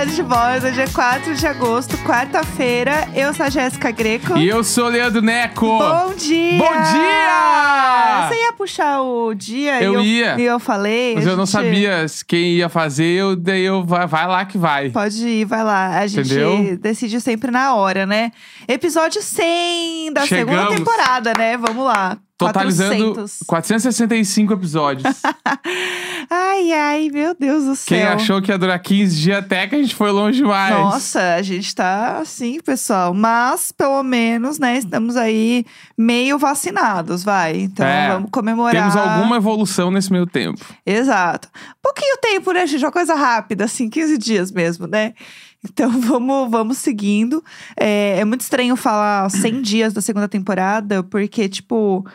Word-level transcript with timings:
Diário 0.00 0.14
de 0.14 0.22
Bordo, 0.22 0.72
dia 0.72 0.88
4 0.88 1.34
de 1.34 1.46
agosto, 1.46 1.94
quarta-feira. 1.98 3.06
Eu 3.14 3.34
sou 3.34 3.44
a 3.44 3.50
Jéssica 3.50 3.90
Greco. 3.90 4.38
E 4.38 4.48
eu 4.48 4.64
sou 4.64 4.86
o 4.86 4.88
Leandro 4.88 5.20
Neco. 5.20 5.66
Bom 5.66 6.14
dia! 6.14 6.58
Bom 6.58 6.72
dia! 6.72 8.28
Você 8.28 8.34
ia 8.40 8.52
puxar 8.54 9.02
o 9.02 9.34
dia 9.34 9.82
Eu 9.82 9.92
e 9.92 9.96
eu, 9.96 10.02
ia. 10.02 10.40
e 10.40 10.42
eu 10.44 10.58
falei. 10.58 11.16
Mas 11.16 11.26
eu 11.26 11.36
não 11.36 11.44
gente- 11.44 11.52
sabia 11.52 12.06
quem 12.26 12.52
ia 12.54 12.70
fazer, 12.70 13.04
eu, 13.04 13.36
daí 13.36 13.62
eu 13.62 13.84
vai, 13.84 14.06
vai 14.06 14.26
lá 14.26 14.46
que 14.46 14.56
vai. 14.56 14.88
Pode 14.88 15.22
ir, 15.28 15.44
vai 15.44 15.62
lá. 15.62 15.98
A 15.98 16.06
gente 16.06 16.26
Entendeu? 16.32 16.78
decide 16.78 17.20
sempre 17.20 17.50
na 17.50 17.74
hora, 17.74 18.06
né? 18.06 18.32
Episódio 18.66 19.20
100 19.20 20.14
da 20.14 20.22
segunda 20.26 20.50
Chegamos. 20.52 20.76
temporada, 20.76 21.34
né? 21.36 21.58
Vamos 21.58 21.84
lá. 21.84 22.16
Totalizando 22.46 23.14
400. 23.14 23.38
465 23.46 24.52
episódios. 24.52 25.22
Ai, 26.32 26.72
ai, 26.72 27.10
meu 27.12 27.34
Deus 27.34 27.64
do 27.64 27.74
céu. 27.74 27.98
Quem 27.98 28.06
achou 28.06 28.40
que 28.40 28.52
ia 28.52 28.58
durar 28.58 28.78
15 28.78 29.20
dias 29.20 29.38
até 29.38 29.66
que 29.66 29.74
a 29.74 29.78
gente 29.78 29.96
foi 29.96 30.12
longe 30.12 30.38
demais. 30.38 30.72
Nossa, 30.72 31.34
a 31.34 31.42
gente 31.42 31.74
tá 31.74 32.18
assim, 32.18 32.60
pessoal. 32.60 33.12
Mas, 33.12 33.72
pelo 33.72 34.00
menos, 34.04 34.56
né, 34.58 34.78
estamos 34.78 35.16
aí 35.16 35.64
meio 35.98 36.38
vacinados, 36.38 37.24
vai. 37.24 37.56
Então, 37.56 37.84
É, 37.84 38.12
vamos 38.12 38.30
comemorar. 38.30 38.92
Temos 38.92 38.96
alguma 38.96 39.36
evolução 39.38 39.90
nesse 39.90 40.12
meio 40.12 40.24
tempo. 40.24 40.64
Exato. 40.86 41.48
Pouquinho 41.82 42.16
tempo, 42.18 42.52
né, 42.52 42.64
gente? 42.64 42.84
Uma 42.84 42.92
coisa 42.92 43.14
rápida, 43.14 43.64
assim, 43.64 43.90
15 43.90 44.16
dias 44.16 44.52
mesmo, 44.52 44.86
né? 44.86 45.14
Então, 45.64 45.90
vamos, 46.00 46.48
vamos 46.48 46.78
seguindo. 46.78 47.42
É, 47.76 48.20
é 48.20 48.24
muito 48.24 48.42
estranho 48.42 48.76
falar 48.76 49.28
100 49.30 49.62
dias 49.62 49.92
da 49.92 50.00
segunda 50.00 50.28
temporada, 50.28 51.02
porque, 51.02 51.48
tipo... 51.48 52.06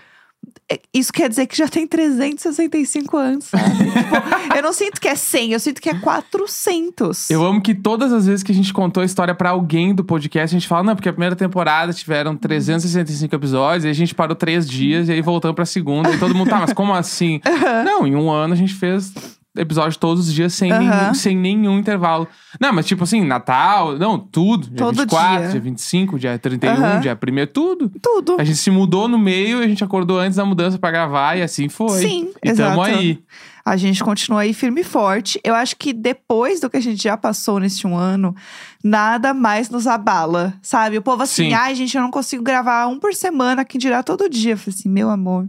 é- 0.72 0.80
Isso 0.94 1.12
quer 1.14 1.30
dizer 1.30 1.46
que 1.48 1.58
já 1.58 1.68
tem 1.68 1.86
365 1.88 3.18
anos, 3.18 3.46
sabe? 3.46 3.64
tipo, 3.86 4.56
eu 4.56 4.64
não 4.64 4.74
sinto 4.74 5.00
que 5.00 5.08
é 5.08 5.16
100, 5.16 5.52
eu 5.54 5.60
sinto 5.60 5.82
que 5.82 5.90
é 5.90 5.94
400. 6.00 7.30
Eu 7.30 7.46
amo 7.46 7.62
que 7.62 7.76
todas 7.76 8.12
as 8.12 8.26
vezes 8.26 8.44
que 8.44 8.52
a 8.52 8.56
gente 8.56 8.74
contou 8.74 9.02
a 9.02 9.06
história 9.06 9.36
pra 9.36 9.52
alguém 9.52 9.94
do 9.94 10.04
podcast, 10.04 10.56
a 10.56 10.60
gente 10.60 10.68
fala, 10.68 10.84
não, 10.84 10.96
porque 10.96 11.10
a 11.10 11.14
primeira 11.14 11.36
temporada 11.36 11.94
tiveram 11.94 12.36
365 12.36 13.36
episódios, 13.36 13.86
aí 13.86 13.92
a 13.92 13.96
gente 13.96 14.16
parou 14.16 14.36
três 14.36 14.68
dias, 14.68 15.08
e 15.10 15.12
aí 15.12 15.22
voltamos 15.22 15.56
pra 15.56 15.66
segunda, 15.66 16.10
e 16.12 16.18
todo 16.18 16.34
mundo, 16.34 16.50
tá, 16.50 16.60
mas 16.60 16.74
como 16.74 16.94
assim? 16.94 17.40
Não, 17.86 18.06
em 18.08 18.16
um 18.16 18.30
ano 18.32 18.54
a 18.54 18.58
gente 18.58 18.74
fez 18.74 19.14
episódio 19.56 19.98
todos 20.00 20.28
os 20.28 20.34
dias 20.34 20.54
sem, 20.54 20.72
nenhum, 20.72 21.14
sem 21.14 21.36
nenhum 21.36 21.80
intervalo. 21.80 22.28
Não, 22.60 22.74
mas 22.74 22.86
tipo 22.86 23.04
assim, 23.04 23.24
Natal, 23.24 23.98
não, 23.98 24.18
tudo. 24.20 24.68
Dia 24.68 24.78
Todo 24.78 24.98
24, 24.98 25.40
dia. 25.42 25.52
dia 25.52 25.62
25, 25.62 26.20
dia 26.20 26.40
31, 26.40 26.72
Aham. 26.72 27.00
dia 27.00 27.18
1 27.22 27.48
tudo. 27.54 27.92
Tudo. 28.02 28.36
A 28.40 28.44
gente 28.44 28.58
se 28.58 28.70
mudou 28.70 29.08
no 29.08 29.18
meio, 29.18 29.60
a 29.60 29.68
gente 29.68 29.84
acordou 29.84 30.20
antes 30.20 30.36
da 30.38 30.46
mudança 30.46 30.78
pra 30.78 30.92
gravar, 30.92 31.38
e 31.38 31.42
assim 31.42 31.70
foi. 31.70 32.00
Sim, 32.00 32.32
e 32.44 32.50
exato. 32.50 32.70
tamo 32.70 32.82
aí. 32.84 33.20
A 33.66 33.76
gente 33.78 34.04
continua 34.04 34.42
aí 34.42 34.54
firme 34.54 34.82
e 34.82 34.84
forte. 34.84 35.40
Eu 35.44 35.56
acho 35.56 35.76
que 35.76 35.92
depois 35.92 36.60
do 36.60 36.70
que 36.70 36.78
a 36.78 36.82
gente 36.82 37.02
já 37.02 37.18
passou 37.18 37.60
neste 37.60 37.88
um 37.88 37.98
ano, 37.98 38.36
nada 38.84 39.34
mais 39.34 39.72
nos 39.72 39.88
abala, 39.88 40.54
sabe? 40.62 41.00
O 41.00 41.02
povo 41.02 41.24
assim, 41.24 41.50
Sim. 41.50 41.54
ai, 41.56 41.74
gente, 41.74 41.98
eu 41.98 42.04
não 42.04 42.12
consigo 42.12 42.44
gravar 42.44 42.86
um 42.86 43.00
por 43.00 43.16
semana, 43.16 43.66
quem 43.66 43.80
dirá 43.80 44.04
todo 44.04 44.30
dia. 44.30 44.54
Eu 44.54 44.58
falei 44.58 44.76
assim, 44.78 44.88
meu 44.88 45.10
amor. 45.10 45.48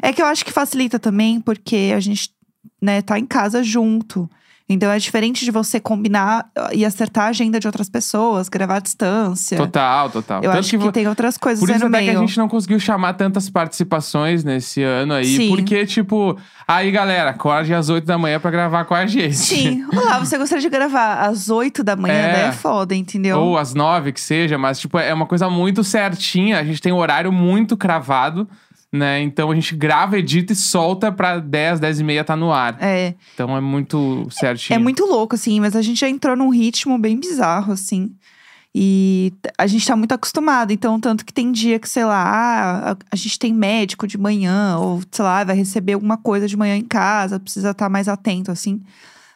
É 0.00 0.12
que 0.12 0.22
eu 0.22 0.26
acho 0.26 0.44
que 0.44 0.52
facilita 0.52 1.00
também, 1.00 1.40
porque 1.40 1.92
a 1.92 1.98
gente, 1.98 2.30
né, 2.80 3.02
tá 3.02 3.18
em 3.18 3.26
casa 3.26 3.62
junto. 3.62 4.28
Então 4.70 4.90
é 4.92 4.98
diferente 4.98 5.46
de 5.46 5.50
você 5.50 5.80
combinar 5.80 6.50
e 6.74 6.84
acertar 6.84 7.24
a 7.24 7.28
agenda 7.28 7.58
de 7.58 7.66
outras 7.66 7.88
pessoas, 7.88 8.50
gravar 8.50 8.76
à 8.76 8.78
distância. 8.80 9.56
Total, 9.56 10.10
total. 10.10 10.42
Eu 10.44 10.50
Tanto 10.50 10.60
acho 10.60 10.68
que, 10.68 10.76
vo- 10.76 10.92
tem 10.92 11.08
outras 11.08 11.38
coisas 11.38 11.58
Por 11.58 11.70
isso 11.70 11.78
no 11.80 11.86
até 11.86 12.00
que 12.00 12.04
meio. 12.08 12.18
a 12.18 12.20
gente 12.26 12.36
não 12.36 12.48
conseguiu 12.50 12.78
chamar 12.78 13.14
tantas 13.14 13.48
participações 13.48 14.44
nesse 14.44 14.82
ano 14.82 15.14
aí. 15.14 15.24
Sim. 15.24 15.48
Porque, 15.48 15.86
tipo, 15.86 16.38
aí 16.66 16.90
galera, 16.90 17.30
acorde 17.30 17.72
às 17.72 17.88
8 17.88 18.04
da 18.04 18.18
manhã 18.18 18.38
pra 18.38 18.50
gravar 18.50 18.84
com 18.84 18.94
a 18.94 19.06
gente. 19.06 19.36
Sim. 19.36 19.86
Olá, 19.90 20.18
você 20.18 20.36
gostaria 20.36 20.60
de 20.60 20.68
gravar 20.68 21.14
às 21.20 21.48
8 21.48 21.82
da 21.82 21.96
manhã? 21.96 22.12
É. 22.14 22.32
Daí 22.34 22.42
é 22.48 22.52
foda, 22.52 22.94
entendeu? 22.94 23.38
Ou 23.40 23.56
às 23.56 23.72
9, 23.72 24.12
que 24.12 24.20
seja, 24.20 24.58
mas, 24.58 24.78
tipo, 24.78 24.98
é 24.98 25.14
uma 25.14 25.24
coisa 25.24 25.48
muito 25.48 25.82
certinha. 25.82 26.58
A 26.60 26.64
gente 26.64 26.82
tem 26.82 26.92
um 26.92 26.98
horário 26.98 27.32
muito 27.32 27.74
cravado, 27.74 28.46
né? 28.92 29.20
Então 29.20 29.50
a 29.50 29.54
gente 29.54 29.74
grava, 29.76 30.18
edita 30.18 30.52
e 30.52 30.56
solta 30.56 31.12
pra 31.12 31.38
10, 31.38 31.80
10 31.80 32.00
e 32.00 32.04
meia 32.04 32.24
tá 32.24 32.36
no 32.36 32.52
ar. 32.52 32.76
É. 32.80 33.14
Então 33.34 33.56
é 33.56 33.60
muito 33.60 34.26
certinho. 34.30 34.76
É 34.76 34.78
muito 34.78 35.04
louco, 35.04 35.34
assim, 35.34 35.60
mas 35.60 35.76
a 35.76 35.82
gente 35.82 36.00
já 36.00 36.08
entrou 36.08 36.36
num 36.36 36.48
ritmo 36.48 36.98
bem 36.98 37.18
bizarro, 37.18 37.72
assim. 37.72 38.14
E 38.74 39.32
a 39.56 39.66
gente 39.66 39.86
tá 39.86 39.96
muito 39.96 40.12
acostumado. 40.12 40.72
Então, 40.72 41.00
tanto 41.00 41.24
que 41.24 41.32
tem 41.32 41.50
dia 41.50 41.78
que, 41.78 41.88
sei 41.88 42.04
lá, 42.04 42.22
ah, 42.22 42.92
a, 42.92 42.96
a 43.10 43.16
gente 43.16 43.38
tem 43.38 43.52
médico 43.52 44.06
de 44.06 44.16
manhã, 44.18 44.76
ou, 44.78 45.02
sei 45.10 45.24
lá, 45.24 45.42
vai 45.42 45.56
receber 45.56 45.94
alguma 45.94 46.16
coisa 46.16 46.46
de 46.46 46.56
manhã 46.56 46.76
em 46.76 46.84
casa, 46.84 47.40
precisa 47.40 47.70
estar 47.70 47.88
mais 47.88 48.08
atento, 48.08 48.50
assim. 48.50 48.80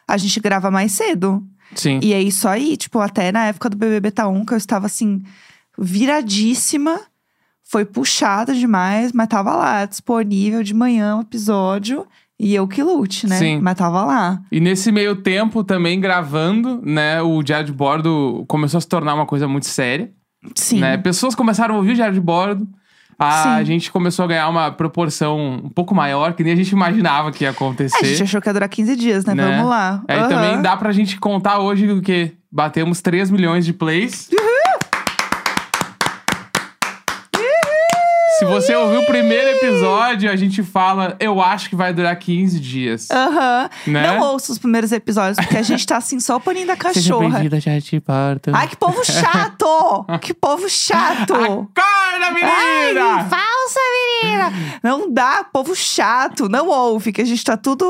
A 0.07 0.17
gente 0.17 0.39
grava 0.39 0.71
mais 0.71 0.93
cedo. 0.93 1.45
Sim. 1.75 1.99
E 2.01 2.13
é 2.13 2.21
isso 2.21 2.47
aí, 2.47 2.77
tipo, 2.77 2.99
até 2.99 3.31
na 3.31 3.45
época 3.47 3.69
do 3.69 3.77
BBB 3.77 4.11
Tá1, 4.11 4.45
que 4.45 4.53
eu 4.53 4.57
estava 4.57 4.85
assim, 4.85 5.23
viradíssima. 5.77 7.01
Foi 7.73 7.85
puxada 7.85 8.53
demais, 8.53 9.11
mas 9.11 9.27
tava 9.27 9.55
lá, 9.55 9.83
disponível 9.83 10.61
de 10.61 10.75
manhã 10.75 11.15
um 11.15 11.21
episódio. 11.21 12.05
E 12.39 12.53
eu 12.53 12.67
que 12.67 12.83
lute, 12.83 13.25
né? 13.25 13.35
Sim. 13.39 13.59
Mas 13.63 13.73
tava 13.75 14.05
lá. 14.05 14.39
E 14.51 14.59
nesse 14.59 14.91
meio 14.91 15.15
tempo, 15.15 15.63
também 15.63 15.99
gravando, 15.99 16.79
né? 16.85 17.19
O 17.23 17.41
Diário 17.41 17.65
de 17.65 17.73
Bordo 17.73 18.45
começou 18.47 18.77
a 18.77 18.81
se 18.81 18.87
tornar 18.87 19.15
uma 19.15 19.25
coisa 19.25 19.47
muito 19.47 19.65
séria. 19.65 20.11
Sim. 20.53 20.81
né? 20.81 20.97
Pessoas 20.99 21.33
começaram 21.33 21.73
a 21.73 21.77
ouvir 21.79 21.93
o 21.93 21.95
Diário 21.95 22.13
de 22.13 22.21
Bordo. 22.21 22.67
A 23.17 23.57
Sim. 23.57 23.65
gente 23.65 23.91
começou 23.91 24.25
a 24.25 24.27
ganhar 24.27 24.49
uma 24.49 24.69
proporção 24.69 25.63
um 25.65 25.69
pouco 25.69 25.95
maior, 25.95 26.33
que 26.33 26.43
nem 26.43 26.53
a 26.53 26.55
gente 26.55 26.69
imaginava 26.73 27.31
que 27.31 27.43
ia 27.43 27.49
acontecer. 27.49 27.97
a 27.97 28.07
gente 28.07 28.21
achou 28.21 28.39
que 28.39 28.49
ia 28.49 28.53
durar 28.53 28.69
15 28.69 28.95
dias, 28.95 29.25
né? 29.25 29.33
Né? 29.33 29.49
Vamos 29.49 29.67
lá. 29.67 30.03
Aí 30.07 30.19
Aham. 30.19 30.29
também 30.29 30.61
dá 30.61 30.77
pra 30.77 30.91
gente 30.91 31.19
contar 31.19 31.57
hoje 31.57 31.89
o 31.89 32.03
que 32.03 32.33
batemos 32.51 33.01
3 33.01 33.31
milhões 33.31 33.65
de 33.65 33.73
plays. 33.73 34.29
Se 38.39 38.45
você 38.45 38.75
ouviu 38.75 39.01
o 39.01 39.05
primeiro 39.05 39.47
episódio, 39.57 40.29
a 40.29 40.35
gente 40.35 40.63
fala, 40.63 41.15
eu 41.19 41.39
acho 41.41 41.69
que 41.69 41.75
vai 41.75 41.93
durar 41.93 42.15
15 42.15 42.59
dias. 42.59 43.07
Aham. 43.11 43.69
Né? 43.85 44.07
Não 44.07 44.31
ouça 44.31 44.51
os 44.51 44.57
primeiros 44.57 44.91
episódios, 44.91 45.37
porque 45.37 45.57
a 45.57 45.61
gente 45.61 45.85
tá 45.85 45.97
assim, 45.97 46.19
só 46.19 46.37
o 46.37 46.39
paninho 46.39 46.65
da 46.65 46.75
Seja 46.75 46.93
cachorra. 46.93 47.29
bem-vinda, 47.29 47.59
Diário 47.59 47.81
de 47.81 47.99
Bordo. 47.99 48.51
Ai, 48.53 48.67
que 48.67 48.75
povo 48.75 49.03
chato! 49.05 50.05
que 50.21 50.33
povo 50.33 50.67
chato! 50.67 51.33
Acorda, 51.33 52.31
menina! 52.33 53.05
Ai, 53.05 53.29
falsa, 53.29 53.79
menina! 54.23 54.53
Não 54.83 55.11
dá, 55.11 55.43
povo 55.43 55.75
chato, 55.75 56.49
não 56.49 56.67
ouve, 56.69 57.11
que 57.11 57.21
a 57.21 57.25
gente 57.25 57.43
tá 57.43 57.55
tudo 57.55 57.85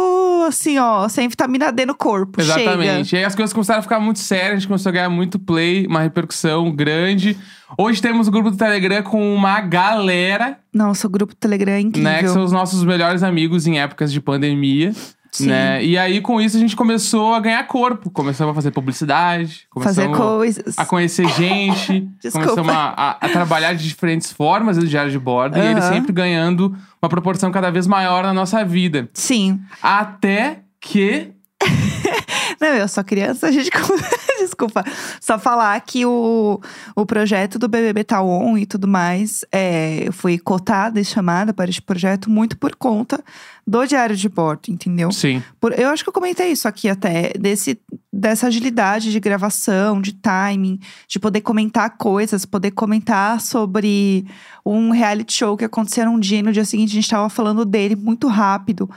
assim, 0.48 0.78
ó, 0.78 1.08
sem 1.08 1.28
vitamina 1.28 1.72
D 1.72 1.86
no 1.86 1.96
corpo. 1.96 2.42
Exatamente. 2.42 3.06
Chega. 3.10 3.16
E 3.16 3.20
aí 3.20 3.26
as 3.26 3.36
coisas 3.36 3.54
começaram 3.54 3.80
a 3.80 3.84
ficar 3.84 4.00
muito 4.00 4.20
sérias, 4.20 4.52
a 4.52 4.56
gente 4.56 4.68
começou 4.68 4.90
a 4.90 4.94
ganhar 4.94 5.10
muito 5.10 5.40
play, 5.40 5.88
uma 5.88 6.02
repercussão 6.02 6.70
grande. 6.72 7.38
Hoje 7.78 8.02
temos 8.02 8.28
o 8.28 8.32
grupo 8.32 8.52
do 8.52 8.58
Telegram 8.58 9.02
com 9.04 9.34
uma 9.34 9.60
galera, 9.62 10.58
Nossa, 10.74 11.08
o 11.08 11.10
grupo 11.10 11.34
do 11.34 11.38
Telegram 11.38 11.74
é 11.74 11.80
incrível. 11.82 12.12
né? 12.12 12.22
Que 12.22 12.28
são 12.30 12.44
os 12.44 12.52
nossos 12.52 12.84
melhores 12.84 13.24
amigos 13.24 13.66
em 13.68 13.80
épocas 13.80 14.12
de 14.12 14.20
pandemia. 14.22 14.94
Sim. 15.32 15.48
Né? 15.48 15.84
E 15.84 15.98
aí, 15.98 16.22
com 16.22 16.40
isso, 16.40 16.56
a 16.56 16.60
gente 16.60 16.76
começou 16.76 17.34
a 17.34 17.40
ganhar 17.40 17.64
corpo. 17.66 18.12
Começamos 18.12 18.52
a 18.52 18.56
fazer 18.56 18.70
publicidade. 18.70 19.62
Fazer 19.82 20.08
coisas. 20.10 20.78
a 20.78 20.86
conhecer 20.86 21.28
gente. 21.30 22.08
Começamos 22.32 22.70
a, 22.72 22.94
a- 22.96 23.18
a 23.20 23.30
trabalhar 23.30 23.74
de 23.74 23.88
diferentes 23.88 24.32
formas 24.32 24.78
do 24.78 24.88
diário 24.88 25.10
de 25.12 25.18
bordo. 25.18 25.58
E 25.58 25.62
ele 25.62 25.82
sempre 25.82 26.14
ganhando 26.14 26.78
uma 27.02 27.10
proporção 27.10 27.52
cada 27.52 27.72
vez 27.72 27.88
maior 27.88 28.24
na 28.24 28.34
nossa 28.34 28.64
vida. 28.64 29.10
Sim. 29.12 29.60
Até 29.82 30.60
que 30.80 31.32
Não, 32.62 32.68
eu 32.68 33.04
queria, 33.04 33.30
antes 33.32 33.42
da 33.42 33.52
gente. 33.52 33.72
Desculpa. 34.44 34.84
Só 35.20 35.40
falar 35.40 35.80
que 35.82 36.06
o, 36.06 36.60
o 36.96 37.06
projeto 37.06 37.58
do 37.58 37.68
BBB 37.68 38.04
tá 38.04 38.22
on 38.22 38.58
e 38.58 38.66
tudo 38.66 38.88
mais, 38.88 39.46
é, 39.52 40.08
eu 40.08 40.14
fui 40.14 40.38
cotada 40.38 41.00
e 41.00 41.06
chamada 41.06 41.54
para 41.54 41.70
este 41.70 41.82
projeto 41.82 42.30
muito 42.30 42.58
por 42.58 42.76
conta 42.76 43.24
do 43.66 43.86
diário 43.86 44.16
de 44.16 44.28
bordo, 44.28 44.70
entendeu? 44.70 45.12
Sim. 45.12 45.42
Por- 45.60 45.78
eu 45.80 45.90
acho 45.90 46.04
que 46.04 46.10
eu 46.10 46.14
comentei 46.14 46.52
isso 46.52 46.68
aqui 46.68 46.90
até, 46.90 47.32
desse, 47.40 47.80
dessa 48.12 48.48
agilidade 48.48 49.12
de 49.12 49.20
gravação, 49.20 50.02
de 50.02 50.14
timing, 50.14 50.80
de 51.08 51.18
poder 51.20 51.42
comentar 51.42 51.98
coisas, 51.98 52.46
poder 52.46 52.72
comentar 52.72 53.40
sobre 53.40 54.26
um 54.66 54.92
reality 54.92 55.34
show 55.34 55.56
que 55.56 55.64
aconteceu 55.66 56.06
num 56.06 56.20
dia 56.20 56.40
e 56.40 56.44
no 56.44 56.52
dia 56.52 56.66
seguinte 56.66 56.92
a 56.92 56.96
gente 56.96 57.10
tava 57.10 57.30
falando 57.30 57.64
dele 57.64 57.96
muito 57.96 58.28
rápido. 58.28 58.90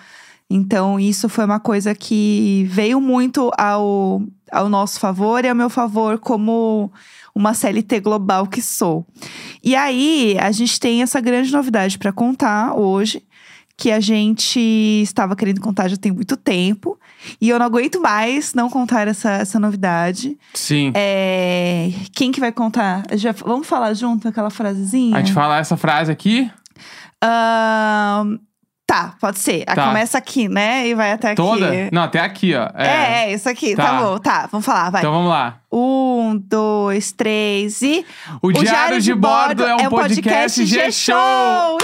Então, 0.49 0.99
isso 0.99 1.29
foi 1.29 1.45
uma 1.45 1.59
coisa 1.59 1.95
que 1.95 2.67
veio 2.71 3.01
muito 3.01 3.51
ao, 3.59 4.23
ao 4.51 4.69
nosso 4.69 5.01
favor 5.01 5.45
e 5.45 5.49
ao 5.49 5.55
meu 5.55 5.69
favor 5.69 6.19
como 6.19 6.93
uma 7.35 7.53
CLT 7.53 8.01
global 8.01 8.47
que 8.47 8.63
sou. 8.63 9.05
E 9.63 9.75
aí, 9.75 10.37
a 10.41 10.53
gente 10.53 10.79
tem 10.79 11.03
essa 11.03 11.21
grande 11.21 11.53
novidade 11.53 11.99
para 11.99 12.13
contar 12.13 12.75
hoje, 12.75 13.23
que 13.77 13.91
a 13.91 14.01
gente 14.01 14.59
estava 15.03 15.37
querendo 15.37 15.61
contar 15.61 15.89
já 15.89 15.97
tem 15.97 16.11
muito 16.11 16.37
tempo. 16.37 16.99
E 17.41 17.49
eu 17.49 17.59
não 17.59 17.67
aguento 17.67 18.01
mais 18.01 18.55
não 18.55 18.71
contar 18.71 19.07
essa, 19.07 19.33
essa 19.33 19.59
novidade. 19.59 20.39
Sim. 20.55 20.93
É, 20.95 21.91
Quem 22.13 22.33
que 22.33 22.41
vai 22.41 22.53
contar? 22.53 23.05
Já, 23.13 23.33
vamos 23.33 23.67
falar 23.67 23.93
junto 23.93 24.29
aquela 24.29 24.49
frasezinha? 24.49 25.17
A 25.17 25.21
gente 25.21 25.35
fala 25.35 25.59
essa 25.59 25.77
frase 25.77 26.11
aqui. 26.11 26.51
Ahn, 27.23 28.39
Tá, 28.87 29.15
pode 29.21 29.41
ser. 29.41 29.65
Aí 29.67 29.75
Tá. 29.75 29.89
começa 29.89 30.17
aqui, 30.17 30.49
né? 30.49 30.87
E 30.87 30.95
vai 30.95 31.11
até 31.11 31.29
aqui. 31.33 31.37
Toda? 31.37 31.89
Não, 31.91 32.03
até 32.05 32.21
aqui, 32.21 32.55
ó. 32.55 32.69
É, 32.81 33.25
é, 33.27 33.33
isso 33.35 33.49
aqui. 33.49 33.75
Tá. 33.75 33.85
Tá. 33.85 33.93
bom, 34.01 34.19
tá. 34.19 34.49
Vamos 34.51 34.65
falar, 34.65 34.91
vai. 34.91 35.01
Então 35.01 35.11
vamos 35.13 35.29
lá. 35.29 35.57
Um, 35.73 36.41
dois, 36.45 37.11
três 37.11 37.83
e. 37.83 38.07
O, 38.41 38.53
Diário, 38.53 39.01
de 39.01 39.13
Bordo 39.13 39.65
é 39.65 39.75
um 39.75 39.89
podcast 39.91 40.65
G-Show! 40.65 41.79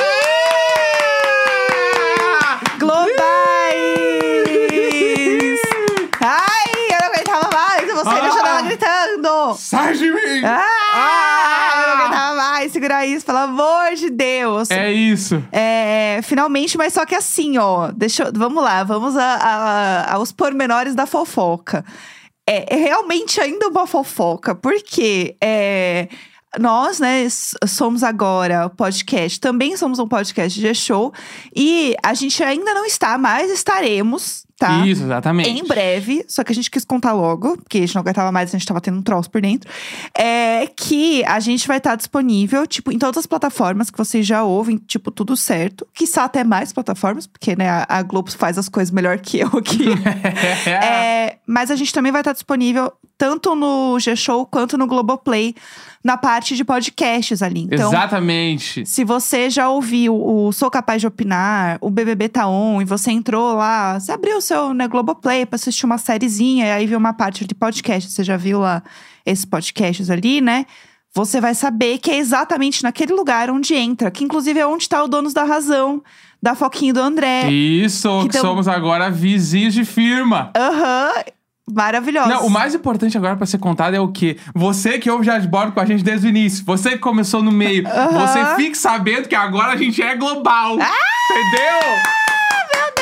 Globais! 2.79 3.13
Ai, 6.21 6.73
eu 6.91 6.99
não 7.01 7.09
aguentava 7.09 7.51
mais 7.53 7.93
você 7.93 8.09
Ah! 8.09 8.21
deixando 8.21 8.47
ela 8.47 8.63
gritando! 8.63 9.55
Sai 9.57 9.93
de 9.95 10.11
mim! 10.11 10.43
Ah, 10.45 11.73
eu 11.83 11.89
não 11.97 12.05
aguentava 12.05 12.37
mais 12.37 12.72
segurar 12.83 13.07
isso, 13.07 13.25
pelo 13.25 13.39
amor 13.39 13.95
de 13.97 14.11
Deus! 14.11 14.71
É 14.71 14.91
isso. 14.93 15.43
É, 15.53 16.19
finalmente, 16.25 16.77
mas 16.77 16.93
só 16.93 17.07
que 17.07 17.15
assim, 17.15 17.57
ó. 17.59 17.93
Deixa, 17.93 18.31
vamos 18.35 18.63
lá, 18.63 18.83
vamos 18.83 19.17
a- 19.17 19.37
a- 19.37 20.15
aos 20.15 20.33
pormenores 20.33 20.95
da 20.97 21.07
fofoca. 21.07 21.85
É, 22.45 22.75
é 22.75 22.77
realmente 22.77 23.41
ainda 23.41 23.69
uma 23.69 23.87
fofoca, 23.87 24.53
porque 24.53 25.37
é, 25.41 26.09
nós, 26.59 26.99
né, 26.99 27.29
somos 27.69 28.03
agora 28.03 28.69
podcast, 28.69 29.39
também 29.39 29.77
somos 29.77 30.01
um 30.01 30.09
podcast 30.09 30.59
de 30.61 30.75
show 30.75 31.13
e 31.55 31.95
a 32.03 32.13
gente 32.15 32.43
ainda 32.43 32.75
não 32.75 32.85
está, 32.85 33.17
mas 33.17 33.49
estaremos, 33.49 34.45
tá? 34.63 34.87
Isso, 34.87 35.03
exatamente. 35.03 35.51
Em 35.51 35.65
breve, 35.65 36.25
só 36.29 36.45
que 36.45 36.53
a 36.53 36.55
gente 36.55 36.71
quis 36.71 36.85
contar 36.85 37.13
logo, 37.13 37.57
porque 37.59 37.79
a 37.79 37.81
gente 37.81 37.95
não 37.95 38.03
aguentava 38.03 38.31
mais, 38.31 38.51
a 38.51 38.59
gente 38.59 38.67
tava 38.67 38.81
tendo 38.81 38.99
um 38.99 39.03
troço 39.03 39.31
por 39.31 39.41
dentro. 39.41 39.69
É 40.17 40.69
que 40.77 41.25
a 41.25 41.41
gente 41.41 41.67
vai 41.67 41.79
estar 41.79 41.97
disponível, 41.97 42.67
tipo, 42.67 42.93
em 42.93 42.99
todas 42.99 43.19
as 43.19 43.27
plataformas 43.27 43.91
que 43.91 43.99
vocês 43.99 44.27
já 44.27 44.45
ouvem, 44.45 44.77
tipo, 44.77 45.11
tudo 45.11 45.37
certo. 45.37 45.87
Quiçá 45.93 46.25
até 46.25 46.45
mais 46.45 46.73
plataformas, 46.73 47.27
porque, 47.27 47.57
né, 47.57 47.69
a, 47.69 47.87
a 47.89 48.03
Globo 48.03 48.31
faz 48.31 48.57
as 48.57 48.69
coisas 48.69 48.93
melhor 48.93 49.19
que 49.19 49.41
eu 49.41 49.49
aqui. 49.49 49.87
É, 50.83 51.37
mas 51.47 51.71
a 51.71 51.77
gente 51.77 51.93
também 51.93 52.13
vai 52.13 52.21
estar 52.21 52.33
disponível 52.33 52.93
tanto 53.19 53.55
no 53.55 53.99
G-Show 53.99 54.47
quanto 54.47 54.77
no 54.77 54.87
Globoplay, 54.87 55.55
na 56.05 56.17
parte 56.17 56.57
de 56.57 56.65
podcasts 56.65 57.43
ali. 57.43 57.63
Então, 57.71 57.89
Exatamente. 57.91 58.85
se 58.85 59.05
você 59.05 59.49
já 59.49 59.69
ouviu 59.69 60.15
o 60.15 60.51
Sou 60.53 60.71
Capaz 60.71 61.01
de 61.01 61.07
Opinar, 61.07 61.79
o 61.81 61.91
BBB 61.91 62.29
Tá 62.29 62.49
On, 62.49 62.83
e 62.83 62.85
você 62.85 63.11
entrou 63.13 63.55
lá, 63.55 63.99
você 64.01 64.11
abriu 64.13 64.39
o 64.39 64.41
seu 64.41 64.75
né, 64.75 64.89
Globoplay 64.89 65.47
pra 65.47 65.57
assistir 65.57 65.87
uma 65.87 65.99
sériezinha, 65.99 66.67
e 66.67 66.71
aí 66.73 66.87
viu 66.87 66.99
uma 66.99 67.13
parte 67.13 67.47
de 67.47 67.55
podcast, 67.55 68.11
você 68.11 68.25
já 68.25 68.37
viu 68.37 68.59
lá 68.61 68.83
esses 69.25 69.45
podcasts 69.45 70.11
ali, 70.11 70.41
né? 70.41 70.67
Você 71.15 71.41
vai 71.41 71.55
saber 71.55 71.99
que 71.99 72.11
é 72.11 72.17
exatamente 72.17 72.83
naquele 72.83 73.13
lugar 73.13 73.51
onde 73.51 73.75
entra, 73.75 74.11
que 74.11 74.25
inclusive 74.25 74.59
é 74.59 74.67
onde 74.67 74.89
tá 74.89 75.05
o 75.05 75.09
Donos 75.09 75.35
da 75.35 75.45
Razão, 75.45 76.03
da 76.43 76.55
Foquinha 76.55 76.93
do 76.93 77.01
André. 77.01 77.51
Isso, 77.51 78.09
que 78.23 78.27
Então- 78.29 78.41
somos 78.41 78.67
agora 78.67 79.11
vizinhos 79.11 79.75
de 79.75 79.85
firma. 79.85 80.51
Aham, 80.57 81.13
maravilhosa. 81.71 82.29
Não, 82.29 82.47
o 82.47 82.51
mais 82.51 82.75
importante 82.75 83.17
agora 83.17 83.37
pra 83.37 83.47
ser 83.47 83.59
contado 83.59 83.95
é 83.95 84.01
o 84.01 84.09
quê? 84.09 84.37
Você 84.55 84.99
que 84.99 85.11
ouve 85.11 85.25
já 85.25 85.39
de 85.39 85.49
bordo 85.49 85.73
com 85.73 85.81
a 85.81 85.85
gente 85.85 86.03
desde 86.03 86.27
o 86.27 86.31
início, 86.31 86.65
você 86.65 86.91
que 86.91 86.99
começou 86.99 87.43
no 87.43 87.53
meio, 87.53 87.85
você 87.85 88.57
fique 88.57 88.77
sabendo 88.77 89.29
que 89.29 89.35
agora 89.35 89.73
a 89.73 89.77
gente 89.77 90.03
é 90.03 90.17
global. 90.17 90.77
Ah! 90.81 91.13
Entendeu? 91.33 91.81
Meu 92.75 92.93
Deus 92.97 93.02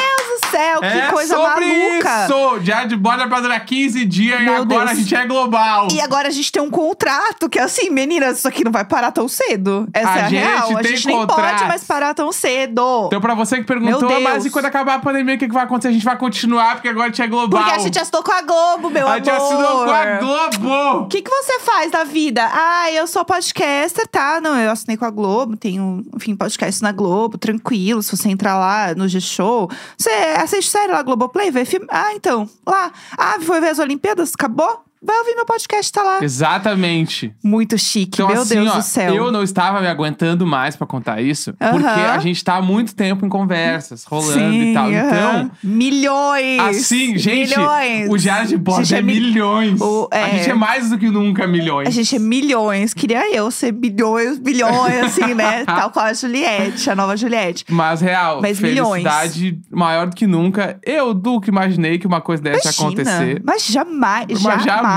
céu, 0.61 0.81
que 0.81 0.87
é 0.87 1.07
coisa 1.11 1.35
sobre 1.37 1.65
maluca! 1.67 2.25
isso. 2.25 2.59
Diário 2.61 2.89
de 2.89 2.97
bordo 2.97 3.23
é 3.23 3.27
pra 3.27 3.41
durar 3.41 3.65
15 3.65 4.05
dias 4.05 4.41
e 4.41 4.45
Meu 4.45 4.57
agora 4.57 4.87
Deus. 4.87 4.91
a 4.91 4.95
gente 4.95 5.15
é 5.15 5.27
global. 5.27 5.89
E 5.93 6.01
agora 6.01 6.29
a 6.29 6.31
gente 6.31 6.51
tem 6.53 6.63
um 6.63 6.71
contrato 6.71 7.49
que 7.49 7.59
é 7.59 7.63
assim, 7.63 7.91
meninas, 7.91 8.39
isso 8.39 8.49
aqui 8.49 8.65
não 8.65 8.73
vai 8.73 8.85
parar 8.85 9.11
tão 9.13 9.29
cedo. 9.29 9.89
Essa 9.93 10.11
A 10.11 10.19
é 10.19 10.23
a 10.23 10.27
real. 10.29 10.77
A 10.77 10.83
gente 10.83 11.07
nem 11.07 11.17
contrato. 11.17 11.41
pode 11.41 11.65
mais 11.69 11.85
parar 11.85 12.15
tão 12.15 12.33
cedo. 12.33 13.07
Então, 13.07 13.21
pra 13.21 13.35
você 13.35 13.57
que 13.59 13.65
perguntou, 13.65 14.09
Deus. 14.09 14.23
mas 14.23 14.45
e 14.47 14.51
quando 14.51 14.67
acabar 14.67 14.95
a 14.95 14.99
pandemia, 14.99 15.35
o 15.35 15.39
que, 15.39 15.47
que 15.49 15.55
vai 15.55 15.65
acontecer? 15.65 15.89
A 15.89 15.93
gente 15.93 16.05
vai 16.05 16.17
continuar, 16.17 16.75
porque 16.77 16.89
agora 16.89 17.07
a 17.07 17.11
gente 17.11 17.23
é 17.23 17.27
global. 17.27 17.63
Porque 17.63 17.77
a 17.77 17.83
gente 17.83 17.99
assinou 17.99 18.23
com 18.23 18.33
a 18.33 18.43
Globo, 18.43 18.91
meu 18.91 19.07
A 19.07 19.15
amor. 19.15 19.17
gente 19.25 19.31
assinou 19.31 19.85
com 19.85 19.91
a 19.91 20.05
Globo. 20.19 21.05
O 21.05 21.07
que, 21.09 21.23
que 21.23 21.31
você 21.31 21.59
faz 21.61 21.91
da 21.91 22.05
vida? 22.05 22.49
Ah, 22.53 22.91
eu 22.93 23.07
sou 23.07 23.25
podcaster, 23.25 24.07
tá? 24.09 24.41
Não, 24.41 24.57
eu 24.59 24.71
assinei 24.71 24.97
com 24.97 25.05
a 25.05 25.11
Globo, 25.11 25.57
tenho, 25.57 26.05
enfim, 26.15 26.35
podcast 26.37 26.83
na 26.83 26.93
Globo, 26.93 27.39
tranquilo. 27.39 28.03
Se 28.03 28.17
você 28.17 28.29
entrar 28.29 28.59
lá 28.59 28.95
no 28.95 29.09
G-Show, 29.09 29.69
você 29.97 30.11
assiste 30.51 30.71
série 30.71 30.93
lá, 30.93 31.03
Globoplay, 31.03 31.51
vê 31.51 31.65
filme. 31.65 31.87
Ah, 31.89 32.13
então, 32.15 32.49
lá. 32.67 32.93
Ah, 33.17 33.39
foi 33.41 33.61
ver 33.61 33.69
as 33.69 33.79
Olimpíadas? 33.79 34.33
Acabou? 34.35 34.85
Vai 35.03 35.17
ouvir 35.19 35.35
meu 35.35 35.47
podcast, 35.47 35.91
tá 35.91 36.03
lá. 36.03 36.19
Exatamente. 36.23 37.35
Muito 37.43 37.79
chique, 37.79 38.21
Então, 38.23 38.29
meu 38.29 38.43
assim, 38.43 38.55
Deus 38.57 38.69
ó, 38.71 38.77
do 38.77 38.83
céu. 38.83 39.15
eu 39.15 39.33
não 39.33 39.43
estava 39.43 39.81
me 39.81 39.87
aguentando 39.87 40.47
mais 40.47 40.77
pra 40.77 40.87
contar 40.87 41.23
isso, 41.23 41.55
Aham. 41.61 41.73
porque 41.73 41.89
a 41.89 42.19
gente 42.19 42.45
tá 42.45 42.57
há 42.57 42.63
muito 42.63 42.95
tempo 42.95 43.25
em 43.25 43.29
conversas, 43.29 44.05
rolando 44.05 44.33
Sim, 44.35 44.71
e 44.71 44.75
tal. 44.75 44.85
aham. 44.91 45.07
Então, 45.07 45.51
Milhões! 45.65 46.61
assim, 46.61 47.17
gente, 47.17 47.57
Milhões! 47.57 48.11
o 48.11 48.17
Diário 48.19 48.49
de 48.49 48.57
Bordo 48.57 48.95
é, 48.95 48.99
é 48.99 49.03
mi- 49.03 49.15
milhões. 49.21 49.81
o- 49.81 50.09
A 50.13 50.19
é. 50.19 50.31
gente 50.39 50.51
é 50.51 50.55
mais 50.55 50.91
do 50.91 50.99
que 50.99 51.09
nunca 51.09 51.47
milhões. 51.47 51.89
A 51.89 51.91
gente 51.91 52.17
é 52.17 52.19
milhões. 52.19 52.93
Queria 52.95 53.35
eu 53.35 53.51
ser 53.51 53.73
bilhões, 53.73 54.39
bilhões, 54.39 55.05
assim, 55.05 55.35
né? 55.35 55.65
Tal 55.67 55.91
qual 55.91 56.07
a 56.07 56.13
Juliette, 56.13 56.91
a 56.91 56.95
nova 56.95 57.17
Juliette. 57.17 57.65
Mas, 57.71 58.01
real, 58.01 58.41
Mas 58.43 58.61
milhões. 58.61 59.03
felicidade 59.03 59.59
maior 59.71 60.07
do 60.09 60.15
que 60.17 60.27
nunca. 60.27 60.79
Eu, 60.85 61.15
Duque, 61.15 61.49
imaginei 61.49 61.99
que 61.99 62.07
uma 62.07 62.21
coisa 62.21 62.43
dessa 62.43 62.69
ia 62.69 62.73
acontecer. 62.73 63.43
Mas 63.45 63.65
jamais, 63.67 64.27
Mas 64.43 64.63
jamais. 64.65 64.90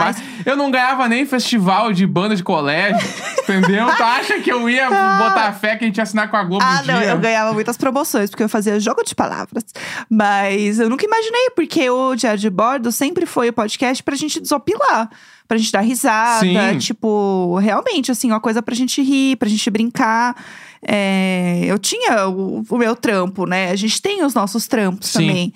Eu 0.46 0.56
não 0.58 0.70
ganhava 0.72 1.08
nem 1.08 1.26
festival 1.26 1.94
de 1.94 2.06
banda 2.06 2.36
de 2.36 2.44
colégio, 2.44 3.08
entendeu? 3.44 3.88
Tu 3.96 4.04
acha 4.04 4.40
que 4.40 4.52
eu 4.52 4.70
ia 4.70 4.88
botar 4.90 5.54
fé 5.54 5.76
que 5.76 5.84
a 5.84 5.88
gente 5.88 5.98
ia 5.98 6.04
assinar 6.04 6.30
com 6.30 6.38
a 6.38 6.44
Globo 6.44 6.64
Ah, 6.64 6.82
um 6.84 6.86
não, 6.88 7.00
dia? 7.00 7.10
eu 7.10 7.18
ganhava 7.20 7.54
muitas 7.54 7.78
promoções, 7.78 8.30
porque 8.30 8.44
eu 8.44 8.50
fazia 8.50 8.80
jogo 8.80 9.04
de 9.04 9.16
palavras. 9.16 9.64
Mas 10.10 10.80
eu 10.80 10.90
nunca 10.90 11.06
imaginei, 11.06 11.50
porque 11.56 11.90
o 11.90 12.16
Diário 12.16 12.40
de 12.40 12.50
Bordo 12.50 12.92
sempre 12.92 13.26
foi 13.26 13.50
o 13.50 13.54
podcast 13.54 14.04
pra 14.04 14.16
gente 14.16 14.40
desopilar. 14.40 15.10
Pra 15.48 15.58
gente 15.58 15.72
dar 15.74 15.82
risada, 15.82 16.40
Sim. 16.40 16.78
tipo, 16.80 17.58
realmente, 17.62 18.10
assim, 18.12 18.30
uma 18.32 18.40
coisa 18.40 18.62
pra 18.62 18.74
gente 18.74 19.02
rir, 19.04 19.36
pra 19.36 19.48
gente 19.50 19.70
brincar. 19.70 20.36
É, 20.82 21.62
eu 21.66 21.78
tinha 21.78 22.28
o, 22.28 22.64
o 22.70 22.78
meu 22.78 22.96
trampo, 22.96 23.46
né? 23.46 23.70
A 23.70 23.76
gente 23.76 24.02
tem 24.02 24.24
os 24.24 24.34
nossos 24.34 24.68
trampos 24.68 25.10
Sim. 25.10 25.20
também. 25.28 25.54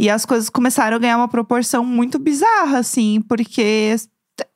E 0.00 0.08
as 0.08 0.24
coisas 0.24 0.48
começaram 0.48 0.96
a 0.96 0.98
ganhar 0.98 1.18
uma 1.18 1.28
proporção 1.28 1.84
muito 1.84 2.18
bizarra, 2.18 2.78
assim, 2.78 3.22
porque 3.28 3.94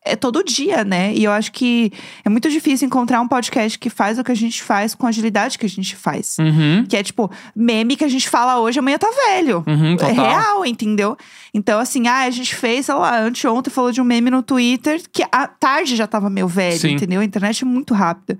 é 0.03 0.17
todo 0.17 0.43
dia, 0.43 0.83
né? 0.85 1.13
E 1.15 1.25
eu 1.25 1.31
acho 1.31 1.53
que 1.53 1.93
é 2.25 2.31
muito 2.31 2.49
difícil 2.49 2.87
encontrar 2.87 3.21
um 3.21 3.29
podcast 3.29 3.79
que 3.79 3.91
faz 3.91 4.19
o 4.19 4.25
que 4.25 4.33
a 4.33 4.35
gente 4.35 4.63
faz 4.63 4.95
com 4.95 5.05
a 5.05 5.11
agilidade 5.11 5.59
que 5.59 5.67
a 5.67 5.69
gente 5.69 5.95
faz. 5.97 6.37
Uhum, 6.39 6.87
Que 6.89 6.97
é 6.97 7.03
tipo, 7.03 7.31
meme 7.55 7.95
que 7.95 8.05
a 8.05 8.09
gente 8.09 8.27
fala 8.27 8.59
hoje, 8.59 8.79
amanhã 8.79 8.97
tá 8.97 9.09
velho. 9.29 9.63
uhum, 9.67 9.97
É 10.01 10.13
real, 10.13 10.65
entendeu? 10.65 11.15
Então, 11.53 11.79
assim, 11.79 12.09
ah, 12.09 12.21
a 12.21 12.31
gente 12.31 12.55
fez, 12.55 12.87
sei 12.87 12.95
lá, 12.95 13.21
anteontem 13.21 13.71
falou 13.73 13.93
de 13.93 14.01
um 14.01 14.05
meme 14.05 14.31
no 14.31 14.43
Twitter 14.43 15.03
que 15.13 15.23
à 15.31 15.47
tarde 15.47 15.95
já 15.95 16.07
tava 16.07 16.31
meio 16.31 16.49
velho, 16.49 16.79
Sim. 16.79 16.93
entendeu? 16.93 17.21
A 17.21 17.25
internet 17.25 17.65
é 17.65 17.67
muito 17.67 17.93
rápida. 17.93 18.39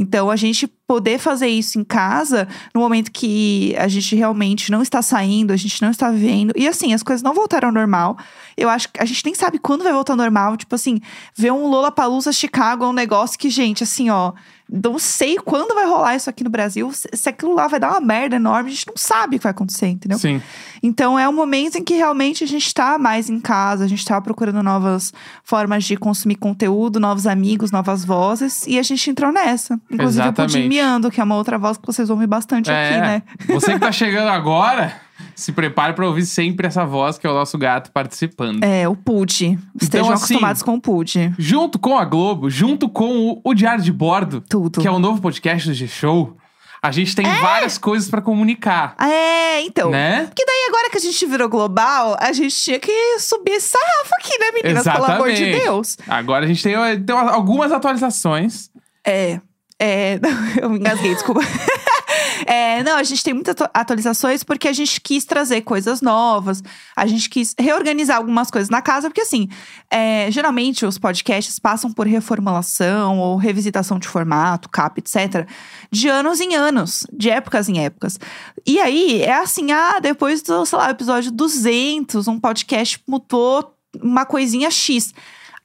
Então, 0.00 0.30
a 0.30 0.34
gente 0.34 0.66
poder 0.66 1.18
fazer 1.18 1.48
isso 1.48 1.78
em 1.78 1.84
casa, 1.84 2.48
no 2.74 2.80
momento 2.80 3.12
que 3.12 3.76
a 3.76 3.86
gente 3.86 4.16
realmente 4.16 4.70
não 4.70 4.80
está 4.80 5.02
saindo, 5.02 5.52
a 5.52 5.56
gente 5.56 5.82
não 5.82 5.90
está 5.90 6.10
vendo. 6.10 6.54
E 6.56 6.66
assim, 6.66 6.94
as 6.94 7.02
coisas 7.02 7.22
não 7.22 7.34
voltaram 7.34 7.68
ao 7.68 7.74
normal. 7.74 8.16
Eu 8.56 8.70
acho 8.70 8.88
que 8.88 8.98
a 8.98 9.04
gente 9.04 9.22
nem 9.26 9.34
sabe 9.34 9.58
quando 9.58 9.84
vai 9.84 9.92
voltar 9.92 10.14
ao 10.14 10.16
normal. 10.16 10.56
Tipo 10.56 10.74
assim, 10.74 11.02
ver 11.36 11.52
um 11.52 11.66
Lollapalooza 11.66 12.32
Chicago 12.32 12.84
é 12.84 12.88
um 12.88 12.94
negócio 12.94 13.38
que, 13.38 13.50
gente, 13.50 13.84
assim, 13.84 14.08
ó. 14.08 14.32
Não 14.72 14.98
sei 14.98 15.36
quando 15.36 15.74
vai 15.74 15.84
rolar 15.86 16.14
isso 16.14 16.30
aqui 16.30 16.44
no 16.44 16.50
Brasil. 16.50 16.90
Se, 16.92 17.28
aquilo 17.28 17.54
lá 17.54 17.66
vai 17.66 17.80
dar 17.80 17.90
uma 17.90 18.00
merda 18.00 18.36
enorme, 18.36 18.70
a 18.70 18.72
gente 18.72 18.86
não 18.86 18.96
sabe 18.96 19.36
o 19.36 19.38
que 19.38 19.42
vai 19.42 19.50
acontecer, 19.50 19.88
entendeu? 19.88 20.18
Sim. 20.18 20.40
Então 20.82 21.18
é 21.18 21.28
um 21.28 21.32
momento 21.32 21.76
em 21.76 21.84
que 21.84 21.94
realmente 21.94 22.44
a 22.44 22.46
gente 22.46 22.72
tá 22.72 22.96
mais 22.96 23.28
em 23.28 23.40
casa, 23.40 23.84
a 23.84 23.88
gente 23.88 24.04
tá 24.04 24.20
procurando 24.20 24.62
novas 24.62 25.12
formas 25.42 25.84
de 25.84 25.96
consumir 25.96 26.36
conteúdo, 26.36 27.00
novos 27.00 27.26
amigos, 27.26 27.72
novas 27.72 28.04
vozes, 28.04 28.66
e 28.66 28.78
a 28.78 28.82
gente 28.82 29.10
entrou 29.10 29.32
nessa. 29.32 29.78
Inclusive 29.90 30.28
o 30.28 30.32
Pudim 30.32 30.42
Exatamente. 30.44 30.68
Miando, 30.68 31.10
que 31.10 31.20
é 31.20 31.24
uma 31.24 31.34
outra 31.34 31.58
voz 31.58 31.76
que 31.76 31.86
vocês 31.86 32.08
ouvem 32.08 32.28
bastante 32.28 32.70
aqui, 32.70 32.94
É, 32.94 33.00
né? 33.00 33.22
Você 33.48 33.72
que 33.72 33.80
tá 33.80 33.90
chegando 33.92 34.28
agora, 34.28 34.94
se 35.34 35.52
prepare 35.52 35.92
pra 35.94 36.06
ouvir 36.06 36.24
sempre 36.26 36.66
essa 36.66 36.84
voz, 36.84 37.18
que 37.18 37.26
é 37.26 37.30
o 37.30 37.34
nosso 37.34 37.56
gato 37.58 37.90
participando. 37.92 38.62
É, 38.64 38.88
o 38.88 38.94
Pud. 38.96 39.58
Estejam 39.80 40.10
assim, 40.12 40.24
acostumados 40.34 40.62
com 40.62 40.74
o 40.74 40.80
Pud. 40.80 41.34
Junto 41.38 41.78
com 41.78 41.98
a 41.98 42.04
Globo, 42.04 42.48
junto 42.50 42.88
com 42.88 43.30
o, 43.32 43.40
o 43.44 43.54
Diário 43.54 43.82
de 43.82 43.92
Bordo, 43.92 44.40
Tudo. 44.48 44.80
que 44.80 44.86
é 44.86 44.90
o 44.90 44.98
novo 44.98 45.20
podcast 45.20 45.68
do 45.68 45.74
G-Show, 45.74 46.36
a 46.82 46.90
gente 46.90 47.14
tem 47.14 47.26
várias 47.40 47.76
coisas 47.76 48.08
pra 48.08 48.22
comunicar, 48.22 48.94
É, 48.98 49.60
então. 49.62 49.90
né? 49.90 50.24
Porque 50.24 50.44
daí, 50.46 50.66
agora 50.68 50.88
que 50.90 50.96
a 50.96 51.00
gente 51.00 51.26
virou 51.26 51.48
global, 51.48 52.16
a 52.18 52.32
gente 52.32 52.54
tinha 52.56 52.78
que 52.78 53.18
subir 53.18 53.52
esse 53.52 53.68
sarrafo 53.68 54.10
aqui, 54.18 54.38
né, 54.38 54.46
meninas? 54.52 54.84
Pelo 54.84 55.04
amor 55.04 55.26
de 55.28 55.42
Exatamente. 55.42 55.62
Deus. 55.62 55.96
Agora 56.08 56.44
a 56.46 56.48
gente 56.48 56.62
tem, 56.62 56.74
tem 57.02 57.16
algumas 57.16 57.70
atualizações. 57.70 58.70
É. 59.06 59.40
É. 59.78 60.18
Eu 60.60 60.70
me 60.70 60.78
engasguei, 60.78 61.12
desculpa. 61.14 61.40
É, 62.46 62.82
não, 62.82 62.96
a 62.96 63.02
gente 63.02 63.22
tem 63.22 63.34
muitas 63.34 63.52
atu- 63.52 63.70
atualizações 63.72 64.42
porque 64.42 64.68
a 64.68 64.72
gente 64.72 65.00
quis 65.00 65.24
trazer 65.24 65.62
coisas 65.62 66.00
novas, 66.00 66.62
a 66.96 67.06
gente 67.06 67.28
quis 67.28 67.54
reorganizar 67.58 68.16
algumas 68.16 68.50
coisas 68.50 68.68
na 68.70 68.80
casa, 68.82 69.08
porque 69.08 69.22
assim, 69.22 69.48
é, 69.90 70.30
geralmente 70.30 70.84
os 70.86 70.98
podcasts 70.98 71.58
passam 71.58 71.92
por 71.92 72.06
reformulação 72.06 73.18
ou 73.18 73.36
revisitação 73.36 73.98
de 73.98 74.08
formato, 74.08 74.68
cap, 74.68 74.98
etc., 74.98 75.46
de 75.90 76.08
anos 76.08 76.40
em 76.40 76.54
anos, 76.54 77.06
de 77.12 77.30
épocas 77.30 77.68
em 77.68 77.84
épocas. 77.84 78.18
E 78.66 78.78
aí 78.80 79.22
é 79.22 79.34
assim, 79.34 79.72
ah, 79.72 79.98
depois 80.00 80.42
do, 80.42 80.64
sei 80.64 80.78
lá, 80.78 80.90
episódio 80.90 81.30
200, 81.30 82.28
um 82.28 82.38
podcast 82.38 83.00
mudou 83.06 83.74
uma 84.00 84.24
coisinha 84.24 84.70
X. 84.70 85.12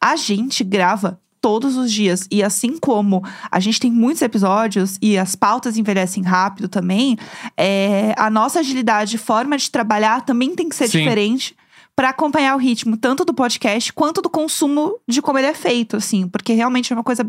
A 0.02 0.16
gente 0.16 0.64
grava 0.64 1.20
todos 1.46 1.78
os 1.78 1.92
dias. 1.92 2.28
E 2.32 2.42
assim 2.42 2.76
como 2.80 3.24
a 3.52 3.60
gente 3.60 3.80
tem 3.80 3.92
muitos 3.92 4.24
episódios 4.24 4.98
e 5.00 5.16
as 5.16 5.36
pautas 5.36 5.78
envelhecem 5.78 6.24
rápido 6.24 6.68
também, 6.68 7.20
é, 7.56 8.16
a 8.18 8.32
nossa 8.32 8.62
agilidade, 8.62 9.16
forma 9.20 9.56
de 9.56 9.70
trabalhar 9.70 10.26
também 10.26 10.56
tem 10.56 10.68
que 10.68 10.76
ser 10.76 10.88
Sim. 10.88 10.98
diferente 10.98 11.56
para 11.96 12.10
acompanhar 12.10 12.56
o 12.56 12.58
ritmo 12.58 12.98
tanto 12.98 13.24
do 13.24 13.32
podcast 13.32 13.94
quanto 13.94 14.24
do 14.24 14.30
consumo 14.30 14.96
de 15.08 15.22
como 15.22 15.38
ele 15.38 15.46
é 15.46 15.54
feito, 15.54 15.96
assim, 15.96 16.28
porque 16.28 16.52
realmente 16.52 16.92
é 16.92 16.96
uma 16.96 17.04
coisa 17.04 17.24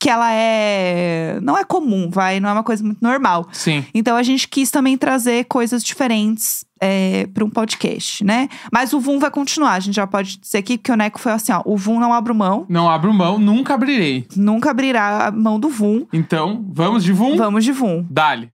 que 0.00 0.08
ela 0.08 0.32
é 0.32 1.38
não 1.42 1.56
é 1.56 1.62
comum, 1.62 2.08
vai, 2.10 2.40
não 2.40 2.48
é 2.48 2.52
uma 2.54 2.64
coisa 2.64 2.82
muito 2.82 3.00
normal. 3.02 3.46
Sim. 3.52 3.84
Então 3.94 4.16
a 4.16 4.22
gente 4.22 4.48
quis 4.48 4.70
também 4.70 4.96
trazer 4.96 5.44
coisas 5.44 5.84
diferentes 5.84 6.64
é, 6.80 7.26
para 7.34 7.44
um 7.44 7.50
podcast, 7.50 8.24
né? 8.24 8.48
Mas 8.72 8.94
o 8.94 8.98
Vum 8.98 9.18
vai 9.18 9.30
continuar. 9.30 9.74
A 9.74 9.80
gente 9.80 9.94
já 9.96 10.06
pode 10.06 10.38
dizer 10.40 10.58
aqui 10.58 10.78
que 10.78 10.90
o 10.90 10.96
Neco 10.96 11.20
foi 11.20 11.32
assim: 11.32 11.52
ó, 11.52 11.60
o 11.66 11.76
Vum 11.76 12.00
não 12.00 12.14
abre 12.14 12.32
mão, 12.32 12.64
Não 12.68 12.88
abro 12.88 13.12
mão, 13.12 13.38
nunca 13.38 13.74
abrirei. 13.74 14.26
nunca 14.34 14.70
abrirá 14.70 15.26
a 15.26 15.30
mão 15.30 15.60
do 15.60 15.68
Vum. 15.68 16.06
Então, 16.12 16.64
vamos 16.72 17.04
de 17.04 17.12
Vum? 17.12 17.36
Vamos 17.36 17.62
de 17.62 17.72
Vum. 17.72 18.06
Dale. 18.08 18.50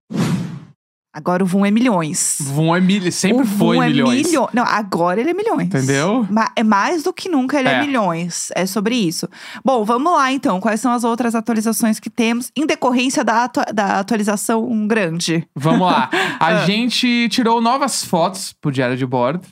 Agora 1.17 1.43
o 1.43 1.47
Vum 1.47 1.65
é 1.65 1.71
milhões. 1.71 2.37
Vum 2.41 2.75
é 2.75 2.79
mil... 2.79 3.11
sempre 3.11 3.41
o 3.41 3.45
foi 3.47 3.77
é 3.77 3.87
milhões. 3.87 4.27
milho- 4.27 4.47
Não, 4.53 4.61
agora 4.63 5.19
ele 5.19 5.31
é 5.31 5.33
milhões. 5.33 5.65
Entendeu? 5.65 6.27
Ma- 6.29 6.51
é 6.55 6.61
mais 6.63 7.01
do 7.01 7.11
que 7.11 7.27
nunca 7.27 7.57
ele 7.59 7.67
é. 7.69 7.73
É. 7.73 7.81
milhões. 7.81 8.49
É 8.53 8.67
sobre 8.67 8.93
isso. 8.95 9.27
Bom, 9.65 9.83
vamos 9.83 10.13
lá 10.13 10.31
então. 10.31 10.59
Quais 10.59 10.79
são 10.79 10.91
as 10.91 11.03
outras 11.03 11.33
atualizações 11.33 11.99
que 11.99 12.09
temos 12.11 12.51
em 12.55 12.67
decorrência 12.67 13.23
da, 13.23 13.47
da 13.73 13.99
atualização 13.99 14.87
grande? 14.87 15.47
Vamos 15.55 15.87
lá. 15.87 16.07
A 16.39 16.47
Ah. 16.49 16.65
gente 16.65 17.27
tirou 17.29 17.59
novas 17.59 18.03
fotos 18.03 18.53
pro 18.61 18.71
diário 18.71 18.95
de 18.95 19.05
bordo, 19.05 19.47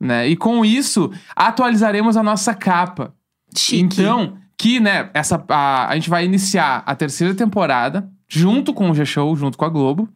né? 0.00 0.26
E 0.26 0.34
com 0.36 0.64
isso, 0.64 1.10
atualizaremos 1.36 2.16
a 2.16 2.22
nossa 2.22 2.54
capa. 2.54 3.12
Chique. 3.54 4.00
Então, 4.00 4.38
que, 4.56 4.80
né, 4.80 5.10
essa, 5.12 5.42
a, 5.48 5.88
a 5.90 5.94
gente 5.96 6.08
vai 6.08 6.24
iniciar 6.24 6.82
a 6.86 6.94
terceira 6.94 7.34
temporada 7.34 8.08
junto 8.28 8.72
com 8.72 8.90
o 8.90 8.94
G-Show, 8.94 9.34
junto 9.34 9.58
com 9.58 9.64
a 9.64 9.68
Globo. 9.68 10.08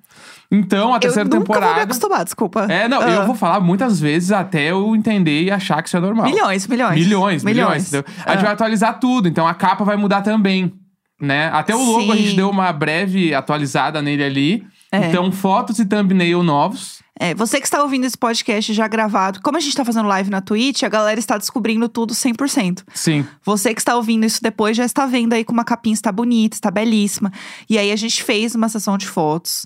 Então, 0.58 0.94
a 0.94 0.98
terceira 0.98 1.28
eu 1.28 1.32
nunca 1.34 1.46
vou 1.46 1.54
me 1.56 1.60
temporada. 1.60 1.82
acostumar, 1.84 2.24
desculpa. 2.24 2.66
É, 2.70 2.88
não, 2.88 3.00
Ah. 3.00 3.10
eu 3.10 3.26
vou 3.26 3.34
falar 3.34 3.60
muitas 3.60 3.98
vezes 4.00 4.30
até 4.32 4.70
eu 4.70 4.94
entender 4.94 5.42
e 5.42 5.50
achar 5.50 5.82
que 5.82 5.88
isso 5.88 5.96
é 5.96 6.00
normal. 6.00 6.26
Milhões, 6.26 6.66
milhões. 6.66 6.94
Milhões, 6.94 7.44
milhões. 7.44 7.88
entendeu? 7.88 8.04
A 8.24 8.30
gente 8.32 8.40
Ah. 8.40 8.42
vai 8.44 8.52
atualizar 8.52 8.98
tudo, 9.00 9.28
então 9.28 9.46
a 9.46 9.54
capa 9.54 9.84
vai 9.84 9.96
mudar 9.96 10.22
também. 10.22 10.72
Né? 11.20 11.48
Até 11.52 11.74
o 11.74 11.82
logo 11.82 12.12
a 12.12 12.16
gente 12.16 12.30
Sim. 12.30 12.36
deu 12.36 12.50
uma 12.50 12.72
breve 12.72 13.32
atualizada 13.34 14.02
nele 14.02 14.24
ali. 14.24 14.66
É. 14.92 15.08
Então, 15.08 15.30
fotos 15.32 15.78
e 15.78 15.84
thumbnail 15.86 16.42
novos. 16.42 17.02
É, 17.18 17.32
você 17.34 17.60
que 17.60 17.66
está 17.66 17.80
ouvindo 17.82 18.04
esse 18.04 18.18
podcast 18.18 18.72
já 18.74 18.88
gravado, 18.88 19.40
como 19.40 19.56
a 19.56 19.60
gente 19.60 19.70
está 19.70 19.84
fazendo 19.84 20.08
live 20.08 20.28
na 20.30 20.40
Twitch, 20.40 20.82
a 20.82 20.88
galera 20.88 21.18
está 21.18 21.38
descobrindo 21.38 21.88
tudo 21.88 22.12
100%. 22.14 22.82
Sim. 22.92 23.24
Você 23.44 23.72
que 23.72 23.80
está 23.80 23.94
ouvindo 23.94 24.26
isso 24.26 24.42
depois 24.42 24.76
já 24.76 24.84
está 24.84 25.06
vendo 25.06 25.32
aí 25.32 25.44
como 25.44 25.60
a 25.60 25.64
capinha 25.64 25.94
está 25.94 26.10
bonita, 26.10 26.56
está 26.56 26.70
belíssima. 26.72 27.32
E 27.70 27.78
aí 27.78 27.92
a 27.92 27.96
gente 27.96 28.22
fez 28.22 28.54
uma 28.56 28.68
sessão 28.68 28.98
de 28.98 29.06
fotos 29.06 29.64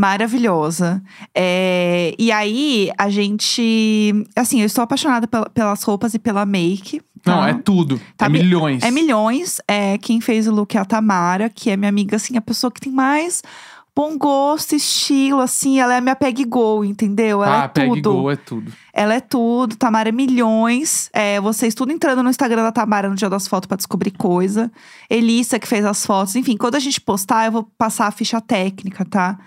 maravilhosa. 0.00 1.02
É, 1.34 2.14
e 2.18 2.32
aí 2.32 2.90
a 2.96 3.10
gente. 3.10 4.12
Assim, 4.34 4.60
eu 4.60 4.66
estou 4.66 4.82
apaixonada 4.82 5.28
pela- 5.28 5.50
pelas 5.50 5.82
roupas 5.82 6.14
e 6.14 6.18
pela 6.18 6.46
make. 6.46 7.00
tá? 7.22 7.36
Não, 7.36 7.46
é 7.46 7.52
tudo. 7.52 8.00
Tá 8.16 8.26
é 8.26 8.28
mi- 8.30 8.38
milhões. 8.38 8.82
É 8.82 8.90
milhões. 8.90 9.60
É, 9.68 9.98
quem 9.98 10.20
fez 10.22 10.48
o 10.48 10.52
look 10.54 10.74
é 10.74 10.80
a 10.80 10.84
Tamara, 10.86 11.50
que 11.50 11.68
é 11.68 11.76
minha 11.76 11.90
amiga, 11.90 12.16
assim, 12.16 12.34
a 12.36 12.40
pessoa 12.40 12.70
que 12.70 12.80
tem 12.80 12.90
mais 12.92 13.42
bom 13.94 14.16
gosto, 14.16 14.74
estilo, 14.74 15.40
assim. 15.40 15.78
Ela 15.80 15.94
é 15.94 15.98
a 15.98 16.00
minha 16.00 16.16
peg 16.16 16.44
go, 16.46 16.82
entendeu? 16.82 17.44
Ela 17.44 17.62
ah, 17.62 17.64
é 17.64 17.68
Peg 17.68 17.88
tudo. 18.00 18.14
Go 18.14 18.30
é 18.30 18.36
tudo. 18.36 18.72
Ela 18.94 19.14
é 19.14 19.20
tudo. 19.20 19.76
Tamara 19.76 20.08
é 20.08 20.12
milhões. 20.12 21.10
É, 21.12 21.38
vocês 21.40 21.74
tudo 21.74 21.92
entrando 21.92 22.22
no 22.22 22.30
Instagram 22.30 22.62
da 22.62 22.72
Tamara 22.72 23.10
no 23.10 23.14
dia 23.14 23.28
das 23.28 23.46
fotos 23.46 23.66
pra 23.66 23.76
descobrir 23.76 24.12
coisa. 24.12 24.70
Elissa 25.10 25.58
que 25.58 25.68
fez 25.68 25.84
as 25.84 26.06
fotos. 26.06 26.34
Enfim, 26.36 26.56
quando 26.56 26.76
a 26.76 26.80
gente 26.80 27.00
postar, 27.00 27.46
eu 27.46 27.52
vou 27.52 27.64
passar 27.76 28.06
a 28.06 28.10
ficha 28.10 28.40
técnica, 28.40 29.04
tá? 29.04 29.38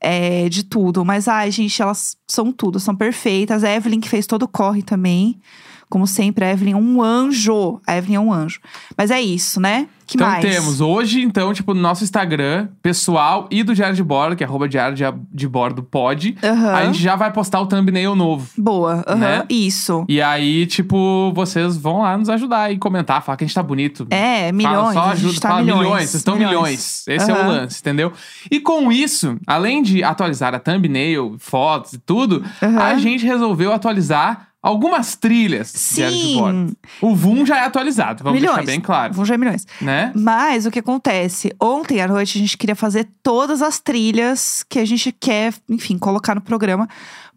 É, 0.00 0.48
de 0.48 0.62
tudo. 0.64 1.04
Mas, 1.04 1.26
ai, 1.28 1.50
gente, 1.50 1.80
elas 1.82 2.16
são 2.28 2.52
tudo, 2.52 2.78
são 2.78 2.94
perfeitas. 2.94 3.64
A 3.64 3.70
Evelyn 3.70 4.00
que 4.00 4.08
fez 4.08 4.26
todo 4.26 4.44
o 4.44 4.48
corre 4.48 4.82
também. 4.82 5.40
Como 5.88 6.06
sempre, 6.06 6.44
a 6.44 6.50
Evelyn 6.52 6.72
é 6.72 6.76
um 6.76 7.02
anjo. 7.02 7.80
A 7.86 7.96
Evelyn 7.96 8.16
é 8.16 8.20
um 8.20 8.32
anjo. 8.32 8.60
Mas 8.96 9.10
é 9.10 9.20
isso, 9.20 9.60
né? 9.60 9.88
Que 10.06 10.16
então 10.16 10.26
mais? 10.26 10.42
temos 10.42 10.80
hoje, 10.80 11.20
então, 11.20 11.52
tipo, 11.52 11.74
no 11.74 11.82
nosso 11.82 12.02
Instagram 12.02 12.68
pessoal 12.82 13.46
e 13.50 13.62
do 13.62 13.74
Diário 13.74 13.94
de 13.94 14.02
Bordo, 14.02 14.34
que 14.34 14.42
é 14.42 14.46
arroba 14.46 14.66
Diário 14.66 14.96
de, 15.30 15.46
Bordo 15.46 15.82
pode. 15.82 16.34
Aham. 16.42 16.74
A 16.74 16.86
gente 16.86 16.98
já 16.98 17.14
vai 17.14 17.30
postar 17.30 17.60
o 17.60 17.66
thumbnail 17.66 18.14
novo. 18.16 18.48
Boa. 18.56 19.04
aham, 19.06 19.16
Né? 19.18 19.44
Isso. 19.50 20.06
E 20.08 20.22
aí, 20.22 20.64
tipo, 20.64 21.30
vocês 21.34 21.76
vão 21.76 22.00
lá 22.00 22.16
nos 22.16 22.30
ajudar 22.30 22.72
e 22.72 22.78
comentar, 22.78 23.22
falar 23.22 23.36
que 23.36 23.44
a 23.44 23.46
gente 23.46 23.54
tá 23.54 23.62
bonito. 23.62 24.06
É, 24.08 24.44
Fala, 24.44 24.52
milhões. 24.54 24.94
só 24.94 25.00
a 25.00 25.10
ajuda, 25.10 25.40
tá 25.40 25.48
fala 25.48 25.60
milhões. 25.62 25.80
milhões, 25.82 26.00
vocês 26.08 26.14
estão 26.14 26.36
milhões. 26.36 27.04
Esse 27.06 27.30
é 27.30 27.34
o 27.34 27.46
lance, 27.46 27.80
entendeu? 27.80 28.12
E 28.50 28.60
com 28.60 28.90
isso, 28.90 29.36
além 29.46 29.82
de 29.82 30.02
atualizar 30.02 30.54
a 30.54 30.58
thumbnail, 30.58 31.36
fotos 31.38 31.92
e 31.92 31.98
tudo, 31.98 32.42
a 32.80 32.96
gente 32.96 33.26
resolveu 33.26 33.74
atualizar 33.74 34.47
algumas 34.62 35.14
trilhas 35.16 35.72
Diário 35.94 36.16
de. 36.16 36.22
Sim. 36.34 36.76
O 37.00 37.14
VUM 37.14 37.46
já 37.46 37.58
é 37.58 37.64
atualizado, 37.64 38.24
vamos 38.24 38.40
milhões. 38.40 38.56
deixar 38.58 38.70
bem 38.72 38.80
claro, 38.80 39.14
Vão 39.14 39.24
já 39.24 39.34
é 39.34 39.38
milhões. 39.38 39.66
né? 39.80 40.12
Mas 40.14 40.66
o 40.66 40.70
que 40.70 40.78
acontece? 40.80 41.54
Ontem 41.60 42.00
à 42.00 42.08
noite 42.08 42.38
a 42.38 42.40
gente 42.40 42.56
queria 42.56 42.76
fazer 42.76 43.08
todas 43.22 43.62
as 43.62 43.78
trilhas 43.78 44.64
que 44.68 44.78
a 44.78 44.84
gente 44.84 45.12
quer, 45.12 45.54
enfim, 45.68 45.96
colocar 45.98 46.34
no 46.34 46.40
programa. 46.40 46.88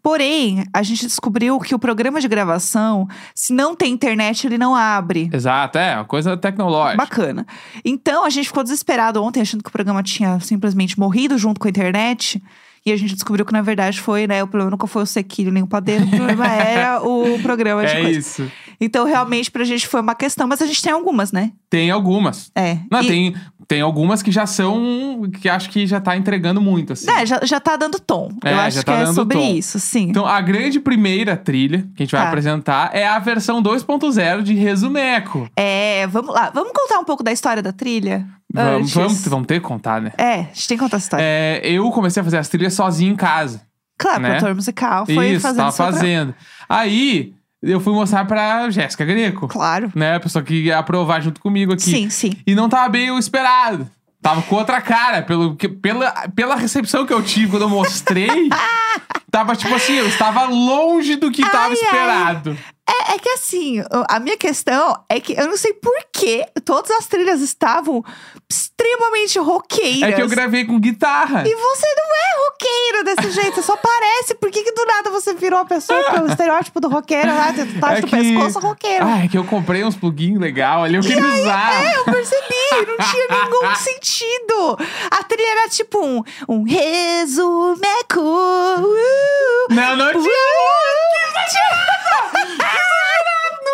Porém, 0.02 0.64
a 0.74 0.82
gente 0.82 1.06
descobriu 1.06 1.60
que 1.60 1.76
o 1.76 1.78
programa 1.78 2.20
de 2.20 2.26
gravação, 2.26 3.06
se 3.36 3.52
não 3.52 3.76
tem 3.76 3.92
internet, 3.92 4.44
ele 4.48 4.58
não 4.58 4.74
abre. 4.74 5.30
Exato, 5.32 5.78
é, 5.78 5.94
uma 5.94 6.04
coisa 6.04 6.36
tecnológica. 6.36 6.96
Bacana. 6.96 7.46
Então 7.84 8.24
a 8.24 8.30
gente 8.30 8.48
ficou 8.48 8.64
desesperado 8.64 9.22
ontem, 9.22 9.40
achando 9.40 9.62
que 9.62 9.68
o 9.68 9.72
programa 9.72 10.02
tinha 10.02 10.40
simplesmente 10.40 10.98
morrido 10.98 11.38
junto 11.38 11.60
com 11.60 11.68
a 11.68 11.70
internet. 11.70 12.42
E 12.84 12.90
a 12.92 12.96
gente 12.96 13.14
descobriu 13.14 13.44
que, 13.46 13.52
na 13.52 13.62
verdade, 13.62 14.00
foi, 14.00 14.26
né? 14.26 14.42
O 14.42 14.46
problema 14.48 14.70
nunca 14.70 14.86
foi 14.88 15.02
o 15.02 15.06
sequilho 15.06 15.52
nem 15.52 15.62
o 15.62 15.66
padeiro, 15.68 16.04
o 16.04 16.10
problema 16.10 16.46
era 16.52 17.00
o 17.02 17.38
programa 17.40 17.84
de 17.86 17.92
É 17.92 18.00
coisa. 18.02 18.18
isso. 18.18 18.52
Então, 18.80 19.04
realmente, 19.06 19.50
pra 19.50 19.62
gente 19.62 19.86
foi 19.86 20.00
uma 20.00 20.14
questão, 20.16 20.48
mas 20.48 20.60
a 20.60 20.66
gente 20.66 20.82
tem 20.82 20.92
algumas, 20.92 21.30
né? 21.30 21.52
Tem 21.70 21.90
algumas. 21.92 22.50
É. 22.56 22.78
Não, 22.90 23.00
E- 23.00 23.06
tem, 23.06 23.36
tem 23.68 23.80
algumas 23.80 24.20
que 24.22 24.32
já 24.32 24.44
são. 24.44 25.30
que 25.40 25.48
acho 25.48 25.70
que 25.70 25.86
já 25.86 26.00
tá 26.00 26.16
entregando 26.16 26.60
muito, 26.60 26.92
assim. 26.92 27.08
É, 27.08 27.24
já, 27.24 27.38
já 27.44 27.60
tá 27.60 27.76
dando 27.76 28.00
tom. 28.00 28.30
É, 28.44 28.52
Eu 28.52 28.58
acho 28.58 28.76
já 28.78 28.80
que 28.80 28.86
tá 28.86 28.94
é 28.98 29.04
dando 29.04 29.14
sobre 29.14 29.38
tom. 29.38 29.54
isso, 29.54 29.78
sim. 29.78 30.08
Então, 30.10 30.26
a 30.26 30.40
grande 30.40 30.80
primeira 30.80 31.36
trilha 31.36 31.86
que 31.94 32.02
a 32.02 32.04
gente 32.04 32.12
vai 32.12 32.22
Tá. 32.22 32.28
apresentar 32.28 32.90
é 32.92 33.06
a 33.06 33.20
versão 33.20 33.62
2.0 33.62 34.42
de 34.42 34.54
Resumeco. 34.54 35.48
É, 35.56 36.04
vamos 36.08 36.34
lá. 36.34 36.50
Vamos 36.52 36.72
contar 36.74 36.98
um 36.98 37.04
pouco 37.04 37.22
da 37.22 37.30
história 37.30 37.62
da 37.62 37.72
trilha? 37.72 38.26
Vamos, 38.52 38.92
vamos, 38.94 39.26
vamos 39.28 39.46
ter 39.46 39.54
que 39.60 39.66
contar, 39.66 40.00
né? 40.00 40.12
É, 40.18 40.34
a 40.34 40.42
gente 40.42 40.68
tem 40.68 40.76
que 40.76 40.82
contar 40.84 40.96
a 40.96 40.98
história. 40.98 41.24
É, 41.24 41.60
eu 41.64 41.90
comecei 41.90 42.20
a 42.20 42.24
fazer 42.24 42.38
as 42.38 42.48
trilhas 42.48 42.74
sozinho 42.74 43.12
em 43.12 43.16
casa. 43.16 43.62
claro, 43.98 44.20
né? 44.22 44.28
produtor 44.30 44.54
musical 44.54 45.06
foi 45.06 45.28
Isso, 45.30 45.40
fazendo 45.42 45.58
tava 45.58 45.72
fazendo. 45.72 46.34
Aí, 46.68 47.32
eu 47.62 47.80
fui 47.80 47.92
mostrar 47.92 48.24
pra 48.26 48.68
Jéssica 48.70 49.04
Greco, 49.04 49.46
Claro. 49.48 49.90
né? 49.94 50.16
A 50.16 50.20
pessoa 50.20 50.42
que 50.44 50.54
ia 50.64 50.78
aprovar 50.78 51.20
junto 51.22 51.40
comigo 51.40 51.72
aqui. 51.72 51.82
Sim, 51.82 52.10
sim. 52.10 52.32
E 52.46 52.54
não 52.54 52.68
tava 52.68 52.88
bem 52.88 53.10
o 53.10 53.18
esperado. 53.18 53.88
Tava 54.20 54.42
com 54.42 54.54
outra 54.56 54.80
cara. 54.80 55.22
Pelo, 55.22 55.56
que- 55.56 55.68
pela, 55.68 56.10
pela 56.34 56.54
recepção 56.56 57.04
que 57.06 57.12
eu 57.12 57.22
tive 57.22 57.50
quando 57.52 57.62
eu 57.62 57.68
mostrei, 57.68 58.28
tava 59.30 59.56
tipo 59.56 59.74
assim, 59.74 59.94
eu 59.94 60.06
estava 60.06 60.44
longe 60.44 61.16
do 61.16 61.30
que 61.30 61.42
tava 61.42 61.68
Ai, 61.68 61.72
esperado. 61.72 62.58
É, 62.92 63.14
é 63.14 63.18
que 63.18 63.28
assim, 63.30 63.82
a 64.08 64.20
minha 64.20 64.36
questão 64.36 64.94
é 65.08 65.18
que 65.20 65.32
eu 65.32 65.46
não 65.48 65.56
sei 65.56 65.72
por 65.72 65.94
que 66.12 66.44
todas 66.64 66.90
as 66.90 67.06
trilhas 67.06 67.40
estavam 67.40 68.04
extremamente 68.50 69.38
roqueiras. 69.38 70.10
É 70.10 70.12
que 70.12 70.22
eu 70.22 70.28
gravei 70.28 70.64
com 70.64 70.78
guitarra. 70.78 71.42
E 71.46 71.54
você 71.54 71.86
não 71.96 72.14
é 72.14 72.46
roqueiro 72.46 73.04
desse 73.04 73.30
jeito, 73.40 73.54
você 73.56 73.62
só 73.62 73.76
parece. 73.76 74.34
Por 74.34 74.50
que, 74.50 74.62
que 74.62 74.72
do 74.72 74.84
nada 74.84 75.10
você 75.10 75.32
virou 75.34 75.60
a 75.60 75.64
pessoa 75.64 76.02
que 76.10 76.16
é 76.16 76.20
o 76.20 76.26
estereótipo 76.26 76.80
do 76.80 76.88
roqueiro 76.88 77.28
lá, 77.28 77.50
de 77.50 77.80
taxa 77.80 77.98
É 77.98 78.00
do 78.02 78.06
que- 78.06 78.16
pescoço 78.16 78.58
roqueiro? 78.60 79.06
Ah, 79.06 79.24
é 79.24 79.28
que 79.28 79.38
eu 79.38 79.44
comprei 79.44 79.84
uns 79.84 79.96
plugins 79.96 80.38
legal 80.38 80.84
ali, 80.84 80.96
eu 80.96 81.02
queria 81.02 81.24
usar. 81.24 81.84
É, 81.84 81.96
eu 81.98 82.04
percebi, 82.04 82.86
não 82.86 82.96
tinha 83.10 83.26
nenhum 83.28 83.74
sentido. 83.76 84.78
A 85.10 85.22
trilha 85.24 85.50
era 85.60 85.68
tipo 85.68 86.04
um, 86.04 86.22
um 86.48 86.62
resumeco. 86.64 88.20
Uh, 88.20 89.66
Não, 89.70 89.96
não 89.96 90.12
tinha. 90.12 90.22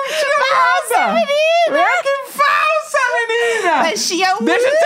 Nossa, 0.08 1.06
menina! 1.12 1.80
É 1.80 2.02
que 2.02 2.32
falsa, 2.32 2.98
menina! 3.28 3.76
Mas 3.78 4.06
tinha 4.06 4.36
um. 4.36 4.44
Deixa 4.44 4.70
de 4.70 4.76
ser 4.78 4.84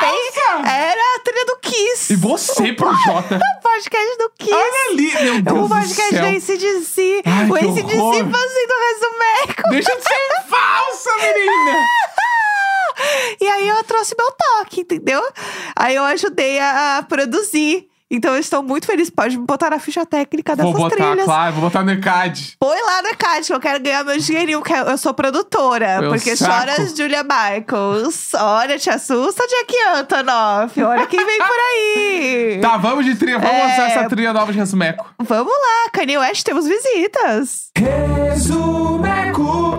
bem- 0.00 0.32
falsa! 0.32 0.68
Era 0.68 1.16
a 1.16 1.18
trilha 1.20 1.44
do 1.46 1.56
Kiss. 1.58 2.12
E 2.12 2.16
você, 2.16 2.72
Projota. 2.72 3.38
O 3.60 3.62
podcast 3.62 4.18
do 4.18 4.30
Kiss. 4.38 4.52
Olha 4.52 4.90
ali, 4.90 5.22
meu 5.24 5.42
Deus 5.42 5.58
o 5.58 5.62
do 5.62 5.68
podcast 5.68 6.10
céu. 6.10 6.22
da 6.22 6.28
ACDC. 6.28 7.22
Ai, 7.24 7.48
o 7.50 7.54
ACDC 7.54 8.30
fazendo 8.30 8.74
resumeco. 8.88 9.70
Deixa 9.70 9.96
de 9.96 10.02
ser 10.02 10.42
falsa, 10.48 11.10
menina. 11.16 11.78
E 13.40 13.48
aí 13.48 13.66
eu 13.68 13.82
trouxe 13.84 14.14
meu 14.18 14.30
toque, 14.32 14.82
entendeu? 14.82 15.22
Aí 15.74 15.94
eu 15.96 16.02
ajudei 16.04 16.58
a, 16.58 16.98
a 16.98 17.02
produzir. 17.02 17.88
Então 18.10 18.34
eu 18.34 18.40
estou 18.40 18.62
muito 18.62 18.86
feliz. 18.86 19.08
Pode 19.08 19.38
me 19.38 19.46
botar 19.46 19.70
na 19.70 19.78
ficha 19.78 20.04
técnica 20.04 20.56
dessas 20.56 20.72
Vou 20.72 20.80
botar, 20.82 20.96
trilhas. 20.96 21.24
claro, 21.24 21.52
vou 21.54 21.62
botar 21.62 21.82
no 21.84 21.92
ECAD. 21.92 22.56
Põe 22.58 22.76
lá 22.82 23.02
na 23.02 23.14
Cátia, 23.14 23.54
eu 23.54 23.60
quero 23.60 23.80
ganhar 23.82 24.04
meu 24.04 24.18
dinheirinho, 24.18 24.62
que 24.62 24.72
eu 24.72 24.98
sou 24.98 25.14
produtora. 25.14 26.00
Eu 26.02 26.10
porque 26.10 26.36
saco. 26.36 26.52
chora 26.52 26.86
Julia 26.96 27.22
Michaels. 27.22 28.34
Olha, 28.34 28.78
te 28.78 28.90
assusta, 28.90 29.44
Jack 29.46 29.74
Antonoff. 29.96 30.82
Olha 30.82 31.06
quem 31.06 31.24
vem 31.24 31.38
por 31.38 31.46
aí. 31.56 32.60
Tá, 32.60 32.76
vamos 32.76 33.04
de 33.04 33.14
trilha. 33.14 33.38
Vamos 33.38 33.54
É. 33.56 33.62
lançar 33.66 33.90
essa 33.90 34.08
trilha 34.08 34.32
nova 34.32 34.52
de 34.52 34.58
Resumeco. 34.58 35.06
Vamos 35.18 35.52
lá, 35.52 35.90
Kanye 35.92 36.18
West, 36.18 36.44
temos 36.44 36.66
visitas. 36.66 37.70
Resumeco. 37.76 39.69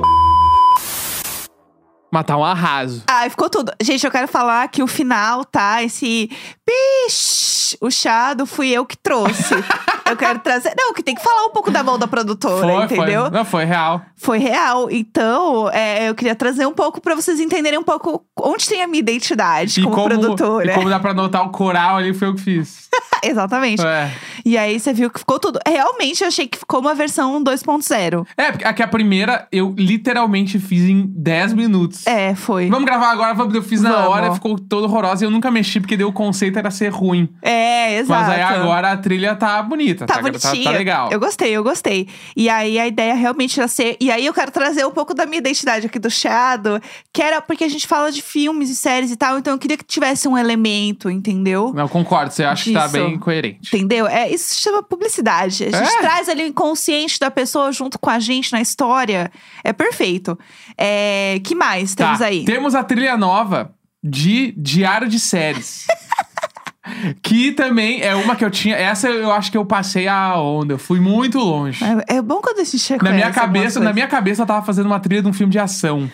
Matar 2.11 2.37
um 2.37 2.43
arraso. 2.43 3.03
Ai, 3.07 3.29
ficou 3.29 3.49
tudo. 3.49 3.71
Gente, 3.81 4.05
eu 4.05 4.11
quero 4.11 4.27
falar 4.27 4.67
que 4.67 4.83
o 4.83 4.87
final, 4.87 5.45
tá? 5.45 5.81
Esse 5.81 6.29
pish, 6.65 7.77
o 7.79 7.89
chado 7.89 8.45
fui 8.45 8.69
eu 8.69 8.85
que 8.85 8.97
trouxe. 8.97 9.53
eu 10.09 10.17
quero 10.17 10.39
trazer. 10.39 10.73
Não, 10.77 10.93
que 10.93 11.01
tem 11.01 11.15
que 11.15 11.23
falar 11.23 11.45
um 11.45 11.51
pouco 11.51 11.71
da 11.71 11.81
mão 11.81 11.97
da 11.97 12.07
produtora, 12.07 12.67
Foi, 12.67 12.83
entendeu? 12.83 13.21
foi. 13.21 13.31
Não, 13.31 13.45
foi 13.45 13.63
real. 13.63 14.01
Foi 14.17 14.37
real. 14.37 14.91
Então, 14.91 15.69
é, 15.71 16.09
eu 16.09 16.15
queria 16.15 16.35
trazer 16.35 16.65
um 16.65 16.73
pouco 16.73 16.99
pra 16.99 17.15
vocês 17.15 17.39
entenderem 17.39 17.79
um 17.79 17.83
pouco 17.83 18.25
onde 18.39 18.67
tem 18.67 18.81
a 18.81 18.87
minha 18.87 18.99
identidade 18.99 19.81
como, 19.81 20.03
produtora. 20.03 20.71
e 20.71 20.75
como 20.75 20.89
dá 20.89 20.99
pra 20.99 21.13
notar 21.13 21.45
o 21.45 21.49
coral 21.49 21.97
ali, 21.97 22.13
foi 22.13 22.27
eu 22.27 22.35
que 22.35 22.41
fiz. 22.41 22.89
Exatamente. 23.23 23.85
É. 23.85 24.11
E 24.43 24.57
aí 24.57 24.79
você 24.79 24.91
viu 24.91 25.09
que 25.09 25.19
ficou 25.19 25.39
tudo. 25.39 25.59
Realmente 25.65 26.21
eu 26.21 26.27
achei 26.27 26.47
que 26.47 26.57
ficou 26.57 26.79
uma 26.79 26.93
versão 26.93 27.41
2.0. 27.43 28.25
É, 28.35 28.51
porque 28.51 28.65
aqui 28.65 28.83
a 28.83 28.87
primeira 28.87 29.47
eu 29.51 29.73
literalmente 29.77 30.59
fiz 30.59 30.83
em 30.83 31.05
10 31.07 31.53
minutos. 31.53 32.00
É, 32.05 32.35
foi. 32.35 32.69
Vamos 32.69 32.85
gravar 32.85 33.11
agora, 33.11 33.35
eu 33.53 33.61
fiz 33.63 33.81
na 33.81 33.91
Vamos. 33.91 34.07
hora, 34.09 34.33
ficou 34.33 34.57
todo 34.57 34.83
horrorosa 34.85 35.23
e 35.23 35.27
eu 35.27 35.31
nunca 35.31 35.49
mexi 35.51 35.79
porque 35.79 35.95
deu 35.97 36.07
o 36.09 36.13
conceito 36.13 36.57
era 36.59 36.71
ser 36.71 36.89
ruim. 36.89 37.29
É, 37.41 37.97
exato. 37.99 38.21
Mas 38.21 38.29
aí 38.35 38.41
agora 38.41 38.91
a 38.91 38.97
trilha 38.97 39.35
tá 39.35 39.61
bonita, 39.61 40.05
Tá 40.05 40.15
tá, 40.15 40.21
bonitinho. 40.21 40.63
tá, 40.63 40.71
tá 40.71 40.77
legal. 40.77 41.09
Eu 41.11 41.19
gostei, 41.19 41.51
eu 41.51 41.63
gostei. 41.63 42.07
E 42.35 42.49
aí 42.49 42.79
a 42.79 42.87
ideia 42.87 43.13
realmente 43.13 43.59
era 43.59 43.67
ser. 43.67 43.97
E 43.99 44.09
aí 44.11 44.25
eu 44.25 44.33
quero 44.33 44.51
trazer 44.51 44.85
um 44.85 44.91
pouco 44.91 45.13
da 45.13 45.25
minha 45.25 45.39
identidade 45.39 45.85
aqui 45.85 45.99
do 45.99 46.09
Chado, 46.09 46.81
que 47.13 47.21
era 47.21 47.41
porque 47.41 47.63
a 47.63 47.69
gente 47.69 47.87
fala 47.87 48.11
de 48.11 48.21
filmes 48.21 48.69
e 48.69 48.75
séries 48.75 49.11
e 49.11 49.15
tal, 49.15 49.37
então 49.37 49.53
eu 49.53 49.59
queria 49.59 49.77
que 49.77 49.83
tivesse 49.83 50.27
um 50.27 50.37
elemento, 50.37 51.09
entendeu? 51.09 51.71
Não, 51.73 51.87
concordo, 51.87 52.31
você 52.31 52.43
acha 52.43 52.63
que 52.65 52.73
tá 52.73 52.87
bem 52.87 53.17
coerente. 53.19 53.67
Entendeu? 53.75 54.07
É, 54.07 54.29
isso 54.29 54.53
se 54.53 54.61
chama 54.61 54.81
publicidade. 54.83 55.65
A 55.65 55.71
gente 55.71 55.95
É. 55.95 55.99
traz 56.01 56.29
ali 56.29 56.43
o 56.43 56.47
inconsciente 56.47 57.19
da 57.19 57.29
pessoa 57.31 57.71
junto 57.71 57.97
com 57.99 58.09
a 58.09 58.19
gente 58.19 58.51
na 58.51 58.61
história. 58.61 59.31
É 59.63 59.71
perfeito. 59.73 60.37
É, 60.77 61.39
que 61.43 61.53
mais 61.55 61.90
temos 61.95 62.19
Tá, 62.19 62.25
aí? 62.25 62.45
Temos 62.45 62.75
a 62.75 62.83
trilha 62.83 63.17
nova 63.17 63.73
de 64.03 64.53
Diário 64.57 65.07
de 65.07 65.19
Séries. 65.19 65.85
que 67.21 67.51
também 67.51 68.01
é 68.01 68.15
uma 68.15 68.35
que 68.35 68.43
eu 68.43 68.49
tinha. 68.51 68.75
Essa 68.75 69.07
eu 69.09 69.31
acho 69.31 69.51
que 69.51 69.57
eu 69.57 69.65
passei 69.65 70.07
a 70.07 70.39
onda. 70.39 70.73
Eu 70.73 70.79
fui 70.79 70.99
muito 70.99 71.39
longe. 71.39 71.83
É, 72.07 72.17
é 72.17 72.21
bom 72.21 72.41
quando 72.41 72.59
a 72.59 72.63
gente 72.63 72.91
Na 73.01 73.11
minha 73.11 73.27
algumas 73.27 73.35
cabeça, 73.35 73.79
na 73.79 73.93
minha 73.93 74.07
cabeça, 74.07 74.41
eu 74.41 74.45
tava 74.45 74.65
fazendo 74.65 74.87
uma 74.87 74.99
trilha 74.99 75.21
de 75.21 75.27
um 75.27 75.33
filme 75.33 75.51
de 75.51 75.59
ação. 75.59 76.09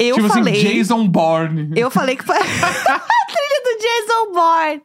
Eu 0.00 0.14
tipo 0.16 0.28
falei. 0.28 0.54
assim, 0.54 0.62
Jason 0.78 1.06
Bourne. 1.08 1.70
Eu 1.74 1.90
falei 1.90 2.16
que 2.16 2.24
foi 2.24 2.36
a 2.38 2.40
trilha 2.40 3.62
do 3.64 3.80
Jason 3.80 4.32
Bourne. 4.32 4.82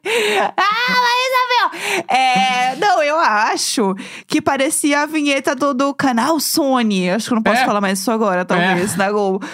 Ah, 0.57 1.13
Isabel! 1.27 2.05
É, 2.09 2.75
não, 2.77 3.01
eu 3.03 3.19
acho 3.19 3.93
que 4.27 4.41
parecia 4.41 5.01
a 5.01 5.05
vinheta 5.05 5.55
do, 5.55 5.73
do 5.73 5.93
canal 5.93 6.39
Sony. 6.39 7.11
Acho 7.11 7.27
que 7.27 7.33
eu 7.33 7.35
não 7.35 7.43
posso 7.43 7.61
É. 7.61 7.65
falar 7.65 7.79
mais 7.79 7.99
isso 7.99 8.09
agora, 8.11 8.43
talvez, 8.43 8.95
na 8.95 9.11
Globo. 9.11 9.45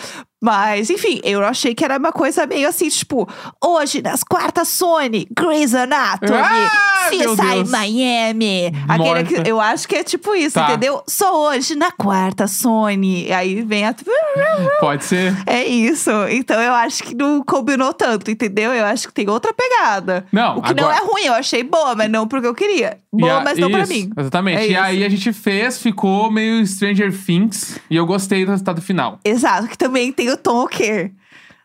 Mas, 0.41 0.89
enfim, 0.89 1.19
eu 1.24 1.43
achei 1.43 1.75
que 1.75 1.84
era 1.84 1.98
uma 1.98 2.11
coisa 2.14 2.46
meio 2.46 2.68
assim, 2.70 2.87
tipo, 2.90 3.27
hoje 3.64 4.01
nas 4.01 4.24
quartas 4.24 4.70
Sony, 4.70 5.27
Grey's 5.35 5.75
Anatomy, 5.75 6.31
Ah, 6.33 7.09
CSI. 7.09 7.70
Miami. 7.70 8.72
Aquele 8.87 9.24
que, 9.25 9.50
eu 9.50 9.59
acho 9.59 9.87
que 9.87 9.96
é 9.96 10.03
tipo 10.03 10.33
isso, 10.35 10.53
Tá. 10.55 10.70
entendeu? 10.70 11.03
Só 11.07 11.50
hoje 11.50 11.75
na 11.75 11.92
quarta 11.92 12.48
Sony. 12.48 13.31
Aí 13.33 13.61
vem 13.64 13.85
a. 13.85 13.94
Pode 14.79 15.03
ser. 15.03 15.35
É 15.46 15.66
isso. 15.66 16.09
Então 16.29 16.59
eu 16.61 16.74
acho 16.74 17.03
que 17.03 17.14
não 17.16 17.44
combinou 17.44 17.94
tanto, 17.94 18.31
entendeu? 18.31 18.74
Eu 18.74 18.85
acho 18.85 19.07
que 19.07 19.14
tem 19.14 19.29
outra 19.29 19.53
pegada. 19.53 20.25
Não, 20.31 20.59
O 20.59 20.61
que 20.61 20.74
não 20.74 20.85
agora- 20.90 20.98
é 21.03 21.05
ruim, 21.05 21.25
eu 21.25 21.33
achei 21.33 21.64
boa, 21.64 21.96
mas 21.96 22.09
não 22.09 22.27
porque 22.27 22.48
eu 22.48 22.55
queria. 22.55 22.98
Boa, 23.11 23.40
a- 23.40 23.44
mas 23.44 23.57
não 23.57 23.70
pra 23.72 23.81
isso, 23.81 23.92
mim. 23.92 24.09
Exatamente. 24.18 24.57
É 24.59 24.68
e 24.68 24.72
isso. 24.72 24.81
aí 24.81 25.03
a 25.03 25.09
gente 25.09 25.33
fez, 25.33 25.79
ficou 25.81 26.31
meio 26.31 26.66
Stranger 26.66 27.11
Things. 27.25 27.77
E 27.90 27.96
eu 27.96 28.05
gostei 28.05 28.46
do 28.46 28.51
resultado 28.51 28.81
final. 28.81 29.20
Exato, 29.25 29.68
que 29.68 29.77
também 29.77 30.11
tem 30.11 30.28
o 30.31 30.37
tom 30.37 30.63
o 30.63 30.68
quê? 30.68 31.11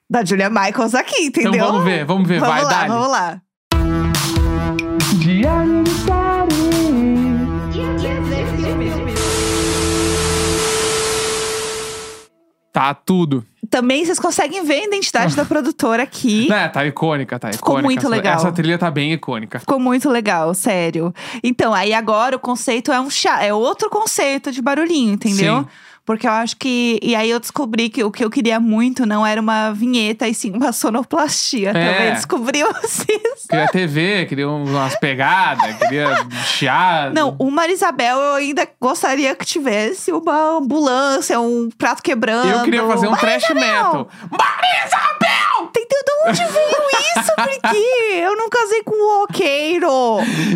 Da 0.08 0.24
Julia 0.24 0.50
Michaels 0.50 0.94
aqui, 0.94 1.26
entendeu? 1.26 1.54
Então 1.54 1.66
vamos 1.72 1.84
ver, 1.84 2.04
vamos 2.04 2.28
ver. 2.28 2.40
Vamos 2.40 2.54
Vai, 2.54 2.64
lá, 2.64 2.86
vamos 2.86 3.08
lá. 3.10 3.40
Diário 5.18 5.82
de 5.84 5.94
Tá 12.72 12.92
tudo. 12.92 13.44
Também 13.70 14.04
vocês 14.04 14.18
conseguem 14.18 14.64
ver 14.64 14.80
a 14.80 14.84
identidade 14.86 15.36
da 15.36 15.44
produtora 15.46 16.02
aqui. 16.02 16.52
É, 16.52 16.66
tá 16.68 16.84
icônica, 16.84 17.38
tá 17.38 17.52
Ficou 17.52 17.74
icônica. 17.78 17.84
muito 17.86 18.00
Essa- 18.00 18.08
legal. 18.08 18.34
Essa 18.34 18.52
trilha 18.52 18.76
tá 18.76 18.90
bem 18.90 19.12
icônica. 19.12 19.60
Ficou 19.60 19.78
muito 19.78 20.10
legal, 20.10 20.52
sério. 20.54 21.14
Então, 21.42 21.72
aí 21.72 21.94
agora 21.94 22.34
o 22.34 22.38
conceito 22.40 22.90
é 22.90 23.00
um 23.00 23.08
chá, 23.08 23.44
é 23.44 23.54
outro 23.54 23.88
conceito 23.88 24.50
de 24.50 24.60
barulhinho, 24.60 25.12
entendeu? 25.14 25.60
Sim. 25.60 25.66
Porque 26.04 26.26
eu 26.26 26.32
acho 26.32 26.56
que. 26.56 26.98
E 27.02 27.14
aí 27.16 27.30
eu 27.30 27.40
descobri 27.40 27.88
que 27.88 28.04
o 28.04 28.10
que 28.10 28.22
eu 28.22 28.28
queria 28.30 28.60
muito 28.60 29.06
não 29.06 29.26
era 29.26 29.40
uma 29.40 29.72
vinheta, 29.72 30.28
e 30.28 30.34
sim 30.34 30.50
uma 30.52 30.70
sonoplastia. 30.70 31.70
É. 31.70 31.72
Também 31.72 32.12
descobrimos 32.12 32.76
isso. 33.08 33.48
Queria 33.48 33.68
TV, 33.68 34.26
queria 34.26 34.48
umas 34.48 34.98
pegadas, 34.98 35.76
queria 35.78 36.08
chiado. 36.46 37.14
Não, 37.14 37.34
o 37.38 37.50
Marisabel 37.50 38.18
eu 38.18 38.34
ainda 38.34 38.68
gostaria 38.80 39.34
que 39.34 39.46
tivesse 39.46 40.12
uma 40.12 40.58
ambulância, 40.58 41.40
um 41.40 41.70
prato 41.76 42.02
quebrando. 42.02 42.50
Eu 42.50 42.64
queria 42.64 42.86
fazer 42.86 43.08
um 43.08 43.16
trash 43.16 43.48
metal. 43.50 44.08
Marisabel! 44.30 45.64
Entendeu? 45.68 45.98
De 46.04 46.28
onde 46.30 46.52
veio 46.52 46.88
isso? 47.18 47.32
Porque 47.34 47.76
eu 48.22 48.36
não 48.36 48.48
casei 48.48 48.82
com 48.82 48.94
o 48.94 49.20
roqueiro. 49.22 49.88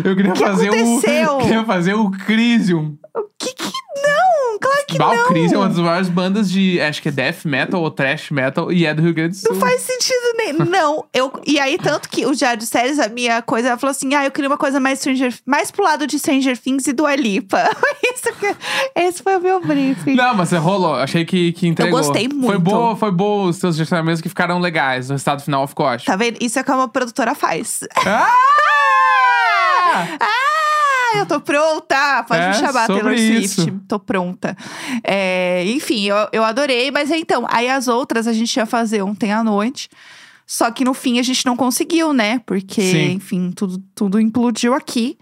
Eu 0.03 0.15
queria 0.15 0.31
O 0.31 0.33
que 0.33 0.39
fazer 0.43 0.67
aconteceu? 0.69 1.37
o. 1.37 1.41
Queria 1.41 1.65
fazer 1.65 1.93
o 1.95 2.11
Crisium. 2.11 2.95
Que 3.37 3.53
que 3.53 3.71
não? 4.01 4.59
Claro 4.59 4.85
que 4.87 4.97
não. 4.97 5.27
Crisium 5.27 5.55
é 5.55 5.57
uma 5.59 5.69
das 5.69 5.77
maiores 5.77 6.09
bandas 6.09 6.51
de. 6.51 6.81
Acho 6.81 7.01
que 7.01 7.09
é 7.09 7.11
death 7.11 7.45
metal 7.45 7.81
ou 7.81 7.89
trash 7.89 8.29
metal. 8.29 8.71
E 8.71 8.85
é 8.85 8.93
do 8.93 9.01
Rio 9.01 9.13
Grande 9.13 9.35
do 9.35 9.41
Sul. 9.41 9.53
Não 9.53 9.59
faz 9.59 9.81
sentido 9.81 10.37
nem. 10.37 10.53
Não, 10.69 11.05
eu. 11.13 11.31
E 11.45 11.59
aí, 11.59 11.77
tanto 11.77 12.09
que 12.09 12.25
o 12.25 12.35
Diário 12.35 12.59
de 12.59 12.65
Séries, 12.65 12.99
a 12.99 13.07
minha 13.07 13.41
coisa, 13.41 13.69
ela 13.69 13.77
falou 13.77 13.91
assim: 13.91 14.13
ah, 14.13 14.25
eu 14.25 14.31
queria 14.31 14.49
uma 14.49 14.57
coisa 14.57 14.79
mais 14.79 14.99
Stranger, 14.99 15.33
mais 15.45 15.71
pro 15.71 15.83
lado 15.83 16.05
de 16.05 16.19
Stranger 16.19 16.57
Things 16.57 16.87
e 16.87 16.93
do 16.93 17.05
Alipa. 17.05 17.63
Isso 18.03 18.33
que, 18.33 18.55
esse 18.95 19.23
foi 19.23 19.37
o 19.37 19.39
meu 19.39 19.61
briefing. 19.61 20.15
Não, 20.15 20.35
mas 20.35 20.51
rolou. 20.51 20.95
Achei 20.95 21.23
que, 21.23 21.53
que 21.53 21.67
entregou. 21.67 21.99
gostei 21.99 22.27
Foi 22.27 22.37
muito. 22.37 22.59
boa, 22.59 22.95
foi 22.95 23.11
boa 23.11 23.49
os 23.49 23.59
teus 23.59 23.75
gestionamentos 23.75 24.21
que 24.21 24.29
ficaram 24.29 24.59
legais. 24.59 25.09
O 25.09 25.13
resultado 25.13 25.41
final 25.41 25.67
ficou 25.67 25.85
ótimo. 25.85 26.05
Tá 26.05 26.15
vendo? 26.15 26.37
Isso 26.41 26.59
é 26.59 26.63
como 26.63 26.81
a 26.81 26.87
produtora 26.87 27.33
faz. 27.33 27.79
Ah! 28.05 28.27
Ah, 29.91 30.19
eu 31.17 31.25
tô 31.25 31.39
pronta! 31.39 32.23
Pode 32.27 32.41
É, 32.41 32.47
me 32.49 32.53
chamar, 32.55 32.87
Taylor 32.87 33.13
isso. 33.13 33.61
Swift. 33.61 33.79
Tô 33.87 33.99
pronta. 33.99 34.55
É, 35.03 35.63
enfim, 35.67 36.05
eu, 36.05 36.15
eu 36.31 36.43
adorei, 36.43 36.91
mas 36.91 37.09
então, 37.11 37.45
aí 37.49 37.69
as 37.69 37.87
outras 37.87 38.27
a 38.27 38.33
gente 38.33 38.55
ia 38.55 38.65
fazer 38.65 39.01
ontem 39.01 39.31
à 39.31 39.43
noite. 39.43 39.89
Só 40.45 40.71
que 40.71 40.83
no 40.83 40.95
fim 40.95 41.19
a 41.19 41.23
gente 41.23 41.45
não 41.45 41.55
conseguiu, 41.55 42.11
né? 42.11 42.39
Porque, 42.45 42.81
Sim. 42.81 43.11
enfim, 43.11 43.51
tudo, 43.51 43.77
tudo 43.93 44.19
implodiu 44.19 44.73
aqui. 44.73 45.17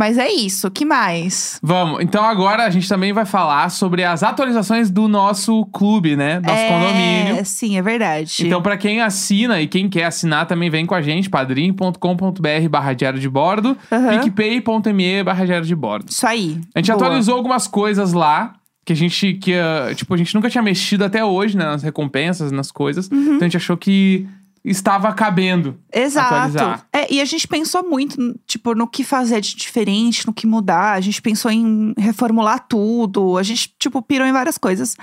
Mas 0.00 0.16
é 0.16 0.32
isso, 0.32 0.70
que 0.70 0.86
mais? 0.86 1.60
Vamos, 1.62 2.00
então 2.00 2.24
agora 2.24 2.64
a 2.64 2.70
gente 2.70 2.88
também 2.88 3.12
vai 3.12 3.26
falar 3.26 3.68
sobre 3.68 4.02
as 4.02 4.22
atualizações 4.22 4.90
do 4.90 5.06
nosso 5.06 5.66
clube, 5.66 6.16
né? 6.16 6.40
Nosso 6.40 6.58
é, 6.58 6.68
condomínio. 6.68 7.44
Sim, 7.44 7.76
é 7.76 7.82
verdade. 7.82 8.46
Então, 8.46 8.62
pra 8.62 8.78
quem 8.78 9.02
assina 9.02 9.60
e 9.60 9.66
quem 9.66 9.90
quer 9.90 10.04
assinar, 10.04 10.46
também 10.46 10.70
vem 10.70 10.86
com 10.86 10.94
a 10.94 11.02
gente, 11.02 11.28
padrim.com.br 11.28 12.68
barra 12.70 12.94
diário 12.94 13.20
de 13.20 13.28
bordo, 13.28 13.76
Aham. 13.92 14.20
picpay.me 14.20 15.22
barra 15.22 15.44
diário 15.44 15.66
de 15.66 15.76
bordo. 15.76 16.08
Isso 16.08 16.26
aí. 16.26 16.58
A 16.74 16.78
gente 16.78 16.90
Boa. 16.92 16.96
atualizou 16.96 17.36
algumas 17.36 17.66
coisas 17.66 18.14
lá, 18.14 18.54
que 18.86 18.94
a 18.94 18.96
gente, 18.96 19.34
que, 19.34 19.52
ah, 19.52 19.92
tipo, 19.94 20.14
a 20.14 20.16
gente 20.16 20.34
nunca 20.34 20.48
tinha 20.48 20.62
mexido 20.62 21.04
até 21.04 21.22
hoje, 21.22 21.58
né, 21.58 21.66
nas 21.66 21.82
recompensas, 21.82 22.50
nas 22.50 22.72
coisas. 22.72 23.06
Uhum. 23.10 23.34
Então 23.34 23.40
a 23.40 23.44
gente 23.44 23.58
achou 23.58 23.76
que 23.76 24.26
estava 24.64 25.12
cabendo. 25.12 25.78
Exato. 25.92 26.34
atualizar. 26.34 26.86
É, 26.92 27.12
e 27.12 27.20
a 27.20 27.24
gente 27.24 27.48
pensou 27.48 27.82
muito, 27.82 28.38
tipo, 28.46 28.74
no 28.74 28.86
que 28.86 29.02
fazer 29.02 29.40
de 29.40 29.56
diferente, 29.56 30.26
no 30.26 30.32
que 30.32 30.46
mudar. 30.46 30.92
A 30.92 31.00
gente 31.00 31.20
pensou 31.22 31.50
em 31.50 31.94
reformular 31.96 32.66
tudo. 32.68 33.38
A 33.38 33.42
gente, 33.42 33.74
tipo, 33.78 34.02
pirou 34.02 34.26
em 34.26 34.32
várias 34.32 34.58
coisas. 34.58 34.96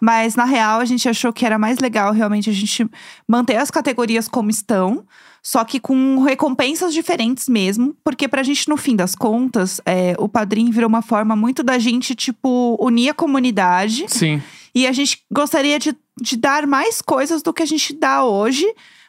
Mas, 0.00 0.34
na 0.34 0.44
real, 0.44 0.80
a 0.80 0.84
gente 0.84 1.08
achou 1.08 1.32
que 1.32 1.46
era 1.46 1.58
mais 1.58 1.78
legal 1.78 2.12
realmente 2.12 2.50
a 2.50 2.52
gente 2.52 2.88
manter 3.26 3.56
as 3.56 3.70
categorias 3.70 4.26
como 4.26 4.50
estão. 4.50 5.06
Só 5.42 5.62
que 5.62 5.78
com 5.78 6.22
recompensas 6.22 6.92
diferentes 6.92 7.48
mesmo. 7.48 7.94
Porque 8.02 8.26
pra 8.26 8.42
gente, 8.42 8.68
no 8.68 8.76
fim 8.76 8.96
das 8.96 9.14
contas, 9.14 9.80
é, 9.86 10.14
o 10.18 10.28
padrinho 10.28 10.72
virou 10.72 10.88
uma 10.88 11.02
forma 11.02 11.36
muito 11.36 11.62
da 11.62 11.78
gente, 11.78 12.14
tipo, 12.14 12.76
unir 12.80 13.10
a 13.10 13.14
comunidade. 13.14 14.06
Sim. 14.08 14.42
E 14.74 14.86
a 14.88 14.92
gente 14.92 15.22
gostaria 15.30 15.78
de, 15.78 15.94
de 16.20 16.36
dar 16.36 16.66
mais 16.66 17.00
coisas 17.00 17.42
do 17.42 17.52
que 17.52 17.62
a 17.62 17.66
gente 17.66 17.94
dá 17.94 18.24
hoje, 18.24 18.66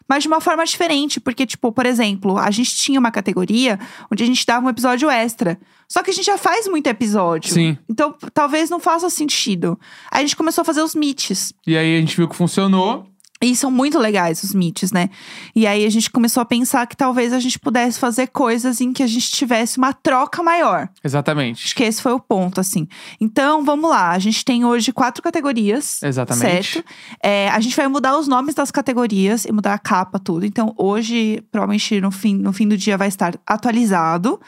mas 0.07 0.23
de 0.23 0.27
uma 0.27 0.41
forma 0.41 0.65
diferente. 0.65 1.19
Porque, 1.19 1.45
tipo, 1.45 1.71
por 1.71 1.85
exemplo, 1.85 2.37
a 2.37 2.51
gente 2.51 2.75
tinha 2.75 2.99
uma 2.99 3.11
categoria 3.11 3.79
onde 4.11 4.23
a 4.23 4.27
gente 4.27 4.45
dava 4.45 4.65
um 4.65 4.69
episódio 4.69 5.09
extra. 5.09 5.59
Só 5.87 6.01
que 6.01 6.11
a 6.11 6.13
gente 6.13 6.25
já 6.25 6.37
faz 6.37 6.67
muito 6.67 6.87
episódio. 6.87 7.53
Sim. 7.53 7.77
Então, 7.89 8.15
talvez 8.33 8.69
não 8.69 8.79
faça 8.79 9.09
sentido. 9.09 9.79
Aí 10.11 10.19
a 10.19 10.21
gente 10.21 10.35
começou 10.35 10.61
a 10.61 10.65
fazer 10.65 10.81
os 10.81 10.95
meets. 10.95 11.53
E 11.65 11.77
aí 11.77 11.97
a 11.97 11.99
gente 11.99 12.15
viu 12.15 12.27
que 12.27 12.35
funcionou. 12.35 13.07
E 13.45 13.55
são 13.55 13.69
muito 13.69 13.99
legais 13.99 14.41
os 14.43 14.55
meets, 14.55 14.91
né? 14.91 15.09
E 15.55 15.67
aí 15.67 15.85
a 15.85 15.89
gente 15.89 16.09
começou 16.09 16.41
a 16.41 16.45
pensar 16.45 16.87
que 16.87 16.97
talvez 16.97 17.31
a 17.31 17.39
gente 17.39 17.59
pudesse 17.59 17.99
fazer 17.99 18.27
coisas 18.27 18.81
em 18.81 18.91
que 18.91 19.03
a 19.03 19.07
gente 19.07 19.29
tivesse 19.29 19.77
uma 19.77 19.93
troca 19.93 20.41
maior. 20.41 20.89
Exatamente. 21.03 21.65
Acho 21.65 21.75
que 21.75 21.83
esse 21.83 22.01
foi 22.01 22.11
o 22.11 22.19
ponto, 22.19 22.59
assim. 22.59 22.87
Então, 23.21 23.63
vamos 23.63 23.87
lá. 23.87 24.09
A 24.09 24.19
gente 24.19 24.43
tem 24.43 24.65
hoje 24.65 24.91
quatro 24.91 25.21
categorias. 25.21 26.01
Exatamente. 26.01 26.73
Certo? 26.73 26.85
É, 27.21 27.49
a 27.49 27.59
gente 27.59 27.75
vai 27.75 27.87
mudar 27.87 28.17
os 28.17 28.27
nomes 28.27 28.55
das 28.55 28.71
categorias 28.71 29.45
e 29.45 29.51
mudar 29.51 29.75
a 29.75 29.79
capa, 29.79 30.17
tudo. 30.17 30.43
Então, 30.43 30.73
hoje, 30.75 31.43
provavelmente 31.51 32.01
no 32.01 32.09
fim, 32.09 32.35
no 32.35 32.51
fim 32.51 32.67
do 32.67 32.75
dia, 32.75 32.97
vai 32.97 33.09
estar 33.09 33.35
atualizado. 33.45 34.39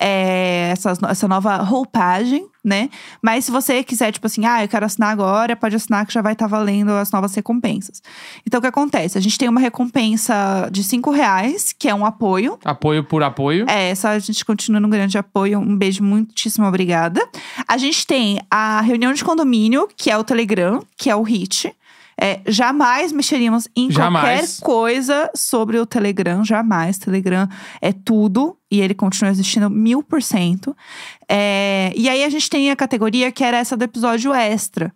É, 0.00 0.70
essas 0.72 0.98
no- 1.00 1.08
essa 1.08 1.26
nova 1.28 1.56
roupagem, 1.56 2.46
né? 2.64 2.88
Mas 3.22 3.44
se 3.46 3.50
você 3.50 3.82
quiser, 3.82 4.12
tipo 4.12 4.26
assim, 4.26 4.44
ah, 4.44 4.62
eu 4.62 4.68
quero 4.68 4.84
assinar 4.84 5.10
agora, 5.10 5.56
pode 5.56 5.74
assinar 5.76 6.04
que 6.06 6.12
já 6.12 6.20
vai 6.20 6.32
estar 6.34 6.46
valendo 6.46 6.90
as 6.90 7.10
novas 7.10 7.34
recompensas. 7.34 8.02
Então, 8.46 8.58
o 8.58 8.60
que 8.60 8.66
acontece? 8.66 9.16
A 9.16 9.20
gente 9.20 9.38
tem 9.38 9.48
uma 9.48 9.60
recompensa 9.60 10.68
de 10.70 10.82
cinco 10.84 11.10
reais, 11.10 11.72
que 11.76 11.88
é 11.88 11.94
um 11.94 12.04
apoio. 12.04 12.58
Apoio 12.64 13.02
por 13.04 13.22
apoio. 13.22 13.64
É, 13.68 13.90
essa 13.90 14.10
a 14.10 14.18
gente 14.18 14.44
continua 14.44 14.80
no 14.80 14.88
grande 14.88 15.16
apoio. 15.18 15.58
Um 15.58 15.76
beijo, 15.76 16.02
muitíssimo 16.02 16.66
obrigada. 16.66 17.26
A 17.66 17.76
gente 17.78 18.06
tem 18.06 18.40
a 18.50 18.80
reunião 18.80 19.12
de 19.12 19.24
condomínio, 19.24 19.88
que 19.96 20.10
é 20.10 20.16
o 20.18 20.24
Telegram, 20.24 20.82
que 20.96 21.08
é 21.10 21.16
o 21.16 21.22
HIT. 21.22 21.72
É, 22.20 22.40
jamais 22.48 23.12
mexeríamos 23.12 23.68
em 23.76 23.90
Jamais. 23.90 24.58
qualquer 24.58 24.64
coisa 24.64 25.30
sobre 25.36 25.78
o 25.78 25.86
Telegram, 25.86 26.44
jamais. 26.44 26.98
Telegram 26.98 27.48
é 27.80 27.92
tudo 27.92 28.56
e 28.68 28.80
ele 28.80 28.92
continua 28.92 29.30
existindo 29.30 29.70
mil 29.70 30.02
por 30.02 30.20
cento. 30.20 30.76
É, 31.28 31.92
e 31.94 32.08
aí 32.08 32.24
a 32.24 32.28
gente 32.28 32.50
tem 32.50 32.70
a 32.72 32.76
categoria 32.76 33.30
que 33.30 33.44
era 33.44 33.56
essa 33.56 33.76
do 33.76 33.84
episódio 33.84 34.34
extra. 34.34 34.92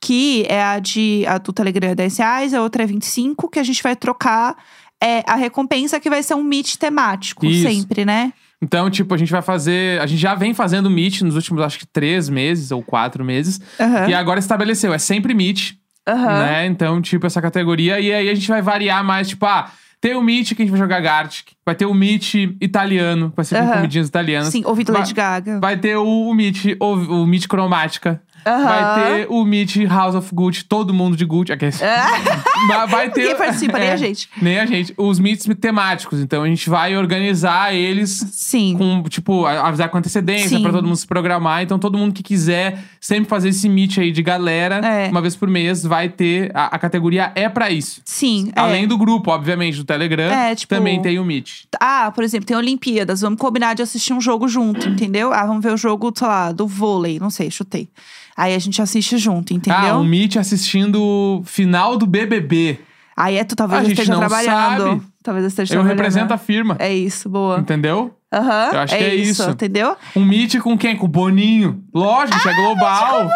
Que 0.00 0.44
é 0.48 0.62
a 0.62 0.78
de 0.78 1.24
a 1.26 1.38
do 1.38 1.52
Telegram 1.52 1.90
é 1.90 1.94
10 1.94 2.18
reais, 2.18 2.54
a 2.54 2.62
outra 2.62 2.82
é 2.82 2.86
25, 2.86 3.48
que 3.48 3.58
a 3.58 3.62
gente 3.62 3.82
vai 3.82 3.96
trocar 3.96 4.56
é, 5.02 5.22
a 5.26 5.34
recompensa 5.34 6.00
que 6.00 6.10
vai 6.10 6.22
ser 6.22 6.34
um 6.34 6.42
meet 6.42 6.76
temático, 6.76 7.46
Isso. 7.46 7.68
sempre, 7.68 8.04
né? 8.04 8.32
Então, 8.62 8.88
tipo, 8.88 9.12
a 9.14 9.18
gente 9.18 9.30
vai 9.30 9.42
fazer. 9.42 10.00
A 10.00 10.06
gente 10.06 10.20
já 10.20 10.34
vem 10.34 10.54
fazendo 10.54 10.88
Meet 10.88 11.20
nos 11.20 11.34
últimos, 11.34 11.62
acho 11.62 11.78
que, 11.78 11.86
três 11.86 12.30
meses 12.30 12.70
ou 12.70 12.82
quatro 12.82 13.22
meses. 13.22 13.60
Aham. 13.78 14.08
E 14.08 14.14
agora 14.14 14.38
estabeleceu, 14.38 14.94
é 14.94 14.98
sempre 14.98 15.34
Meet, 15.34 15.74
Aham. 16.06 16.38
né? 16.40 16.66
Então, 16.66 17.00
tipo, 17.00 17.26
essa 17.26 17.40
categoria. 17.40 17.98
E 17.98 18.12
aí 18.12 18.28
a 18.28 18.34
gente 18.34 18.48
vai 18.48 18.60
variar 18.60 19.02
mais, 19.02 19.28
tipo, 19.28 19.46
ah, 19.46 19.70
tem 20.00 20.14
o 20.14 20.22
que 20.54 20.62
a 20.62 20.64
gente 20.64 20.70
vai 20.70 20.80
jogar 20.80 21.00
Gartic. 21.00 21.53
Vai 21.66 21.74
ter 21.74 21.86
o 21.86 21.94
Meet 21.94 22.34
italiano, 22.60 23.30
que 23.30 23.36
vai 23.36 23.44
ser 23.44 23.56
com 23.58 23.64
Aham. 23.64 23.74
comidinhas 23.76 24.08
italianas. 24.08 24.48
Sim, 24.48 24.62
ouvido 24.66 24.92
vai, 24.92 25.00
Lady 25.00 25.14
Gaga. 25.14 25.60
vai 25.60 25.76
ter 25.78 25.96
o, 25.96 26.04
o 26.28 26.34
Meet, 26.34 26.76
o, 26.78 26.92
o 27.22 27.26
Meet 27.26 27.46
cromática. 27.48 28.20
Aham. 28.46 28.64
Vai 28.64 29.04
ter 29.14 29.26
o 29.30 29.42
Meet 29.42 29.76
House 29.88 30.14
of 30.14 30.28
Gucci, 30.34 30.64
todo 30.66 30.92
mundo 30.92 31.16
de 31.16 31.24
Gucci. 31.24 31.50
Aqui. 31.50 31.64
Vai- 32.68 32.86
vai 32.86 33.10
ter. 33.10 33.22
Ninguém 33.24 33.36
participa, 33.36 33.78
nem 33.78 33.88
É, 33.88 33.92
a 33.92 33.96
gente. 33.96 34.28
Nem 34.40 34.58
a 34.60 34.66
gente. 34.66 34.92
Os 34.98 35.18
meets 35.18 35.46
temáticos. 35.58 36.20
Então 36.20 36.42
a 36.42 36.46
gente 36.46 36.68
vai 36.68 36.94
organizar 36.96 37.74
eles 37.74 38.10
Sim. 38.32 38.74
com, 38.76 39.02
tipo, 39.08 39.46
a- 39.46 39.68
avisar 39.68 39.88
com 39.88 39.96
antecedência 39.98 40.48
Sim. 40.58 40.62
pra 40.62 40.72
todo 40.72 40.84
mundo 40.86 40.96
se 40.96 41.06
programar. 41.06 41.62
Então, 41.62 41.78
todo 41.78 41.96
mundo 41.96 42.12
que 42.12 42.22
quiser 42.22 42.78
sempre 43.00 43.28
fazer 43.28 43.48
esse 43.50 43.66
meet 43.68 43.96
aí 43.98 44.10
de 44.12 44.22
galera, 44.22 44.76
É. 44.86 45.08
uma 45.08 45.20
vez 45.22 45.34
por 45.36 45.48
mês, 45.48 45.82
vai 45.82 46.08
ter. 46.10 46.50
A, 46.54 46.74
a 46.76 46.78
categoria 46.78 47.32
é 47.34 47.48
pra 47.48 47.70
isso. 47.70 48.02
Sim. 48.04 48.50
é. 48.54 48.60
Além 48.60 48.86
do 48.86 48.98
grupo, 48.98 49.30
obviamente, 49.30 49.78
do 49.78 49.84
Telegram, 49.84 50.30
É, 50.30 50.54
tipo- 50.54 50.74
também 50.74 51.00
tem 51.00 51.18
o 51.18 51.24
meet. 51.24 51.53
Ah, 51.80 52.10
por 52.14 52.22
exemplo, 52.24 52.46
tem 52.46 52.56
Olimpíadas. 52.56 53.20
Vamos 53.20 53.38
combinar 53.38 53.74
de 53.74 53.82
assistir 53.82 54.12
um 54.12 54.20
jogo 54.20 54.46
junto, 54.48 54.88
entendeu? 54.88 55.32
Ah, 55.32 55.44
vamos 55.46 55.62
ver 55.62 55.72
o 55.72 55.76
jogo, 55.76 56.12
sei 56.16 56.26
lá, 56.26 56.52
do 56.52 56.66
vôlei. 56.66 57.18
Não 57.18 57.30
sei, 57.30 57.50
chutei. 57.50 57.88
Aí 58.36 58.54
a 58.54 58.58
gente 58.58 58.80
assiste 58.82 59.16
junto, 59.18 59.52
entendeu? 59.54 59.78
Ah, 59.94 59.98
um 59.98 60.04
meet 60.04 60.36
assistindo 60.36 61.00
o 61.02 61.42
final 61.44 61.96
do 61.96 62.06
BBB. 62.06 62.78
Aí 63.16 63.36
é 63.36 63.44
tu 63.44 63.54
talvez 63.54 63.80
A 63.80 63.82
eu 63.84 63.88
gente 63.88 63.98
esteja 64.00 64.12
não 64.12 64.18
trabalhando. 64.20 64.82
sabe. 65.00 65.02
Talvez 65.22 65.44
eu 65.44 65.48
esteja 65.48 65.72
Eu 65.74 65.78
trabalhando. 65.78 65.96
represento 65.98 66.34
a 66.34 66.38
firma. 66.38 66.76
É 66.80 66.92
isso, 66.92 67.28
boa. 67.28 67.58
Entendeu? 67.60 68.12
Aham. 68.34 68.70
Eu 68.72 68.80
acho 68.80 68.96
que 68.96 69.04
é 69.04 69.14
isso. 69.14 69.50
entendeu? 69.50 69.96
Um 70.16 70.24
meet 70.24 70.58
com 70.58 70.76
quem? 70.76 70.96
Com 70.96 71.06
o 71.06 71.08
Boninho. 71.08 71.82
Lógico, 71.94 72.38
isso 72.38 72.48
é 72.48 72.54
global. 72.54 73.28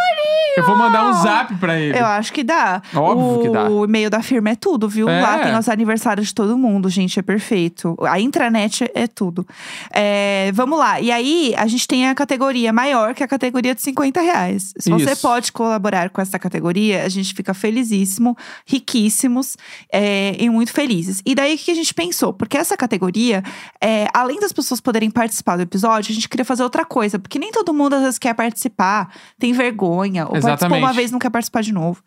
Eu 0.58 0.66
vou 0.66 0.76
mandar 0.76 1.08
um 1.08 1.12
zap 1.22 1.54
pra 1.56 1.78
ele. 1.78 1.96
Eu 1.96 2.04
acho 2.04 2.32
que 2.32 2.42
dá. 2.42 2.82
Óbvio 2.94 3.26
o, 3.26 3.42
que 3.42 3.48
dá. 3.48 3.70
O 3.70 3.84
e-mail 3.84 4.10
da 4.10 4.20
firma 4.20 4.50
é 4.50 4.56
tudo, 4.56 4.88
viu? 4.88 5.08
É. 5.08 5.20
Lá 5.20 5.38
tem 5.38 5.56
os 5.56 5.68
aniversários 5.68 6.28
de 6.28 6.34
todo 6.34 6.58
mundo, 6.58 6.88
gente. 6.88 7.18
É 7.18 7.22
perfeito. 7.22 7.96
A 8.02 8.18
intranet 8.18 8.90
é 8.92 9.06
tudo. 9.06 9.46
É, 9.92 10.50
vamos 10.52 10.76
lá. 10.78 11.00
E 11.00 11.12
aí, 11.12 11.54
a 11.56 11.66
gente 11.68 11.86
tem 11.86 12.08
a 12.08 12.14
categoria 12.14 12.72
maior, 12.72 13.14
que 13.14 13.22
é 13.22 13.26
a 13.26 13.28
categoria 13.28 13.72
de 13.72 13.82
50 13.82 14.20
reais. 14.20 14.74
Se 14.78 14.90
você 14.90 15.12
Isso. 15.12 15.22
pode 15.22 15.52
colaborar 15.52 16.10
com 16.10 16.20
essa 16.20 16.38
categoria, 16.38 17.04
a 17.04 17.08
gente 17.08 17.32
fica 17.34 17.54
felicíssimo, 17.54 18.36
riquíssimos 18.66 19.56
é, 19.92 20.34
e 20.38 20.50
muito 20.50 20.72
felizes. 20.72 21.22
E 21.24 21.36
daí, 21.36 21.54
o 21.54 21.58
que 21.58 21.70
a 21.70 21.74
gente 21.74 21.94
pensou? 21.94 22.32
Porque 22.32 22.58
essa 22.58 22.76
categoria, 22.76 23.44
é, 23.80 24.08
além 24.12 24.40
das 24.40 24.52
pessoas 24.52 24.80
poderem 24.88 25.10
participar 25.10 25.56
do 25.56 25.62
episódio, 25.62 26.10
a 26.10 26.14
gente 26.14 26.26
queria 26.26 26.46
fazer 26.46 26.62
outra 26.62 26.82
coisa. 26.82 27.18
Porque 27.18 27.38
nem 27.38 27.52
todo 27.52 27.74
mundo, 27.74 27.92
às 27.92 28.00
vezes, 28.00 28.18
quer 28.18 28.32
participar, 28.32 29.12
tem 29.38 29.52
vergonha, 29.52 30.22
ou 30.24 30.30
participou 30.30 30.50
Exatamente. 30.54 30.82
uma 30.82 30.92
vez 30.94 31.10
e 31.10 31.12
não 31.12 31.18
quer 31.18 31.28
participar 31.28 31.62
de 31.62 31.74
novo. 31.74 32.02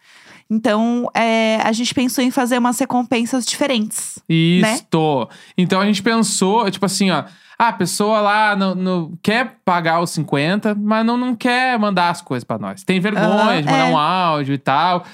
Então, 0.50 1.08
é, 1.14 1.58
a 1.64 1.72
gente 1.72 1.94
pensou 1.94 2.24
em 2.24 2.32
fazer 2.32 2.58
umas 2.58 2.80
recompensas 2.80 3.46
diferentes. 3.46 4.18
Isto. 4.28 5.30
Então 5.56 5.80
a 5.80 5.86
gente 5.86 6.02
pensou, 6.02 6.70
tipo 6.72 6.86
assim, 6.86 7.12
ó. 7.12 7.24
Ah, 7.58 7.68
a 7.68 7.74
pessoa 7.74 8.20
lá 8.22 8.56
no, 8.56 8.74
no- 8.74 9.20
quer 9.22 9.58
pagar 9.64 10.02
os 10.02 10.10
50, 10.10 10.74
mas 10.74 11.06
não, 11.06 11.16
não 11.16 11.36
quer 11.36 11.78
mandar 11.78 12.10
as 12.10 12.20
coisas 12.20 12.44
pra 12.44 12.58
nós. 12.58 12.84
Tem 12.84 13.00
vergonha 13.00 13.28
Aham, 13.28 13.62
de 13.62 13.66
mandar 13.68 13.88
é. 13.88 13.92
um 13.94 13.98
áudio 14.00 14.56
e 14.56 14.58
tal. 14.58 15.06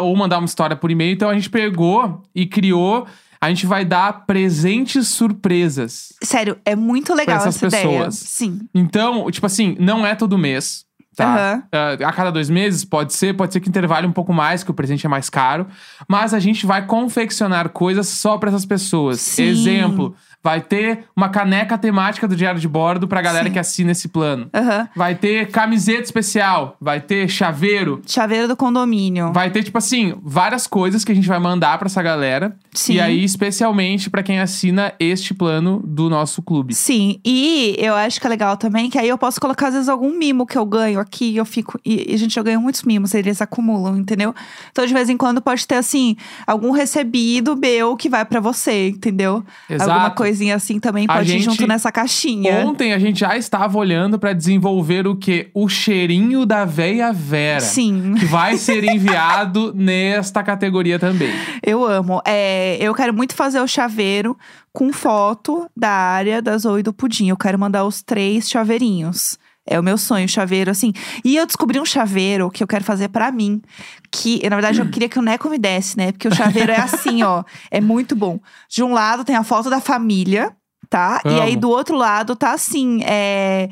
Ou 0.00 0.16
mandar 0.16 0.38
uma 0.38 0.46
história 0.46 0.74
por 0.74 0.90
e-mail. 0.90 1.12
Então 1.12 1.28
a 1.28 1.34
gente 1.34 1.50
pegou 1.50 2.22
e 2.34 2.46
criou. 2.46 3.06
A 3.40 3.48
gente 3.48 3.66
vai 3.66 3.84
dar 3.84 4.26
presentes 4.26 5.08
surpresas. 5.08 6.12
Sério, 6.22 6.58
é 6.64 6.76
muito 6.76 7.14
legal 7.14 7.38
essas 7.38 7.56
essa 7.56 7.66
ideia. 7.68 8.04
pessoas. 8.04 8.14
Sim. 8.16 8.60
Então, 8.74 9.30
tipo 9.30 9.46
assim, 9.46 9.76
não 9.80 10.06
é 10.06 10.14
todo 10.14 10.36
mês. 10.36 10.84
Tá? 11.16 11.24
Aham. 11.26 11.62
Ah, 11.72 12.08
a 12.08 12.12
cada 12.12 12.30
dois 12.30 12.48
meses, 12.48 12.84
pode 12.84 13.12
ser, 13.12 13.34
pode 13.34 13.52
ser 13.52 13.60
que 13.60 13.68
intervale 13.68 14.06
um 14.06 14.12
pouco 14.12 14.32
mais, 14.32 14.62
que 14.62 14.70
o 14.70 14.74
presente 14.74 15.06
é 15.06 15.08
mais 15.08 15.28
caro. 15.28 15.66
Mas 16.08 16.32
a 16.32 16.38
gente 16.38 16.66
vai 16.66 16.86
confeccionar 16.86 17.70
coisas 17.70 18.08
só 18.08 18.38
pra 18.38 18.50
essas 18.50 18.64
pessoas. 18.64 19.20
Sim. 19.20 19.44
Exemplo, 19.44 20.14
vai 20.42 20.60
ter 20.60 21.04
uma 21.14 21.28
caneca 21.28 21.76
temática 21.76 22.26
do 22.26 22.34
Diário 22.34 22.60
de 22.60 22.68
Bordo 22.68 23.06
pra 23.06 23.20
galera 23.20 23.46
Sim. 23.46 23.52
que 23.52 23.58
assina 23.58 23.92
esse 23.92 24.08
plano. 24.08 24.48
Aham. 24.54 24.88
Vai 24.96 25.14
ter 25.14 25.50
camiseta 25.50 26.02
especial, 26.02 26.76
vai 26.80 27.00
ter 27.00 27.28
chaveiro. 27.28 28.00
Chaveiro 28.06 28.48
do 28.48 28.56
condomínio. 28.56 29.32
Vai 29.32 29.50
ter, 29.50 29.62
tipo 29.62 29.78
assim, 29.78 30.14
várias 30.22 30.66
coisas 30.66 31.04
que 31.04 31.12
a 31.12 31.14
gente 31.14 31.28
vai 31.28 31.38
mandar 31.38 31.78
pra 31.78 31.86
essa 31.86 32.02
galera. 32.02 32.56
Sim. 32.72 32.94
E 32.94 33.00
aí, 33.00 33.24
especialmente 33.24 34.08
pra 34.08 34.22
quem 34.22 34.40
assina 34.40 34.92
este 34.98 35.34
plano 35.34 35.82
do 35.84 36.08
nosso 36.08 36.42
clube. 36.42 36.74
Sim, 36.74 37.20
e 37.24 37.76
eu 37.78 37.94
acho 37.94 38.20
que 38.20 38.26
é 38.26 38.30
legal 38.30 38.56
também 38.56 38.88
que 38.88 38.98
aí 38.98 39.08
eu 39.08 39.18
posso 39.18 39.40
colocar, 39.40 39.68
às 39.68 39.74
vezes, 39.74 39.88
algum 39.88 40.16
mimo 40.16 40.46
que 40.46 40.56
eu 40.56 40.64
ganho 40.64 41.00
aqui. 41.00 41.36
Eu 41.36 41.44
fico. 41.44 41.78
E, 41.84 42.14
e, 42.14 42.16
gente, 42.16 42.36
eu 42.36 42.44
ganho 42.44 42.60
muitos 42.60 42.82
mimos, 42.82 43.14
eles 43.14 43.42
acumulam, 43.42 43.98
entendeu? 43.98 44.34
Então, 44.70 44.86
de 44.86 44.94
vez 44.94 45.08
em 45.08 45.16
quando, 45.16 45.42
pode 45.42 45.66
ter, 45.66 45.76
assim, 45.76 46.16
algum 46.46 46.70
recebido 46.70 47.56
meu 47.56 47.96
que 47.96 48.08
vai 48.08 48.24
pra 48.24 48.40
você, 48.40 48.88
entendeu? 48.88 49.44
Exato. 49.68 49.90
Alguma 49.90 50.10
coisinha 50.30 50.54
assim 50.54 50.78
também 50.78 51.06
pode 51.06 51.28
ir 51.28 51.32
gente- 51.32 51.44
junto 51.44 51.66
nessa 51.66 51.90
caixinha. 51.90 52.64
Ontem 52.66 52.92
a 52.92 52.98
gente 52.98 53.20
já 53.20 53.36
estava 53.36 53.76
olhando 53.76 54.18
pra 54.18 54.32
desenvolver 54.32 55.06
o 55.06 55.16
quê? 55.16 55.50
O 55.52 55.68
cheirinho 55.68 56.46
da 56.46 56.64
veia 56.64 57.12
Vera. 57.12 57.60
Sim. 57.60 58.14
Que 58.18 58.24
vai 58.26 58.56
ser 58.58 58.84
enviado 58.84 59.72
nesta 59.74 60.42
categoria 60.42 60.98
também. 60.98 61.32
Eu 61.64 61.84
amo. 61.84 62.22
É, 62.24 62.76
eu 62.80 62.94
quero 62.94 63.12
muito 63.12 63.34
fazer 63.34 63.60
o 63.60 63.66
chaveiro 63.66 64.36
com 64.72 64.92
foto 64.92 65.68
da 65.76 65.90
área 65.90 66.40
da 66.40 66.56
Zoe 66.56 66.80
e 66.80 66.82
do 66.84 66.92
Pudim. 66.92 67.28
Eu 67.28 67.36
quero 67.36 67.58
mandar 67.58 67.84
os 67.84 68.02
três 68.02 68.48
chaveirinhos. 68.48 69.36
É 69.70 69.78
o 69.78 69.82
meu 69.84 69.96
sonho, 69.96 70.28
chaveiro, 70.28 70.68
assim. 70.68 70.92
E 71.24 71.36
eu 71.36 71.46
descobri 71.46 71.78
um 71.78 71.84
chaveiro 71.84 72.50
que 72.50 72.60
eu 72.60 72.66
quero 72.66 72.82
fazer 72.82 73.08
pra 73.08 73.30
mim. 73.30 73.62
Que, 74.10 74.42
na 74.50 74.56
verdade, 74.56 74.80
eu 74.80 74.90
queria 74.90 75.08
que 75.08 75.16
o 75.16 75.22
Neco 75.22 75.48
me 75.48 75.58
desse, 75.58 75.96
né? 75.96 76.10
Porque 76.10 76.26
o 76.26 76.34
chaveiro 76.34 76.72
é 76.72 76.76
assim, 76.76 77.22
ó. 77.22 77.44
É 77.70 77.80
muito 77.80 78.16
bom. 78.16 78.40
De 78.68 78.82
um 78.82 78.92
lado 78.92 79.24
tem 79.24 79.36
a 79.36 79.44
foto 79.44 79.70
da 79.70 79.80
família, 79.80 80.50
tá? 80.88 81.22
E 81.24 81.40
aí 81.40 81.52
Amo. 81.52 81.60
do 81.60 81.70
outro 81.70 81.96
lado 81.96 82.34
tá 82.34 82.52
assim, 82.52 83.00
é. 83.04 83.70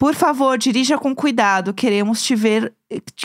Por 0.00 0.14
favor, 0.14 0.56
dirija 0.56 0.96
com 0.96 1.14
cuidado. 1.14 1.74
Queremos 1.74 2.22
te 2.22 2.34
ver, 2.34 2.72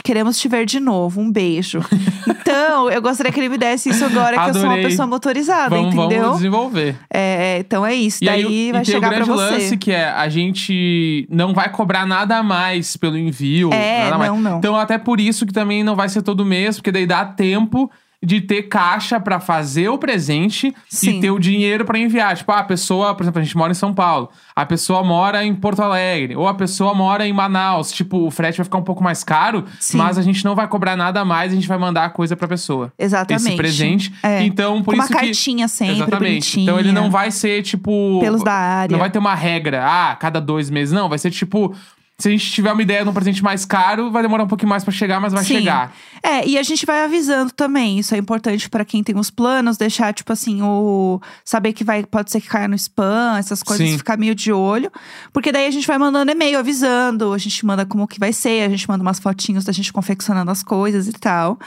queremos 0.03 0.37
te 0.37 0.49
ver 0.49 0.65
de 0.65 0.77
novo. 0.77 1.21
Um 1.21 1.31
beijo. 1.31 1.79
então, 2.27 2.89
eu 2.91 3.01
gostaria 3.01 3.31
que 3.31 3.39
ele 3.39 3.47
me 3.47 3.57
desse 3.57 3.91
isso 3.91 4.03
agora 4.03 4.37
que 4.43 4.49
eu 4.49 4.53
sou 4.55 4.65
uma 4.65 4.75
pessoa 4.75 5.07
motorizada, 5.07 5.69
Vamos, 5.69 5.95
entendeu? 5.95 6.23
vamos 6.23 6.35
desenvolver. 6.39 6.97
É, 7.09 7.59
então 7.59 7.85
é 7.85 7.95
isso. 7.95 8.21
E 8.21 8.27
aí, 8.27 8.43
Daí 8.43 8.53
e 8.67 8.71
vai 8.73 8.81
tem 8.83 8.93
chegar 8.93 9.07
o 9.07 9.09
grande 9.09 9.29
você. 9.29 9.53
lance 9.53 9.77
que 9.77 9.89
é 9.89 10.09
a 10.09 10.27
gente 10.27 11.25
não 11.31 11.53
vai 11.53 11.71
cobrar 11.71 12.05
nada 12.05 12.43
mais 12.43 12.97
pelo 12.97 13.17
envio. 13.17 13.71
É, 13.71 14.03
nada 14.03 14.17
mais. 14.17 14.31
não, 14.31 14.41
não. 14.41 14.57
Então, 14.57 14.75
até 14.75 14.97
por 14.97 15.21
isso 15.21 15.45
que 15.45 15.53
também 15.53 15.81
não 15.81 15.95
vai 15.95 16.09
ser 16.09 16.23
todo 16.23 16.43
mês, 16.43 16.75
porque 16.75 16.91
daí 16.91 17.07
dá 17.07 17.23
tempo 17.23 17.89
de 18.25 18.41
ter 18.41 18.63
caixa 18.63 19.19
pra 19.19 19.39
fazer 19.39 19.89
o 19.89 19.97
presente 19.97 20.73
Sim. 20.89 21.17
e 21.17 21.21
ter 21.21 21.31
o 21.31 21.39
dinheiro 21.39 21.85
pra 21.85 21.97
enviar. 21.99 22.35
Tipo, 22.35 22.51
ah, 22.51 22.59
a 22.59 22.63
pessoa, 22.63 23.13
por 23.13 23.23
exemplo, 23.23 23.39
a 23.39 23.43
gente 23.43 23.55
mora 23.55 23.71
em 23.71 23.75
São 23.75 23.93
Paulo, 23.93 24.29
a 24.55 24.65
pessoa 24.65 25.03
mora 25.03 25.45
em 25.45 25.53
Porto 25.53 25.81
Alegre, 25.81 26.35
ou 26.35 26.47
a 26.47 26.53
pessoa 26.53 26.93
mora 26.93 27.27
em 27.27 27.31
Manaus. 27.31 27.91
Tipo, 27.91 28.25
o 28.25 28.31
frete 28.31 28.57
vai 28.57 28.63
ficar 28.63 28.77
um 28.77 28.83
pouco 28.83 29.03
mais 29.03 29.23
caro, 29.23 29.65
Sim. 29.79 29.97
mas 29.97 30.17
a 30.17 30.21
gente 30.21 30.43
não 30.43 30.55
vai 30.55 30.67
cobrar 30.67 30.95
nada 30.95 31.23
mais, 31.23 31.51
a 31.51 31.55
gente 31.55 31.67
vai 31.67 31.77
mandar 31.77 32.05
a 32.05 32.09
coisa 32.09 32.35
pra 32.35 32.47
pessoa. 32.47 32.91
Exatamente. 32.97 33.47
Esse 33.47 33.55
presente. 33.55 34.13
É. 34.23 34.43
Então, 34.43 34.81
por 34.81 34.93
Com 34.93 34.99
uma 34.99 35.03
isso 35.05 35.13
que. 35.13 35.19
cartinha 35.25 35.67
sempre, 35.67 35.95
Exatamente. 35.95 36.29
bonitinha. 36.29 36.63
Então 36.63 36.79
ele 36.79 36.91
não 36.91 37.11
vai 37.11 37.29
ser, 37.29 37.61
tipo. 37.61 38.19
Pelos 38.21 38.43
da 38.43 38.53
área. 38.53 38.91
Não 38.91 38.99
vai 38.99 39.09
ter 39.09 39.19
uma 39.19 39.35
regra, 39.35 39.85
ah, 39.85 40.15
cada 40.15 40.41
dois 40.41 40.69
meses. 40.69 40.93
Não, 40.93 41.07
vai 41.07 41.19
ser 41.19 41.29
tipo. 41.29 41.75
Se 42.17 42.29
a 42.29 42.31
gente 42.31 42.49
tiver 42.49 42.71
uma 42.71 42.81
ideia 42.81 43.03
de 43.03 43.09
um 43.09 43.13
presente 43.13 43.43
mais 43.43 43.65
caro, 43.65 44.09
vai 44.09 44.21
demorar 44.21 44.45
um 44.45 44.47
pouquinho 44.47 44.69
mais 44.69 44.85
pra 44.85 44.93
chegar, 44.93 45.19
mas 45.19 45.33
vai 45.33 45.43
Sim. 45.43 45.55
chegar. 45.55 45.93
É, 46.23 46.47
e 46.47 46.57
a 46.57 46.63
gente 46.63 46.85
vai 46.85 47.03
avisando 47.03 47.51
também. 47.51 47.99
Isso 47.99 48.15
é 48.15 48.17
importante 48.17 48.69
pra 48.69 48.85
quem 48.85 49.03
tem 49.03 49.17
os 49.17 49.29
planos, 49.29 49.75
deixar, 49.75 50.13
tipo 50.13 50.31
assim, 50.31 50.61
o. 50.61 51.19
Saber 51.43 51.73
que 51.73 51.83
vai, 51.83 52.05
pode 52.05 52.31
ser 52.31 52.39
que 52.39 52.47
caia 52.47 52.69
no 52.69 52.75
spam, 52.75 53.37
essas 53.37 53.61
coisas, 53.61 53.89
Sim. 53.89 53.97
ficar 53.97 54.17
meio 54.17 54.33
de 54.33 54.49
olho. 54.53 54.89
Porque 55.33 55.51
daí 55.51 55.67
a 55.67 55.71
gente 55.71 55.85
vai 55.85 55.97
mandando 55.97 56.31
e-mail 56.31 56.57
avisando, 56.57 57.33
a 57.33 57.37
gente 57.37 57.65
manda 57.65 57.85
como 57.85 58.07
que 58.07 58.17
vai 58.17 58.31
ser, 58.31 58.65
a 58.65 58.69
gente 58.69 58.87
manda 58.87 59.01
umas 59.01 59.19
fotinhos 59.19 59.65
da 59.65 59.73
gente 59.73 59.91
confeccionando 59.91 60.49
as 60.49 60.63
coisas 60.63 61.07
e 61.07 61.13
tal. 61.13 61.59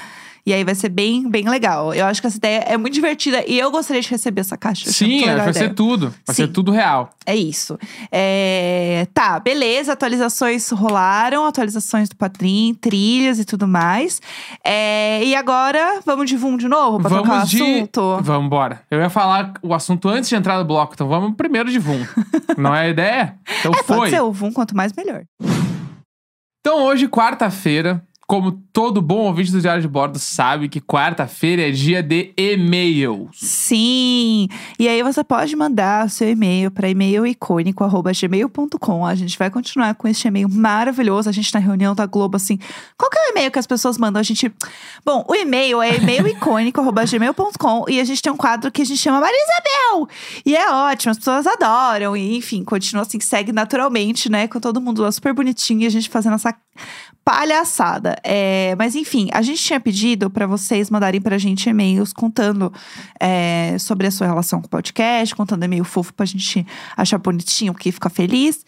E 0.49 0.55
aí 0.55 0.65
vai 0.65 0.75
ser 0.75 0.89
bem, 0.89 1.29
bem 1.29 1.47
legal. 1.47 1.93
Eu 1.93 2.07
acho 2.07 2.23
que 2.23 2.27
essa 2.27 2.39
ideia 2.39 2.61
é 2.67 2.79
muito 2.79 2.95
divertida 2.95 3.45
e 3.47 3.59
eu 3.59 3.71
gostaria 3.71 4.01
de 4.01 4.09
receber 4.09 4.41
essa 4.41 4.57
caixa. 4.57 4.89
Eu 4.89 4.93
Sim, 4.95 5.25
vai 5.27 5.35
ideia. 5.37 5.53
ser 5.53 5.75
tudo. 5.75 6.09
Vai 6.27 6.35
Sim. 6.35 6.47
ser 6.47 6.49
tudo 6.49 6.73
real. 6.73 7.11
É 7.27 7.37
isso. 7.37 7.79
É, 8.11 9.07
Tá, 9.13 9.39
beleza. 9.39 9.93
Atualizações 9.93 10.71
rolaram, 10.71 11.45
atualizações 11.45 12.09
do 12.09 12.17
Padrim, 12.17 12.75
trilhas 12.81 13.39
e 13.39 13.45
tudo 13.45 13.69
mais. 13.69 14.23
É, 14.65 15.23
E 15.23 15.35
agora, 15.35 16.01
vamos 16.07 16.31
de 16.31 16.37
VUM 16.37 16.57
de 16.57 16.67
novo 16.67 16.99
pra 16.99 17.11
trocar 17.11 17.23
o 17.23 17.35
vamos 17.35 17.51
de. 17.51 17.63
assunto? 17.63 18.19
Vamos 18.23 18.47
embora. 18.47 18.81
Eu 18.91 19.01
ia 19.01 19.11
falar 19.11 19.53
o 19.63 19.75
assunto 19.75 20.09
antes 20.09 20.31
de 20.31 20.35
entrar 20.35 20.57
no 20.59 20.65
bloco, 20.65 20.95
então 20.95 21.09
vamos 21.09 21.35
primeiro 21.37 21.71
de 21.71 21.79
VUM. 21.79 22.07
Não 22.57 22.75
é 22.75 22.87
a 22.87 22.89
ideia? 22.89 23.35
Então 23.61 23.73
É, 23.73 23.83
foi. 23.83 23.97
pode 23.99 24.11
ser 24.13 24.23
o 24.23 24.33
VUM, 24.33 24.51
quanto 24.51 24.75
mais 24.75 24.95
melhor. 24.95 25.25
Então 26.61 26.83
hoje, 26.85 27.07
quarta-feira, 27.09 28.03
como 28.29 28.53
todo 28.75 29.01
bom 29.01 29.21
ouvinte 29.21 29.51
do 29.51 29.59
Diário 29.59 29.81
de 29.81 29.89
Bordo 29.89 30.19
sabe 30.19 30.69
que 30.69 30.83
quarta-feira 30.83 31.67
é 31.67 31.71
dia 31.71 32.03
de 32.03 32.35
e-mails. 32.37 33.31
Sim! 33.33 34.49
E 34.79 34.87
aí 34.87 35.03
você 35.03 35.25
pode 35.25 35.57
mandar 35.57 36.05
o 36.05 36.11
seu 36.11 36.29
e-mail 36.29 36.71
para 36.71 36.91
e-mailicônico.gmail.com. 36.91 39.07
A 39.07 39.15
gente 39.15 39.39
vai 39.39 39.51
continuar 39.51 39.95
com 39.95 40.07
esse 40.07 40.29
e-mail 40.29 40.47
maravilhoso. 40.47 41.31
A 41.31 41.33
gente 41.33 41.55
na 41.55 41.61
reunião 41.61 41.95
da 41.95 42.05
Globo, 42.05 42.37
assim. 42.37 42.59
Qual 42.99 43.11
que 43.11 43.19
é 43.19 43.29
o 43.29 43.31
e-mail 43.31 43.51
que 43.51 43.59
as 43.59 43.67
pessoas 43.67 43.97
mandam? 43.97 44.21
A 44.21 44.23
gente. 44.23 44.53
Bom, 45.03 45.25
o 45.27 45.35
e-mail 45.35 45.81
é 45.81 45.97
e-mailicônico.gmail.com 45.97 47.85
e 47.89 47.99
a 47.99 48.05
gente 48.05 48.21
tem 48.21 48.31
um 48.31 48.37
quadro 48.37 48.71
que 48.71 48.83
a 48.83 48.85
gente 48.85 49.01
chama 49.01 49.23
Marisabel! 49.23 50.07
E 50.45 50.55
é 50.55 50.71
ótimo, 50.71 51.13
as 51.13 51.19
pessoas 51.19 51.47
adoram. 51.47 52.15
E, 52.15 52.37
enfim, 52.37 52.63
continua 52.63 53.05
assim, 53.05 53.19
segue 53.21 53.53
naturalmente, 53.53 54.31
né? 54.31 54.47
Com 54.47 54.61
todo 54.61 54.83
mundo 54.83 55.01
lá 55.01 55.11
super 55.11 55.33
bonitinho 55.33 55.81
e 55.81 55.87
a 55.87 55.91
gente 55.91 56.11
fazendo 56.11 56.35
essa 56.35 56.55
palhaçada. 57.25 58.18
É, 58.25 58.75
mas 58.79 58.95
enfim, 58.95 59.29
a 59.33 59.43
gente 59.43 59.63
tinha 59.63 59.81
pedido 59.81 60.31
para 60.31 60.47
vocês 60.47 60.91
mandarem 60.91 61.21
pra 61.21 61.39
gente 61.39 61.69
e-mails 61.69 62.13
contando 62.13 62.73
é, 63.21 63.77
sobre 63.79 64.07
a 64.07 64.11
sua 64.11 64.27
relação 64.27 64.61
com 64.61 64.67
o 64.67 64.71
podcast, 64.71 65.35
contando 65.35 65.65
e-mail 65.65 65.85
fofo 65.85 66.13
pra 66.13 66.27
gente 66.27 66.67
achar 66.97 67.19
bonitinho, 67.19 67.75
que 67.75 67.91
fica 67.93 68.09
feliz. 68.09 68.65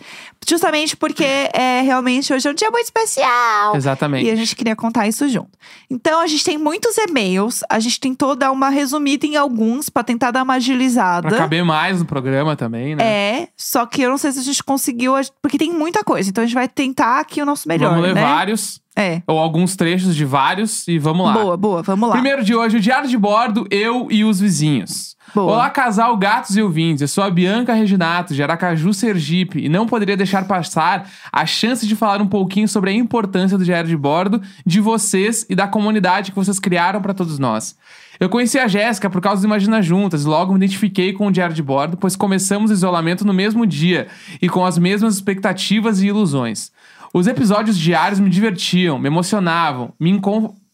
Justamente 0.49 0.97
porque 0.97 1.25
é, 1.25 1.83
realmente 1.83 2.33
hoje 2.33 2.49
é 2.49 2.51
um 2.51 2.55
dia 2.55 2.71
muito 2.71 2.87
especial. 2.87 3.77
Exatamente. 3.77 4.27
E 4.27 4.31
a 4.31 4.37
gente 4.37 4.55
queria 4.57 4.77
contar 4.77 5.07
isso 5.07 5.29
junto. 5.29 5.51
Então, 5.91 6.21
a 6.21 6.27
gente 6.27 6.45
tem 6.45 6.59
muitos 6.59 6.97
e-mails. 6.99 7.61
A 7.69 7.79
gente 7.79 8.01
tentou 8.01 8.35
dar 8.35 8.51
uma 8.51 8.69
resumida 8.69 9.27
em 9.27 9.37
alguns 9.37 9.89
pra 9.89 10.03
tentar 10.03 10.31
dar 10.31 10.43
uma 10.43 10.55
agilizada. 10.55 11.29
Pra 11.29 11.39
caber 11.39 11.65
mais 11.65 11.99
no 11.99 12.05
programa 12.05 12.57
também, 12.57 12.95
né? 12.95 13.05
É, 13.05 13.49
só 13.57 13.87
que 13.87 14.03
eu 14.03 14.11
não 14.11 14.19
sei 14.19 14.33
se 14.33 14.39
a 14.39 14.43
gente 14.43 14.63
conseguiu, 14.63 15.15
porque 15.43 15.59
tem 15.59 15.73
muita 15.73 16.03
coisa. 16.03 16.29
Então 16.31 16.43
a 16.43 16.47
gente 16.47 16.55
vai 16.55 16.69
tentar 16.69 17.21
aqui 17.21 17.43
o 17.43 17.47
nosso 17.47 17.69
melhor, 17.69 17.91
vamos 17.91 18.05
ler 18.05 18.15
né? 18.15 18.23
vários, 18.23 18.81
É. 19.01 19.23
ou 19.27 19.39
alguns 19.39 19.77
trechos 19.77 20.15
de 20.15 20.25
vários, 20.25 20.87
e 20.87 20.99
vamos 20.99 21.27
lá. 21.27 21.33
Boa, 21.33 21.57
boa, 21.57 21.83
vamos 21.83 22.09
lá. 22.09 22.15
Primeiro 22.15 22.45
de 22.45 22.55
hoje, 22.55 22.77
o 22.77 22.81
Diário 22.81 23.09
de 23.09 23.17
Bordo, 23.17 23.67
eu 23.71 24.09
e 24.11 24.25
os 24.25 24.41
vizinhos. 24.41 25.17
Boa. 25.35 25.53
Olá, 25.53 25.71
casal 25.71 26.17
gatos 26.17 26.57
e 26.57 26.63
ouvintes. 26.63 27.03
Eu 27.03 27.09
sou 27.09 27.23
a 27.23 27.31
Bianca 27.31 27.73
Reginato, 27.73 28.35
de 28.35 28.43
Aracaju, 28.43 28.93
Sergipe, 28.93 29.65
e 29.65 29.69
não 29.69 29.87
poderia 29.87 30.17
deixar 30.17 30.45
passar 30.45 31.09
a 31.33 31.47
chance 31.47 31.87
de 31.87 31.95
falar 31.95 32.21
um 32.21 32.27
pouquinho 32.27 32.67
sobre 32.67 32.91
a 32.91 32.93
importância 32.93 33.57
do 33.57 33.65
Diário 33.65 33.89
de 33.89 33.97
Bordo, 33.97 34.43
de 34.67 34.81
vocês 34.81 35.47
e 35.49 35.55
da 35.55 35.69
comunidade 35.69 36.33
que 36.33 36.37
vocês 36.37 36.59
criaram 36.59 37.01
para 37.01 37.15
todos 37.15 37.39
nós. 37.39 37.77
Eu 38.19 38.29
conheci 38.29 38.59
a 38.59 38.67
Jéssica 38.67 39.09
por 39.09 39.21
causa 39.21 39.41
do 39.41 39.47
Imagina 39.47 39.81
Juntas 39.81 40.25
e 40.25 40.27
logo 40.27 40.53
me 40.53 40.59
identifiquei 40.59 41.13
com 41.13 41.29
o 41.29 41.33
Diário 41.33 41.55
de 41.55 41.63
Bordo, 41.63 41.97
pois 41.97 42.17
começamos 42.17 42.71
o 42.71 42.75
isolamento 42.75 43.25
no 43.25 43.33
mesmo 43.33 43.65
dia 43.65 44.09
e 44.43 44.49
com 44.49 44.65
as 44.65 44.79
mesmas 44.79 45.15
expectativas 45.15 46.03
e 46.03 46.09
ilusões. 46.09 46.73
Os 47.13 47.27
episódios 47.27 47.77
diários 47.79 48.21
me 48.21 48.31
divertiam, 48.31 48.99
me 48.99 49.09
emocionavam, 49.09 49.93
me, 49.99 50.21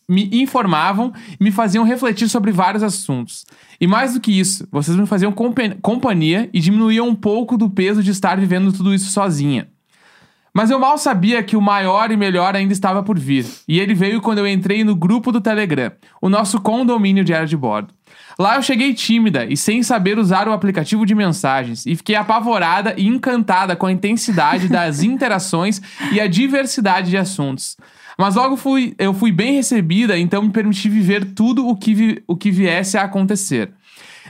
me 0.09 0.31
informavam 0.33 1.13
e 1.41 1.43
me 1.43 1.51
faziam 1.51 1.85
refletir 1.85 2.29
sobre 2.29 2.53
vários 2.53 2.83
assuntos. 2.83 3.47
E 3.81 3.87
mais 3.87 4.15
do 4.15 4.21
que 4.21 4.39
isso, 4.39 4.69
vocês 4.71 4.97
me 4.97 5.07
faziam 5.07 5.33
compa- 5.33 5.77
companhia 5.81 6.51
e 6.53 6.61
diminuíam 6.61 7.09
um 7.09 7.15
pouco 7.15 7.57
do 7.57 7.71
peso 7.71 8.03
de 8.03 8.11
estar 8.11 8.39
vivendo 8.39 8.73
tudo 8.73 8.95
isso 8.95 9.11
sozinha. 9.11 9.69
Mas 10.53 10.71
eu 10.71 10.79
mal 10.79 10.97
sabia 10.97 11.43
que 11.43 11.55
o 11.55 11.61
maior 11.61 12.11
e 12.11 12.17
melhor 12.17 12.57
ainda 12.57 12.73
estava 12.73 13.03
por 13.03 13.19
vir. 13.19 13.47
E 13.69 13.79
ele 13.79 13.95
veio 13.95 14.23
quando 14.23 14.39
eu 14.39 14.49
entrei 14.49 14.85
no 14.85 14.97
grupo 14.97 15.31
do 15.31 15.39
Telegram, 15.39 15.93
o 16.21 16.31
nosso 16.31 16.61
condomínio 16.61 17.23
diário 17.25 17.47
de 17.47 17.57
bordo. 17.57 17.93
Lá 18.39 18.57
eu 18.57 18.63
cheguei 18.63 18.93
tímida 18.93 19.47
e 19.47 19.57
sem 19.57 19.83
saber 19.83 20.19
usar 20.19 20.47
o 20.47 20.53
aplicativo 20.53 21.07
de 21.07 21.15
mensagens 21.15 21.87
e 21.87 21.97
fiquei 21.97 22.15
apavorada 22.15 22.95
e 22.97 23.07
encantada 23.07 23.75
com 23.75 23.87
a 23.87 23.93
intensidade 23.93 24.69
das 24.69 25.01
interações 25.05 25.81
e 26.13 26.21
a 26.21 26.27
diversidade 26.27 27.09
de 27.11 27.17
assuntos. 27.17 27.77
Mas 28.19 28.35
logo 28.35 28.57
fui, 28.57 28.95
eu 28.99 29.13
fui 29.15 29.33
bem 29.33 29.55
recebida, 29.55 30.19
então 30.19 30.43
me 30.43 30.51
permiti 30.51 30.89
viver 30.89 31.25
tudo 31.35 31.67
o 31.67 31.77
que, 31.77 31.95
vi- 31.95 32.23
o 32.27 32.37
que 32.37 32.51
viesse 32.51 32.97
a 32.99 33.03
acontecer. 33.03 33.71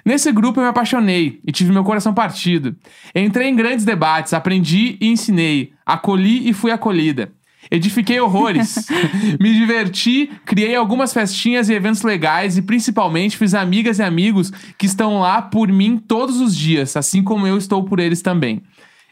Nesse 0.05 0.31
grupo 0.31 0.61
eu 0.61 0.65
me 0.65 0.71
apaixonei 0.71 1.41
e 1.45 1.51
tive 1.51 1.73
meu 1.73 1.83
coração 1.83 2.15
partido. 2.15 2.77
Entrei 3.15 3.49
em 3.49 3.57
grandes 3.57 3.85
debates, 3.85 4.33
aprendi 4.33 4.97
e 5.01 5.09
ensinei, 5.09 5.73
acolhi 5.85 6.49
e 6.49 6.53
fui 6.53 6.71
acolhida. 6.71 7.31
Edifiquei 7.71 8.21
horrores. 8.21 8.87
me 9.41 9.53
diverti, 9.55 10.31
criei 10.45 10.75
algumas 10.75 11.13
festinhas 11.13 11.69
e 11.69 11.75
eventos 11.75 12.03
legais 12.03 12.57
e 12.57 12.63
principalmente 12.63 13.37
fiz 13.37 13.55
amigas 13.55 13.99
e 13.99 14.03
amigos 14.03 14.53
que 14.79 14.87
estão 14.87 15.21
lá 15.21 15.43
por 15.43 15.69
mim 15.69 15.99
todos 15.99 16.41
os 16.41 16.57
dias, 16.57 16.97
assim 16.97 17.23
como 17.23 17.47
eu 17.47 17.57
estou 17.57 17.85
por 17.85 17.99
eles 17.99 18.23
também. 18.23 18.63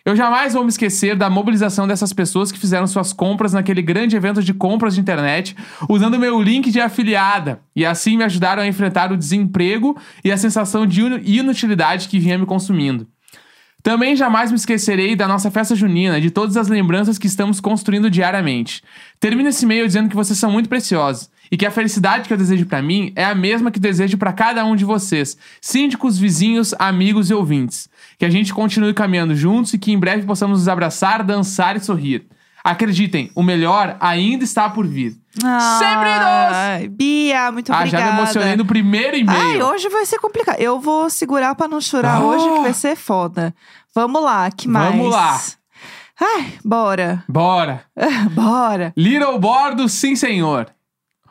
Eu 0.06 0.14
jamais 0.14 0.52
vou 0.52 0.62
me 0.62 0.68
esquecer 0.68 1.16
da 1.16 1.30
mobilização 1.30 1.88
dessas 1.88 2.12
pessoas 2.12 2.52
que 2.52 2.58
fizeram 2.58 2.86
suas 2.86 3.10
compras 3.10 3.54
naquele 3.54 3.80
grande 3.80 4.14
evento 4.14 4.42
de 4.42 4.52
compras 4.52 4.94
de 4.94 5.00
internet, 5.00 5.56
usando 5.88 6.18
meu 6.18 6.42
link 6.42 6.70
de 6.70 6.78
afiliada, 6.78 7.60
e 7.74 7.86
assim 7.86 8.18
me 8.18 8.24
ajudaram 8.24 8.62
a 8.62 8.66
enfrentar 8.66 9.10
o 9.10 9.16
desemprego 9.16 9.96
e 10.22 10.30
a 10.30 10.36
sensação 10.36 10.86
de 10.86 11.00
inu- 11.00 11.20
inutilidade 11.24 12.06
que 12.08 12.18
vinha 12.18 12.36
me 12.36 12.44
consumindo. 12.44 13.08
Também 13.84 14.16
jamais 14.16 14.50
me 14.50 14.56
esquecerei 14.56 15.14
da 15.14 15.28
nossa 15.28 15.50
festa 15.50 15.74
junina, 15.74 16.18
de 16.18 16.30
todas 16.30 16.56
as 16.56 16.68
lembranças 16.68 17.18
que 17.18 17.26
estamos 17.26 17.60
construindo 17.60 18.08
diariamente. 18.08 18.82
Termino 19.20 19.50
esse 19.50 19.66
e-mail 19.66 19.86
dizendo 19.86 20.08
que 20.08 20.16
vocês 20.16 20.38
são 20.38 20.50
muito 20.50 20.70
preciosos 20.70 21.28
e 21.52 21.56
que 21.58 21.66
a 21.66 21.70
felicidade 21.70 22.26
que 22.26 22.32
eu 22.32 22.38
desejo 22.38 22.64
pra 22.64 22.80
mim 22.80 23.12
é 23.14 23.26
a 23.26 23.34
mesma 23.34 23.70
que 23.70 23.78
desejo 23.78 24.16
pra 24.16 24.32
cada 24.32 24.64
um 24.64 24.74
de 24.74 24.86
vocês, 24.86 25.36
síndicos, 25.60 26.16
vizinhos, 26.16 26.74
amigos 26.78 27.28
e 27.28 27.34
ouvintes. 27.34 27.90
Que 28.18 28.24
a 28.24 28.30
gente 28.30 28.54
continue 28.54 28.94
caminhando 28.94 29.36
juntos 29.36 29.74
e 29.74 29.78
que 29.78 29.92
em 29.92 29.98
breve 29.98 30.22
possamos 30.26 30.60
nos 30.60 30.68
abraçar, 30.68 31.22
dançar 31.22 31.76
e 31.76 31.80
sorrir. 31.80 32.26
Acreditem, 32.64 33.30
o 33.34 33.42
melhor 33.42 33.94
ainda 34.00 34.42
está 34.42 34.70
por 34.70 34.86
vir. 34.86 35.14
Sempre 35.38 36.18
nós! 36.18 36.86
Bia, 36.96 37.52
muito 37.52 37.70
Ah, 37.70 37.76
obrigada. 37.80 38.04
já 38.06 38.12
me 38.12 38.18
emocionei 38.18 38.56
no 38.56 38.64
primeiro 38.64 39.16
e-mail. 39.18 39.38
Ai, 39.38 39.62
hoje 39.62 39.90
vai 39.90 40.06
ser 40.06 40.18
complicado. 40.18 40.58
Eu 40.58 40.80
vou 40.80 41.10
segurar 41.10 41.54
pra 41.54 41.68
não 41.68 41.78
chorar 41.80 42.16
Ah. 42.16 42.24
hoje, 42.24 42.48
que 42.48 42.60
vai 42.62 42.72
ser 42.72 42.96
foda. 42.96 43.54
Vamos 43.94 44.22
lá, 44.22 44.50
que 44.50 44.66
mais? 44.66 44.90
Vamos 44.96 45.10
lá. 45.12 45.38
Ai, 46.18 46.54
bora. 46.64 47.22
Bora! 47.28 47.82
bora. 48.32 48.94
Little 48.96 49.38
Bordo, 49.38 49.86
sim 49.88 50.16
senhor. 50.16 50.68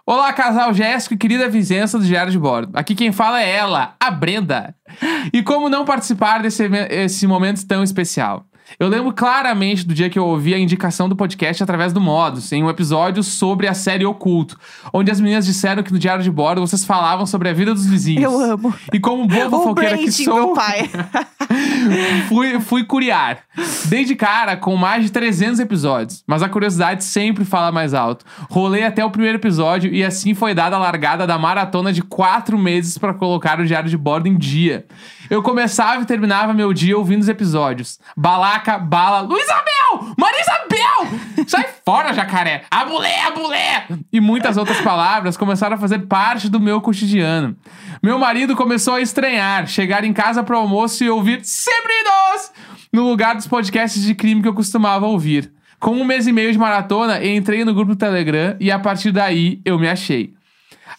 Olá, 0.06 0.34
casal 0.34 0.74
Jéssico 0.74 1.14
e 1.14 1.18
querida 1.18 1.48
vizinhança 1.50 1.98
do 1.98 2.06
Diário 2.06 2.32
de 2.32 2.38
Bordo. 2.38 2.72
Aqui 2.78 2.94
quem 2.94 3.12
fala 3.14 3.42
é 3.42 3.50
ela, 3.50 3.96
a 4.00 4.12
Brenda. 4.12 4.76
E 5.32 5.42
como 5.42 5.70
não 5.70 5.86
participar 5.86 6.42
desse 6.44 6.64
esse 6.92 7.26
momento 7.26 7.66
tão 7.66 7.82
especial? 7.82 8.46
Eu 8.80 8.88
lembro 8.88 9.14
claramente 9.14 9.86
do 9.86 9.94
dia 9.94 10.10
que 10.10 10.18
eu 10.18 10.26
ouvi 10.26 10.54
a 10.54 10.60
indicação 10.60 11.08
do 11.08 11.16
podcast 11.16 11.62
através 11.62 11.94
do 11.94 12.02
Modus, 12.02 12.52
em 12.52 12.64
um 12.64 12.70
episódio 12.70 13.22
sobre 13.24 13.68
a 13.68 13.74
série 13.74 14.06
Oculto, 14.06 14.60
onde 14.92 15.12
as 15.12 15.20
meninas 15.20 15.46
disseram 15.46 15.84
que 15.84 15.92
no 15.92 16.00
Diário 16.00 16.24
de 16.24 16.32
Bordo 16.32 16.62
vocês 16.62 16.84
falavam 16.84 17.26
sobre 17.26 17.50
a 17.50 17.54
vida 17.54 17.74
dos 17.74 17.86
vizinhos. 17.86 18.24
Eu 18.24 18.40
amo. 18.40 18.74
E 18.92 19.00
como 19.00 19.28
boa 19.28 19.50
fofoqueira 19.50 19.98
que 19.98 20.12
sou, 20.12 20.50
do 20.50 20.54
pai. 20.54 20.90
fui, 22.28 22.60
fui 22.60 22.84
curiar. 22.84 23.40
Dei 23.86 24.06
de 24.06 24.16
cara 24.16 24.58
com 24.58 24.76
mais 24.76 25.04
de 25.04 25.12
300 25.12 25.60
episódios, 25.60 26.24
mas 26.26 26.42
a 26.42 26.50
curiosidade 26.50 27.04
sempre 27.04 27.46
fala 27.46 27.72
mais 27.72 27.94
alto. 27.94 28.26
Rolei 28.50 28.84
até 28.84 29.04
o 29.04 29.12
primeiro 29.12 29.38
episódio 29.38 29.94
e 29.94 30.04
assim 30.04 30.34
foi 30.34 30.54
dada 30.54 30.76
a 30.76 30.80
largada 30.80 31.28
da 31.28 31.38
maratona 31.38 31.94
de 31.94 32.02
quatro 32.02 32.58
meses 32.58 32.98
pra 32.98 33.14
colocar 33.14 33.60
o 33.60 33.66
diário 33.66 33.90
de 33.90 33.98
bordo 33.98 34.28
em 34.28 34.38
dia. 34.38 34.86
Eu 35.30 35.42
começava 35.42 36.02
e 36.02 36.06
terminava 36.06 36.54
meu 36.54 36.74
dia 36.74 36.98
ouvindo 36.98 37.22
os 37.22 37.30
episódios. 37.30 38.00
Balaca, 38.16 38.78
bala, 38.78 39.22
Luizabel! 39.22 40.14
Marisabel! 40.18 41.20
Sai 41.48 41.66
fora, 41.86 42.14
jacaré! 42.14 42.64
Abulé, 42.70 43.22
abulé! 43.24 43.88
E 44.12 44.20
muitas 44.20 44.58
outras 44.58 44.82
palavras 44.82 45.38
começaram 45.38 45.76
a 45.76 45.80
fazer 45.80 46.00
parte 46.08 46.50
do 46.50 46.60
meu 46.60 46.82
cotidiano. 46.82 47.56
Meu 48.02 48.20
marido 48.20 48.56
começou 48.56 48.96
a 48.96 49.02
estranhar, 49.02 49.68
chegar 49.68 50.04
em 50.04 50.14
casa 50.14 50.44
pro 50.44 50.58
almoço 50.58 51.04
e 51.04 51.10
ouvir 51.10 51.40
sempre 51.44 51.94
nós 52.04 52.52
no 52.92 53.08
lugar 53.08 53.36
dos 53.36 53.48
podcasts 53.48 54.04
de 54.04 54.14
crime 54.14 54.42
que 54.42 54.48
eu 54.48 54.54
costumava 54.54 55.06
ouvir. 55.08 55.52
Com 55.80 55.92
um 55.92 56.06
mês 56.06 56.28
e 56.28 56.32
meio 56.32 56.52
de 56.52 56.58
maratona, 56.58 57.26
entrei 57.26 57.66
no 57.66 57.74
grupo 57.74 57.94
do 57.94 57.98
Telegram 57.98 58.56
e 58.60 58.72
a 58.72 58.80
partir 58.80 59.12
daí 59.12 59.62
eu 59.66 59.78
me 59.78 59.90
achei. 59.90 60.34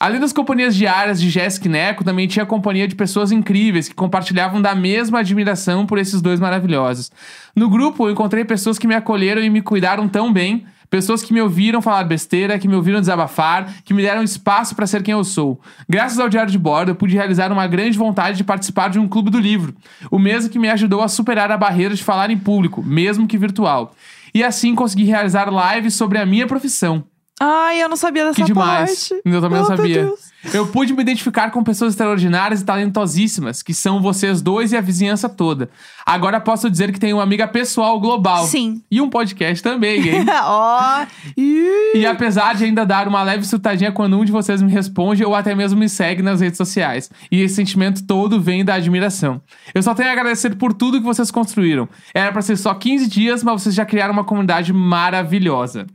Além 0.04 0.20
das 0.20 0.34
companhias 0.34 0.76
diárias 0.76 1.18
de 1.18 1.30
Jéssica 1.30 1.66
e 1.66 1.70
Neco, 1.70 2.04
também 2.04 2.28
tinha 2.28 2.42
a 2.42 2.46
companhia 2.46 2.86
de 2.86 2.94
pessoas 2.94 3.32
incríveis 3.32 3.88
que 3.88 3.94
compartilhavam 3.94 4.60
da 4.60 4.74
mesma 4.74 5.20
admiração 5.20 5.86
por 5.86 5.96
esses 5.96 6.20
dois 6.20 6.38
maravilhosos. 6.38 7.10
No 7.56 7.70
grupo, 7.70 8.06
eu 8.06 8.12
encontrei 8.12 8.44
pessoas 8.44 8.78
que 8.78 8.86
me 8.86 8.94
acolheram 8.94 9.42
e 9.42 9.48
me 9.48 9.62
cuidaram 9.62 10.06
tão 10.06 10.30
bem, 10.30 10.66
pessoas 10.90 11.22
que 11.22 11.32
me 11.32 11.40
ouviram 11.40 11.80
falar 11.80 12.04
besteira, 12.04 12.58
que 12.58 12.68
me 12.68 12.74
ouviram 12.74 13.00
desabafar, 13.00 13.76
que 13.82 13.94
me 13.94 14.02
deram 14.02 14.22
espaço 14.22 14.76
para 14.76 14.86
ser 14.86 15.02
quem 15.02 15.12
eu 15.12 15.24
sou. 15.24 15.58
Graças 15.88 16.18
ao 16.18 16.28
Diário 16.28 16.52
de 16.52 16.58
Bordo, 16.58 16.90
eu 16.90 16.94
pude 16.94 17.14
realizar 17.14 17.50
uma 17.50 17.66
grande 17.66 17.96
vontade 17.96 18.36
de 18.36 18.44
participar 18.44 18.90
de 18.90 18.98
um 18.98 19.08
clube 19.08 19.30
do 19.30 19.40
livro, 19.40 19.74
o 20.10 20.18
mesmo 20.18 20.50
que 20.50 20.58
me 20.58 20.68
ajudou 20.68 21.00
a 21.00 21.08
superar 21.08 21.50
a 21.50 21.56
barreira 21.56 21.94
de 21.94 22.04
falar 22.04 22.30
em 22.30 22.36
público, 22.36 22.82
mesmo 22.82 23.26
que 23.26 23.38
virtual. 23.38 23.94
E 24.34 24.44
assim 24.44 24.74
consegui 24.74 25.04
realizar 25.04 25.48
lives 25.48 25.94
sobre 25.94 26.18
a 26.18 26.26
minha 26.26 26.46
profissão. 26.46 27.06
Ai, 27.40 27.82
eu 27.82 27.88
não 27.88 27.96
sabia 27.96 28.24
dessa 28.26 28.36
Que 28.36 28.44
demais. 28.44 29.08
parte. 29.08 29.22
Eu 29.24 29.40
também 29.40 29.58
Oh, 29.58 29.62
não 29.62 29.76
sabia. 29.76 30.08
Eu 30.52 30.66
pude 30.68 30.92
me 30.92 31.00
identificar 31.02 31.50
com 31.50 31.64
pessoas 31.64 31.94
extraordinárias 31.94 32.60
e 32.60 32.64
talentosíssimas, 32.64 33.62
que 33.62 33.74
são 33.74 34.00
vocês 34.00 34.40
dois 34.40 34.72
e 34.72 34.76
a 34.76 34.80
vizinhança 34.80 35.28
toda. 35.28 35.68
Agora 36.06 36.38
posso 36.38 36.70
dizer 36.70 36.92
que 36.92 37.00
tenho 37.00 37.16
uma 37.16 37.22
amiga 37.22 37.48
pessoal 37.48 37.98
global. 37.98 38.44
Sim. 38.46 38.82
E 38.90 39.00
um 39.00 39.08
podcast 39.10 39.62
também, 39.64 40.06
hein? 40.08 40.26
Ó. 40.44 41.06
Ih. 41.36 41.96
E 41.98 42.06
apesar 42.06 42.54
de 42.54 42.64
ainda 42.64 42.84
dar 42.86 43.08
uma 43.08 43.22
leve 43.22 43.44
surtadinha 43.44 43.90
quando 43.90 44.16
um 44.18 44.24
de 44.24 44.30
vocês 44.30 44.62
me 44.62 44.70
responde 44.70 45.24
ou 45.24 45.34
até 45.34 45.54
mesmo 45.54 45.78
me 45.80 45.88
segue 45.88 46.22
nas 46.22 46.40
redes 46.40 46.58
sociais. 46.58 47.10
E 47.32 47.40
esse 47.40 47.54
sentimento 47.56 48.06
todo 48.06 48.40
vem 48.40 48.64
da 48.64 48.74
admiração. 48.74 49.40
Eu 49.74 49.82
só 49.82 49.92
tenho 49.94 50.08
a 50.10 50.12
agradecer 50.12 50.54
por 50.56 50.72
tudo 50.72 50.98
que 50.98 51.04
vocês 51.06 51.30
construíram. 51.32 51.88
Era 52.14 52.30
pra 52.30 52.42
ser 52.42 52.56
só 52.56 52.72
15 52.74 53.08
dias, 53.08 53.42
mas 53.42 53.62
vocês 53.62 53.74
já 53.74 53.84
criaram 53.84 54.12
uma 54.12 54.24
comunidade 54.24 54.72
maravilhosa. 54.72 55.86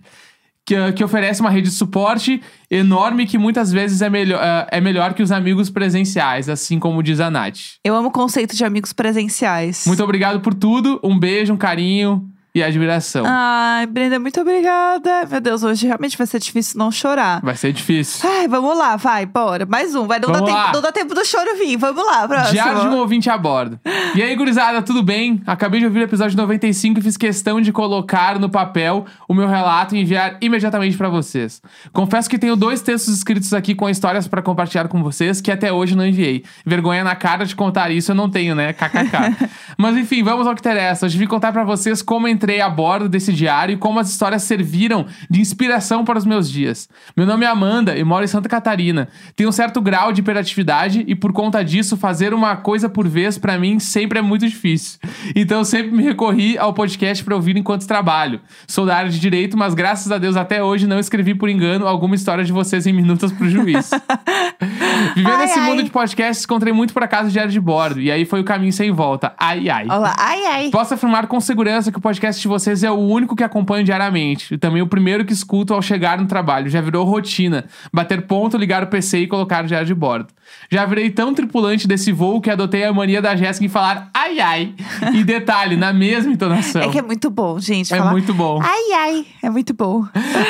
Que, 0.69 0.93
que 0.93 1.03
oferece 1.03 1.41
uma 1.41 1.49
rede 1.49 1.67
de 1.67 1.73
suporte 1.73 2.39
enorme 2.69 3.25
que 3.25 3.39
muitas 3.39 3.71
vezes 3.71 4.03
é 4.03 4.09
melhor, 4.09 4.39
eh, 4.39 4.67
é 4.73 4.79
melhor 4.79 5.15
que 5.15 5.23
os 5.23 5.31
amigos 5.31 5.67
presenciais, 5.67 6.47
assim 6.47 6.77
como 6.77 7.01
diz 7.01 7.19
a 7.19 7.31
Nath. 7.31 7.57
Eu 7.83 7.95
amo 7.95 8.09
o 8.09 8.11
conceito 8.11 8.55
de 8.55 8.63
amigos 8.63 8.93
presenciais. 8.93 9.85
Muito 9.87 10.03
obrigado 10.03 10.41
por 10.41 10.53
tudo, 10.53 10.99
um 11.03 11.17
beijo, 11.17 11.51
um 11.51 11.57
carinho 11.57 12.29
e 12.53 12.63
admiração. 12.63 13.23
Ai, 13.27 13.85
Brenda, 13.85 14.19
muito 14.19 14.41
obrigada. 14.41 15.25
Meu 15.29 15.39
Deus, 15.39 15.63
hoje 15.63 15.85
realmente 15.85 16.17
vai 16.17 16.25
ser 16.25 16.39
difícil 16.39 16.79
não 16.79 16.91
chorar. 16.91 17.41
Vai 17.41 17.55
ser 17.55 17.71
difícil. 17.71 18.27
Ai, 18.27 18.47
vamos 18.47 18.75
lá, 18.77 18.95
vai, 18.95 19.25
bora. 19.25 19.65
Mais 19.65 19.93
um. 19.93 20.07
Vai, 20.07 20.19
não, 20.19 20.31
dá 20.31 20.39
lá. 20.39 20.45
tempo, 20.45 20.73
não 20.73 20.81
dá 20.81 20.91
tempo 20.91 21.13
do 21.13 21.23
choro 21.25 21.57
vir. 21.57 21.77
Vamos 21.77 22.03
lá, 22.03 22.27
próximo. 22.27 22.51
Diário 22.51 22.81
de 22.81 22.87
um 22.87 22.97
ouvinte 22.97 23.29
a 23.29 23.37
bordo. 23.37 23.79
E 24.15 24.21
aí, 24.21 24.35
gurizada, 24.35 24.81
tudo 24.81 25.03
bem? 25.03 25.41
Acabei 25.45 25.79
de 25.79 25.85
ouvir 25.85 25.99
o 25.99 26.03
episódio 26.03 26.35
95 26.35 26.99
e 26.99 27.03
fiz 27.03 27.17
questão 27.17 27.61
de 27.61 27.71
colocar 27.71 28.39
no 28.39 28.49
papel 28.49 29.05
o 29.27 29.33
meu 29.33 29.47
relato 29.47 29.95
e 29.95 30.01
enviar 30.01 30.37
imediatamente 30.41 30.97
pra 30.97 31.09
vocês. 31.09 31.61
Confesso 31.93 32.29
que 32.29 32.39
tenho 32.39 32.55
dois 32.55 32.81
textos 32.81 33.15
escritos 33.15 33.53
aqui 33.53 33.75
com 33.75 33.87
histórias 33.89 34.27
pra 34.27 34.41
compartilhar 34.41 34.87
com 34.87 35.03
vocês 35.03 35.39
que 35.39 35.51
até 35.51 35.71
hoje 35.71 35.95
não 35.95 36.05
enviei. 36.05 36.43
Vergonha 36.65 37.03
na 37.03 37.15
cara 37.15 37.45
de 37.45 37.55
contar 37.55 37.91
isso 37.91 38.11
eu 38.11 38.15
não 38.15 38.29
tenho, 38.29 38.55
né? 38.55 38.73
KKK. 38.73 39.49
Mas 39.77 39.95
enfim, 39.95 40.23
vamos 40.23 40.47
ao 40.47 40.55
que 40.55 40.61
interessa. 40.61 41.05
Hoje 41.05 41.17
vim 41.17 41.27
contar 41.27 41.51
pra 41.51 41.63
vocês 41.63 42.01
como 42.01 42.27
entrei 42.27 42.38
a 42.61 42.69
bordo 42.69 43.09
desse 43.09 43.33
diário 43.33 43.73
e 43.73 43.77
como 43.77 43.99
as 43.99 44.09
histórias 44.09 44.43
serviram 44.43 45.05
de 45.29 45.41
inspiração 45.41 46.03
para 46.03 46.17
os 46.17 46.25
meus 46.25 46.49
dias. 46.49 46.89
Meu 47.15 47.25
nome 47.25 47.45
é 47.45 47.47
Amanda 47.47 47.97
e 47.97 48.03
moro 48.03 48.23
em 48.23 48.27
Santa 48.27 48.47
Catarina. 48.47 49.07
Tenho 49.35 49.49
um 49.49 49.51
certo 49.51 49.81
grau 49.81 50.11
de 50.11 50.21
hiperatividade 50.21 51.03
e 51.07 51.15
por 51.15 51.33
conta 51.33 51.63
disso 51.63 51.97
fazer 51.97 52.33
uma 52.33 52.55
coisa 52.55 52.87
por 52.89 53.07
vez 53.07 53.37
pra 53.37 53.57
mim 53.57 53.79
sempre 53.79 54.19
é 54.19 54.21
muito 54.21 54.47
difícil. 54.47 54.99
Então 55.35 55.63
sempre 55.63 55.91
me 55.91 56.03
recorri 56.03 56.57
ao 56.57 56.73
podcast 56.73 57.23
pra 57.23 57.35
ouvir 57.35 57.57
enquanto 57.57 57.87
trabalho. 57.87 58.41
Sou 58.67 58.85
da 58.85 58.95
área 58.95 59.11
de 59.11 59.19
direito, 59.19 59.57
mas 59.57 59.73
graças 59.73 60.11
a 60.11 60.17
Deus 60.17 60.35
até 60.35 60.63
hoje 60.63 60.87
não 60.87 60.99
escrevi 60.99 61.35
por 61.35 61.49
engano 61.49 61.87
alguma 61.87 62.15
história 62.15 62.43
de 62.43 62.51
vocês 62.51 62.87
em 62.87 62.93
minutos 62.93 63.31
pro 63.31 63.49
juiz. 63.49 63.91
Vivendo 65.15 65.35
Ai, 65.35 65.45
esse 65.45 65.59
ai. 65.59 65.69
mundo 65.69 65.83
de 65.83 65.89
podcasts, 65.89 66.45
encontrei 66.45 66.73
muito 66.73 66.93
por 66.93 67.03
acaso 67.03 67.29
o 67.29 67.31
diário 67.31 67.51
de 67.51 67.59
bordo. 67.59 67.99
E 67.99 68.11
aí 68.11 68.25
foi 68.25 68.41
o 68.41 68.43
caminho 68.43 68.73
sem 68.73 68.91
volta. 68.91 69.33
Ai, 69.37 69.69
ai. 69.69 69.85
Olha 69.89 69.97
lá. 69.97 70.15
Ai, 70.17 70.45
ai. 70.45 70.69
Posso 70.69 70.93
afirmar 70.93 71.27
com 71.27 71.39
segurança 71.39 71.91
que 71.91 71.97
o 71.97 72.01
podcast 72.01 72.41
de 72.41 72.47
vocês 72.47 72.83
é 72.83 72.91
o 72.91 72.97
único 72.97 73.35
que 73.35 73.43
acompanho 73.43 73.83
diariamente. 73.83 74.53
E 74.53 74.57
também 74.57 74.81
o 74.81 74.87
primeiro 74.87 75.25
que 75.25 75.33
escuto 75.33 75.73
ao 75.73 75.81
chegar 75.81 76.17
no 76.19 76.27
trabalho. 76.27 76.69
Já 76.69 76.81
virou 76.81 77.05
rotina. 77.05 77.65
Bater 77.93 78.23
ponto, 78.27 78.57
ligar 78.57 78.83
o 78.83 78.87
PC 78.87 79.19
e 79.19 79.27
colocar 79.27 79.63
o 79.63 79.67
diário 79.67 79.87
de 79.87 79.95
bordo. 79.95 80.27
Já 80.71 80.85
virei 80.85 81.09
tão 81.09 81.33
tripulante 81.33 81.87
desse 81.87 82.11
voo 82.11 82.41
que 82.41 82.49
adotei 82.49 82.83
a 82.83 82.93
mania 82.93 83.21
da 83.21 83.35
Jéssica 83.35 83.65
em 83.65 83.69
falar 83.69 84.09
ai 84.13 84.39
ai. 84.39 84.73
E 85.13 85.23
detalhe, 85.23 85.75
na 85.75 85.93
mesma 85.93 86.31
entonação. 86.31 86.81
É 86.81 86.89
que 86.89 86.99
é 86.99 87.01
muito 87.01 87.29
bom, 87.29 87.59
gente. 87.59 87.93
É 87.93 87.97
falar, 87.97 88.11
muito 88.11 88.33
bom. 88.33 88.59
Ai, 88.61 88.91
ai. 88.93 89.25
É 89.43 89.49
muito 89.49 89.73
bom. 89.73 90.05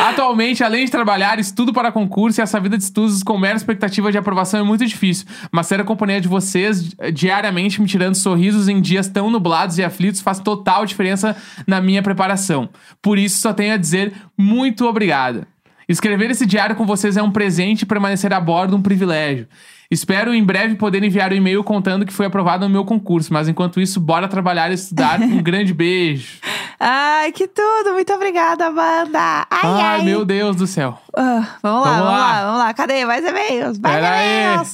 Atualmente, 0.07 0.63
além 0.63 0.85
de 0.85 0.91
trabalhar, 0.91 1.39
estudo 1.39 1.73
para 1.73 1.91
concurso 1.91 2.39
e 2.39 2.41
essa 2.41 2.59
vida 2.59 2.77
de 2.77 2.83
estudos 2.83 3.23
com 3.23 3.37
mera 3.37 3.55
expectativa 3.55 4.11
de 4.11 4.17
aprovação 4.17 4.38
é 4.41 4.63
muito 4.63 4.85
difícil. 4.85 5.25
Mas 5.51 5.67
ter 5.67 5.79
a 5.79 5.83
companhia 5.83 6.21
de 6.21 6.27
vocês 6.27 6.91
eh, 6.97 7.11
diariamente 7.11 7.81
me 7.81 7.87
tirando 7.87 8.15
sorrisos 8.15 8.67
em 8.67 8.81
dias 8.81 9.07
tão 9.07 9.29
nublados 9.29 9.77
e 9.77 9.83
aflitos 9.83 10.21
faz 10.21 10.39
total 10.39 10.85
diferença 10.85 11.35
na 11.67 11.81
minha 11.81 12.01
preparação. 12.01 12.69
Por 13.01 13.17
isso, 13.17 13.39
só 13.39 13.53
tenho 13.53 13.73
a 13.73 13.77
dizer 13.77 14.13
muito 14.37 14.85
obrigada. 14.85 15.47
Escrever 15.87 16.29
esse 16.29 16.45
diário 16.45 16.75
com 16.75 16.85
vocês 16.85 17.17
é 17.17 17.23
um 17.23 17.31
presente 17.31 17.81
e 17.81 17.85
permanecer 17.85 18.31
a 18.31 18.39
bordo 18.39 18.75
um 18.75 18.81
privilégio. 18.81 19.47
Espero 19.91 20.33
em 20.35 20.43
breve 20.43 20.75
poder 20.75 21.03
enviar 21.03 21.31
o 21.31 21.35
e-mail 21.35 21.63
contando 21.63 22.05
que 22.05 22.13
foi 22.13 22.27
aprovado 22.27 22.63
no 22.67 22.69
meu 22.71 22.85
concurso, 22.85 23.33
mas 23.33 23.47
enquanto 23.47 23.81
isso, 23.81 23.99
bora 23.99 24.27
trabalhar 24.27 24.69
e 24.69 24.75
estudar. 24.75 25.19
Um 25.21 25.41
grande 25.41 25.73
beijo. 25.73 26.39
Ai, 26.79 27.31
que 27.31 27.47
tudo. 27.47 27.93
Muito 27.93 28.13
obrigada, 28.13 28.67
Amanda. 28.67 29.19
Ai, 29.49 29.59
ai. 29.63 29.81
Ai, 29.81 30.03
meu 30.03 30.23
Deus 30.23 30.55
do 30.55 30.67
céu. 30.67 30.97
Ah, 31.17 31.57
vamos 31.63 31.85
lá, 31.85 31.91
Vamos 31.91 31.97
vamos 31.97 32.05
lá. 32.05 32.17
lá. 32.17 32.45
vamos 32.45 32.59
lá. 32.59 32.73
Cadê? 32.73 33.05
Mais 33.05 33.25
e-mails. 33.25 33.79
Mais 33.79 33.95
Pera 33.95 34.11
aí. 34.11 34.65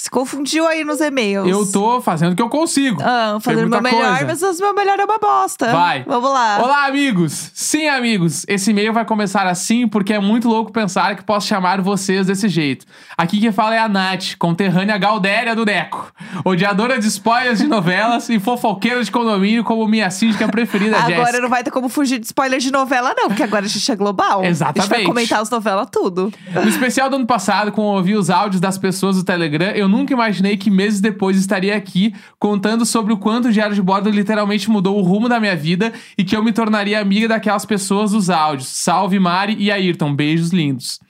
Se 0.00 0.08
confundiu 0.08 0.64
aí 0.64 0.84
nos 0.84 1.00
e-mails. 1.00 1.48
Eu 1.50 1.66
tô 1.72 2.00
fazendo 2.00 2.32
o 2.32 2.36
que 2.36 2.40
eu 2.40 2.48
consigo. 2.48 3.02
Ah, 3.02 3.36
fazendo 3.40 3.66
o 3.66 3.68
meu 3.68 3.82
melhor, 3.82 4.18
coisa. 4.18 4.46
mas 4.46 4.60
o 4.60 4.62
meu 4.62 4.72
melhor 4.72 4.96
é 4.96 5.04
uma 5.04 5.18
bosta. 5.18 5.72
Vai. 5.72 6.04
Vamos 6.04 6.30
lá. 6.30 6.60
Olá, 6.62 6.86
amigos! 6.86 7.50
Sim, 7.52 7.88
amigos, 7.88 8.44
esse 8.46 8.70
e-mail 8.70 8.92
vai 8.92 9.04
começar 9.04 9.44
assim 9.48 9.88
porque 9.88 10.12
é 10.12 10.20
muito 10.20 10.48
louco 10.48 10.70
pensar 10.70 11.16
que 11.16 11.24
posso 11.24 11.48
chamar 11.48 11.80
vocês 11.80 12.28
desse 12.28 12.48
jeito. 12.48 12.86
Aqui 13.16 13.40
quem 13.40 13.50
fala 13.50 13.74
é 13.74 13.80
a 13.80 13.88
Nath, 13.88 14.36
conterrânea 14.38 14.96
Galdéria 14.96 15.56
do 15.56 15.64
Deco, 15.64 16.12
odiadora 16.44 16.96
de 17.00 17.08
spoilers 17.08 17.58
de 17.58 17.66
novelas 17.66 18.28
e 18.28 18.38
fofoqueira 18.38 19.02
de 19.02 19.10
condomínio 19.10 19.64
como 19.64 19.84
minha 19.88 20.10
síndica 20.10 20.46
preferida, 20.46 20.96
Agora 20.96 21.16
Jéssica. 21.16 21.40
não 21.40 21.48
vai 21.48 21.64
ter 21.64 21.72
como 21.72 21.88
fugir 21.88 22.20
de 22.20 22.26
spoiler 22.26 22.60
de 22.60 22.70
novela, 22.70 23.16
não, 23.18 23.26
porque 23.26 23.42
agora 23.42 23.64
a 23.64 23.68
gente 23.68 23.90
é 23.90 23.96
global. 23.96 24.42
A 24.42 24.44
gente 24.44 24.58
vai 24.58 24.70
Exatamente. 24.70 25.06
comentar 25.06 25.40
as 25.40 25.50
novelas 25.50 25.88
tudo. 25.90 26.32
No 26.54 26.68
especial 26.68 27.10
do 27.10 27.16
ano 27.16 27.26
passado, 27.26 27.72
quando 27.72 27.88
eu 27.88 27.94
ouvi 27.94 28.14
os 28.14 28.30
áudios 28.30 28.60
das 28.60 28.78
pessoas 28.78 29.16
do 29.16 29.24
Telegram, 29.24 29.70
eu 29.72 29.87
nunca 29.88 30.12
imaginei 30.12 30.56
que 30.56 30.70
meses 30.70 31.00
depois 31.00 31.36
estaria 31.36 31.74
aqui 31.74 32.14
contando 32.38 32.84
sobre 32.86 33.12
o 33.12 33.16
quanto 33.16 33.48
o 33.48 33.52
Diário 33.52 33.74
de 33.74 33.82
Bordo 33.82 34.10
literalmente 34.10 34.70
mudou 34.70 34.98
o 34.98 35.02
rumo 35.02 35.28
da 35.28 35.40
minha 35.40 35.56
vida 35.56 35.92
e 36.16 36.22
que 36.22 36.36
eu 36.36 36.42
me 36.44 36.52
tornaria 36.52 37.00
amiga 37.00 37.26
daquelas 37.26 37.64
pessoas 37.64 38.12
dos 38.12 38.30
áudios. 38.30 38.68
Salve 38.68 39.18
Mari 39.18 39.56
e 39.58 39.70
Ayrton, 39.70 40.14
beijos 40.14 40.50
lindos. 40.50 41.00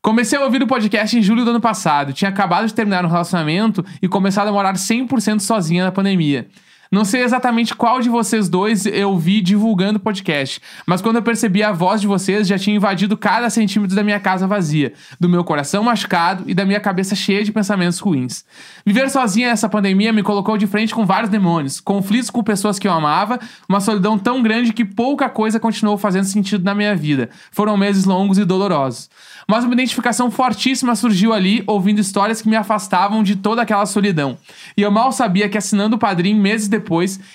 Comecei 0.00 0.38
a 0.38 0.42
ouvir 0.42 0.62
o 0.62 0.66
podcast 0.66 1.16
em 1.16 1.22
julho 1.22 1.44
do 1.44 1.50
ano 1.50 1.60
passado. 1.60 2.12
Tinha 2.12 2.28
acabado 2.28 2.66
de 2.66 2.74
terminar 2.74 3.04
um 3.04 3.08
relacionamento 3.08 3.84
e 4.00 4.08
começado 4.08 4.48
a 4.48 4.52
morar 4.52 4.74
100% 4.74 5.40
sozinha 5.40 5.84
na 5.84 5.92
pandemia. 5.92 6.48
Não 6.92 7.06
sei 7.06 7.22
exatamente 7.22 7.74
qual 7.74 8.00
de 8.00 8.10
vocês 8.10 8.50
dois 8.50 8.84
eu 8.84 9.16
vi 9.16 9.40
divulgando 9.40 9.96
o 9.96 10.00
podcast, 10.00 10.60
mas 10.86 11.00
quando 11.00 11.16
eu 11.16 11.22
percebi 11.22 11.62
a 11.62 11.72
voz 11.72 12.02
de 12.02 12.06
vocês, 12.06 12.46
já 12.46 12.58
tinha 12.58 12.76
invadido 12.76 13.16
cada 13.16 13.48
centímetro 13.48 13.96
da 13.96 14.04
minha 14.04 14.20
casa 14.20 14.46
vazia, 14.46 14.92
do 15.18 15.26
meu 15.26 15.42
coração 15.42 15.82
machucado 15.82 16.44
e 16.46 16.52
da 16.52 16.66
minha 16.66 16.78
cabeça 16.80 17.14
cheia 17.14 17.42
de 17.42 17.50
pensamentos 17.50 17.98
ruins. 17.98 18.44
Viver 18.84 19.08
sozinha 19.08 19.48
nessa 19.48 19.70
pandemia 19.70 20.12
me 20.12 20.22
colocou 20.22 20.58
de 20.58 20.66
frente 20.66 20.94
com 20.94 21.06
vários 21.06 21.30
demônios, 21.30 21.80
conflitos 21.80 22.28
com 22.28 22.44
pessoas 22.44 22.78
que 22.78 22.86
eu 22.86 22.92
amava, 22.92 23.40
uma 23.66 23.80
solidão 23.80 24.18
tão 24.18 24.42
grande 24.42 24.74
que 24.74 24.84
pouca 24.84 25.30
coisa 25.30 25.58
continuou 25.58 25.96
fazendo 25.96 26.24
sentido 26.24 26.62
na 26.62 26.74
minha 26.74 26.94
vida. 26.94 27.30
Foram 27.52 27.74
meses 27.74 28.04
longos 28.04 28.36
e 28.36 28.44
dolorosos. 28.44 29.08
Mas 29.48 29.64
uma 29.64 29.74
identificação 29.74 30.30
fortíssima 30.30 30.94
surgiu 30.94 31.32
ali, 31.32 31.64
ouvindo 31.66 32.00
histórias 32.00 32.40
que 32.40 32.48
me 32.48 32.56
afastavam 32.56 33.22
de 33.22 33.36
toda 33.36 33.62
aquela 33.62 33.86
solidão. 33.86 34.38
E 34.76 34.82
eu 34.82 34.90
mal 34.90 35.10
sabia 35.10 35.48
que 35.48 35.58
assinando 35.58 35.96
o 35.96 35.98
padrinho 35.98 36.40
meses 36.40 36.68
depois, 36.68 36.81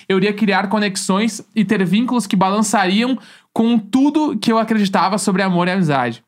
eu 0.08 0.16
iria 0.18 0.32
criar 0.32 0.68
conexões 0.68 1.42
e 1.54 1.64
ter 1.64 1.84
vínculos 1.84 2.26
que 2.26 2.36
balançariam 2.36 3.18
com 3.52 3.78
tudo 3.78 4.38
que 4.38 4.52
eu 4.52 4.58
acreditava 4.58 5.18
sobre 5.18 5.42
amor 5.42 5.68
e 5.68 5.72
amizade. 5.72 6.22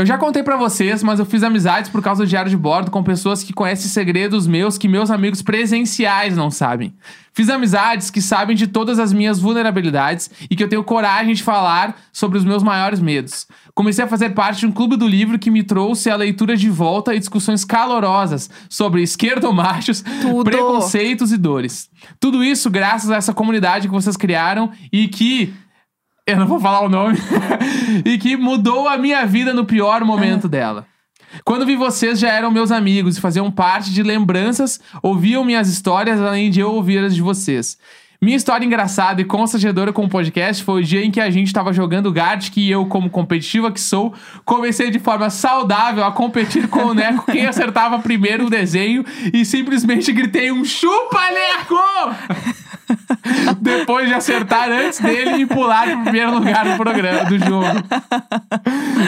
Eu 0.00 0.06
já 0.06 0.16
contei 0.16 0.42
pra 0.42 0.56
vocês, 0.56 1.02
mas 1.02 1.18
eu 1.18 1.26
fiz 1.26 1.42
amizades 1.42 1.90
por 1.90 2.00
causa 2.00 2.24
do 2.24 2.26
diário 2.26 2.48
de 2.48 2.56
bordo 2.56 2.90
com 2.90 3.02
pessoas 3.02 3.42
que 3.42 3.52
conhecem 3.52 3.86
segredos 3.86 4.46
meus 4.46 4.78
que 4.78 4.88
meus 4.88 5.10
amigos 5.10 5.42
presenciais 5.42 6.34
não 6.34 6.50
sabem. 6.50 6.94
Fiz 7.34 7.50
amizades 7.50 8.08
que 8.08 8.22
sabem 8.22 8.56
de 8.56 8.66
todas 8.66 8.98
as 8.98 9.12
minhas 9.12 9.38
vulnerabilidades 9.38 10.30
e 10.50 10.56
que 10.56 10.64
eu 10.64 10.70
tenho 10.70 10.82
coragem 10.82 11.34
de 11.34 11.42
falar 11.42 12.00
sobre 12.14 12.38
os 12.38 12.46
meus 12.46 12.62
maiores 12.62 12.98
medos. 12.98 13.46
Comecei 13.74 14.02
a 14.02 14.08
fazer 14.08 14.30
parte 14.30 14.60
de 14.60 14.66
um 14.66 14.72
clube 14.72 14.96
do 14.96 15.06
livro 15.06 15.38
que 15.38 15.50
me 15.50 15.62
trouxe 15.62 16.08
a 16.08 16.16
leitura 16.16 16.56
de 16.56 16.70
volta 16.70 17.14
e 17.14 17.18
discussões 17.18 17.62
calorosas 17.62 18.48
sobre 18.70 19.02
esquerdomachos, 19.02 20.02
Tudo. 20.22 20.44
preconceitos 20.44 21.30
e 21.30 21.36
dores. 21.36 21.90
Tudo 22.18 22.42
isso 22.42 22.70
graças 22.70 23.10
a 23.10 23.16
essa 23.16 23.34
comunidade 23.34 23.86
que 23.86 23.92
vocês 23.92 24.16
criaram 24.16 24.70
e 24.90 25.08
que 25.08 25.52
eu 26.32 26.38
não 26.38 26.46
vou 26.46 26.60
falar 26.60 26.80
o 26.80 26.88
nome, 26.88 27.18
e 28.04 28.18
que 28.18 28.36
mudou 28.36 28.88
a 28.88 28.96
minha 28.96 29.24
vida 29.26 29.52
no 29.52 29.64
pior 29.64 30.04
momento 30.04 30.48
dela. 30.48 30.86
Quando 31.44 31.66
vi 31.66 31.76
vocês, 31.76 32.18
já 32.18 32.28
eram 32.28 32.50
meus 32.50 32.72
amigos 32.72 33.16
e 33.16 33.20
faziam 33.20 33.50
parte 33.50 33.92
de 33.92 34.02
lembranças, 34.02 34.80
ouviam 35.02 35.44
minhas 35.44 35.68
histórias 35.68 36.20
além 36.20 36.50
de 36.50 36.60
eu 36.60 36.72
ouvir 36.72 37.04
as 37.04 37.14
de 37.14 37.22
vocês. 37.22 37.78
Minha 38.22 38.36
história 38.36 38.66
engraçada 38.66 39.22
e 39.22 39.24
constrangedora 39.24 39.94
com 39.94 40.04
o 40.04 40.08
podcast 40.08 40.62
foi 40.62 40.82
o 40.82 40.84
dia 40.84 41.02
em 41.02 41.10
que 41.10 41.22
a 41.22 41.30
gente 41.30 41.46
estava 41.46 41.72
jogando 41.72 42.12
Gartic 42.12 42.54
e 42.58 42.70
eu, 42.70 42.84
como 42.84 43.08
competitiva 43.08 43.72
que 43.72 43.80
sou, 43.80 44.12
comecei 44.44 44.90
de 44.90 44.98
forma 44.98 45.30
saudável 45.30 46.04
a 46.04 46.12
competir 46.12 46.68
com 46.68 46.80
o 46.80 46.94
Neco 46.94 47.24
quem 47.32 47.46
acertava 47.46 47.98
primeiro 47.98 48.44
o 48.44 48.50
desenho 48.50 49.06
e 49.32 49.42
simplesmente 49.42 50.12
gritei 50.12 50.52
um 50.52 50.66
chupa, 50.66 51.18
Neco! 51.30 51.78
Depois 53.60 54.08
de 54.08 54.14
acertar 54.14 54.68
antes 54.70 55.00
dele 55.00 55.42
e 55.42 55.46
pular 55.46 55.86
pro 55.86 56.02
primeiro 56.02 56.34
lugar 56.34 56.64
no 56.64 56.76
programa 56.76 57.24
do 57.24 57.38
jogo. 57.38 57.82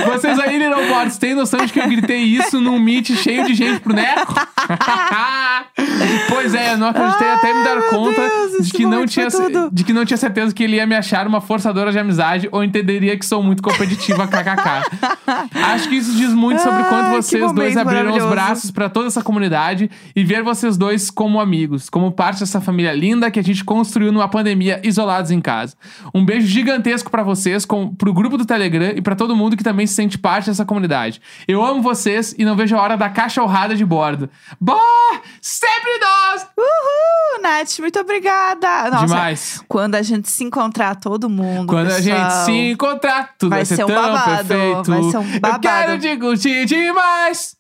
Vocês 0.07 0.39
aí, 0.39 0.59
Little 0.59 0.87
Bots, 0.89 1.19
têm 1.19 1.35
noção 1.35 1.65
de 1.65 1.73
que 1.73 1.81
eu 1.81 1.89
gritei 1.89 2.21
isso 2.21 2.61
num 2.61 2.79
meet 2.79 3.11
cheio 3.17 3.45
de 3.45 3.55
gente 3.55 3.81
pro 3.81 3.93
Neco? 3.93 4.35
pois 6.29 6.55
é, 6.55 6.73
eu 6.73 6.79
não 6.79 6.89
acreditei 6.89 7.31
até 7.31 7.53
me 7.53 7.65
dar 7.65 7.83
conta 7.91 8.21
Deus, 8.21 8.67
de 8.67 8.73
que, 8.73 8.87
não 8.87 9.02
momento 9.03 9.11
tinha, 9.11 9.31
tudo. 9.31 9.71
de 9.73 9.85
que 9.85 9.93
não 9.93 10.05
tinha 10.05 10.17
certeza 10.17 10.55
que 10.55 10.63
ele 10.63 10.77
ia 10.77 10.87
me 10.87 10.95
achar 10.95 11.27
uma 11.27 11.41
forçadora 11.41 11.91
de 11.93 11.99
amizade 11.99 12.49
ou 12.53 12.63
entenderia 12.63 13.17
que 13.19 13.25
sou 13.25 13.43
muito 13.43 13.63
competitiva, 13.63 14.27
kkk. 14.27 15.53
Acho 15.55 15.89
que 15.89 15.97
isso 15.97 16.15
diz 16.17 16.33
muito 16.33 16.61
sobre 16.63 16.85
quanto 16.85 17.11
que 17.11 17.17
vocês 17.17 17.53
dois 17.53 17.77
abriram 17.77 18.17
os 18.17 18.25
braços 18.27 18.71
pra 18.71 18.89
toda 18.89 19.07
essa 19.07 19.23
comunidade 19.23 19.91
e 20.15 20.25
ver 20.25 20.43
vocês 20.43 20.77
dois 20.77 21.11
como 21.11 21.41
amigos, 21.41 21.89
como 21.89 22.13
parte 22.13 22.41
dessa 22.41 22.61
família 22.61 22.93
linda 22.93 23.31
que 23.31 23.39
a 23.39 23.45
gente 23.45 23.65
construiu 23.65 24.13
numa 24.13 24.29
pandemia 24.29 24.81
isolados 24.85 25.31
em 25.31 25.41
casa. 25.41 25.77
Um 26.15 26.25
beijo 26.25 26.47
gigantesco 26.47 27.11
pra 27.11 27.23
vocês, 27.23 27.65
com, 27.65 27.95
pro 27.95 28.13
grupo 28.13 28.37
do 28.37 28.45
Telegram 28.45 28.93
e 28.95 29.03
pra 29.03 29.15
todo 29.15 29.37
mundo 29.37 29.57
que 29.57 29.65
também 29.65 29.87
se 29.87 29.95
sente 29.95 30.19
parte 30.19 30.47
dessa 30.47 30.65
comunidade. 30.65 31.21
Eu 31.47 31.65
amo 31.65 31.83
vocês 31.83 32.35
e 32.39 32.45
não 32.45 32.57
vejo 32.57 32.77
a 32.77 32.81
hora 32.81 32.97
da 32.97 33.09
cachorrada 33.09 33.75
de 33.75 33.85
bordo. 33.85 34.29
Boa! 34.61 35.21
Sempre 35.41 35.99
nós! 35.99 36.47
Uhul, 36.57 37.43
Nath, 37.43 37.79
muito 37.81 37.99
obrigada. 37.99 38.91
Nossa, 38.93 39.07
Demais. 39.07 39.65
Quando 39.69 39.95
a 39.95 40.03
gente 40.03 40.29
se 40.31 40.45
encontrar, 40.45 40.97
todo 40.97 41.29
mundo. 41.31 41.67
Quando 41.69 41.91
a 41.91 42.01
gente 42.01 42.15
pessoal. 42.23 42.45
se 42.45 42.53
encontrar, 42.53 43.35
tudo 43.39 43.51
vai, 43.51 43.59
Vai 43.61 43.65
ser, 43.65 43.77
ser 43.77 43.85
um 43.85 43.87
tão 43.89 44.03
babado, 44.03 44.47
perfeito. 44.49 44.91
vai 44.91 45.03
ser 45.11 45.19
um 45.19 45.35
Eu 45.35 45.41
babado. 45.41 45.61
quero 45.61 45.99
te 45.99 46.17
curtir 46.19 46.65
demais. 46.67 47.57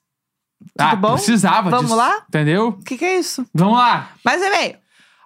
ah, 0.78 0.94
bom? 0.96 1.14
precisava 1.14 1.70
Vamos 1.70 1.86
disso. 1.86 1.96
lá? 1.96 2.22
Entendeu? 2.28 2.68
O 2.68 2.84
que, 2.84 2.96
que 2.98 3.04
é 3.04 3.18
isso? 3.18 3.44
Vamos 3.54 3.78
lá. 3.78 4.10
Mais 4.24 4.42
e-mail. 4.42 4.76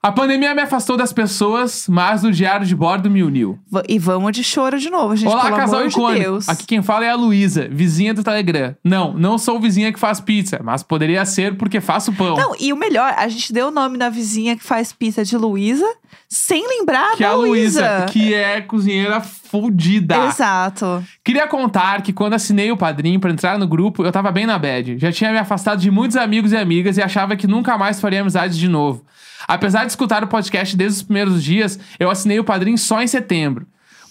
A 0.07 0.13
pandemia 0.13 0.55
me 0.55 0.63
afastou 0.63 0.97
das 0.97 1.13
pessoas, 1.13 1.87
mas 1.89 2.23
o 2.23 2.31
diário 2.31 2.65
de 2.65 2.77
bordo 2.77 3.11
me 3.11 3.25
uniu. 3.25 3.59
V- 3.69 3.83
E 3.89 3.99
vamos 3.99 4.31
de 4.31 4.45
choro 4.45 4.79
de 4.79 4.89
novo, 4.89 5.17
gente. 5.17 5.29
Olá, 5.29 5.51
casal 5.51 5.83
de 5.83 5.89
icônico. 5.89 6.23
Deus. 6.23 6.49
Aqui 6.49 6.65
quem 6.65 6.81
fala 6.81 7.05
é 7.05 7.11
a 7.11 7.17
Luísa, 7.17 7.67
vizinha 7.69 8.15
do 8.15 8.23
Telegram. 8.23 8.77
Não, 8.85 9.13
não 9.15 9.37
sou 9.37 9.59
vizinha 9.59 9.93
que 9.93 9.99
faz 9.99 10.21
pizza, 10.21 10.61
mas 10.63 10.85
poderia 10.85 11.25
ser 11.25 11.57
porque 11.57 11.81
faço 11.81 12.13
pão. 12.13 12.37
Não, 12.37 12.55
e 12.61 12.73
o 12.73 12.77
melhor, 12.77 13.15
a 13.19 13.27
gente 13.27 13.53
deu 13.53 13.67
o 13.67 13.71
nome 13.73 13.99
da 13.99 14.09
vizinha 14.09 14.55
que 14.57 14.63
faz 14.63 14.93
pizza 14.93 15.25
de 15.25 15.37
Luísa, 15.37 15.93
sem 16.29 16.65
lembrar 16.69 17.17
que 17.17 17.25
é 17.25 17.27
da 17.27 17.33
a 17.33 17.37
Luísa, 17.37 18.07
que 18.09 18.33
é 18.33 18.61
cozinheira 18.61 19.21
fodida. 19.21 20.27
Exato. 20.29 21.05
Queria 21.25 21.49
contar 21.49 22.03
que 22.03 22.13
quando 22.13 22.35
assinei 22.35 22.71
o 22.71 22.77
padrinho 22.77 23.19
pra 23.19 23.33
entrar 23.33 23.59
no 23.59 23.67
grupo, 23.67 24.05
eu 24.05 24.13
tava 24.13 24.31
bem 24.31 24.47
na 24.47 24.57
bad. 24.57 24.99
Já 24.99 25.11
tinha 25.11 25.33
me 25.33 25.39
afastado 25.39 25.81
de 25.81 25.91
muitos 25.91 26.17
amigos 26.17 26.53
e 26.53 26.57
amigas 26.57 26.97
e 26.97 27.03
achava 27.03 27.35
que 27.35 27.49
nunca 27.49 27.77
mais 27.77 28.01
faria 28.01 28.21
amizades 28.21 28.57
de 28.57 28.69
novo. 28.69 29.05
Apesar 29.47 29.85
de 29.85 29.93
escutar 29.93 30.25
o 30.25 30.29
podcast 30.29 30.77
desde 30.77 30.99
os 30.99 31.03
primeiros 31.03 31.43
dias, 31.43 31.79
eu 31.99 32.11
assinei 32.11 32.39
o 32.39 32.45
padrinho 32.45 32.79
só 32.79 33.03
em 33.03 33.07
setembro. 33.07 33.67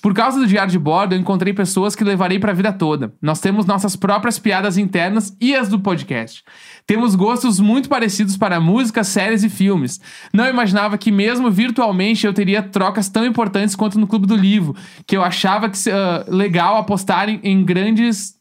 Por 0.05 0.13
causa 0.13 0.39
do 0.39 0.45
diário 0.45 0.71
de 0.71 0.77
bordo, 0.77 1.15
eu 1.15 1.19
encontrei 1.19 1.51
pessoas 1.51 1.95
que 1.95 2.03
levarei 2.03 2.38
pra 2.38 2.53
vida 2.53 2.71
toda. 2.71 3.11
Nós 3.19 3.39
temos 3.39 3.65
nossas 3.65 3.95
próprias 3.95 4.38
piadas 4.38 4.77
internas 4.77 5.36
e 5.41 5.55
as 5.55 5.67
do 5.67 5.79
podcast. 5.79 6.43
Temos 6.86 7.15
gostos 7.15 7.59
muito 7.59 7.89
parecidos 7.89 8.38
para 8.38 8.59
músicas, 8.59 9.07
séries 9.07 9.43
e 9.43 9.49
filmes. 9.49 9.99
Não 10.31 10.47
imaginava 10.47 10.95
que, 10.95 11.11
mesmo 11.11 11.49
virtualmente, 11.49 12.27
eu 12.27 12.33
teria 12.36 12.61
trocas 12.61 13.09
tão 13.09 13.25
importantes 13.25 13.75
quanto 13.75 13.97
no 13.97 14.05
Clube 14.05 14.27
do 14.27 14.36
Livro, 14.36 14.75
que 15.07 15.17
eu 15.17 15.23
achava 15.23 15.71
que 15.71 15.89
ah, 15.89 16.23
legal 16.27 16.77
apostar 16.77 17.27
em, 17.27 17.39
em 17.43 17.65
grandes. 17.65 18.34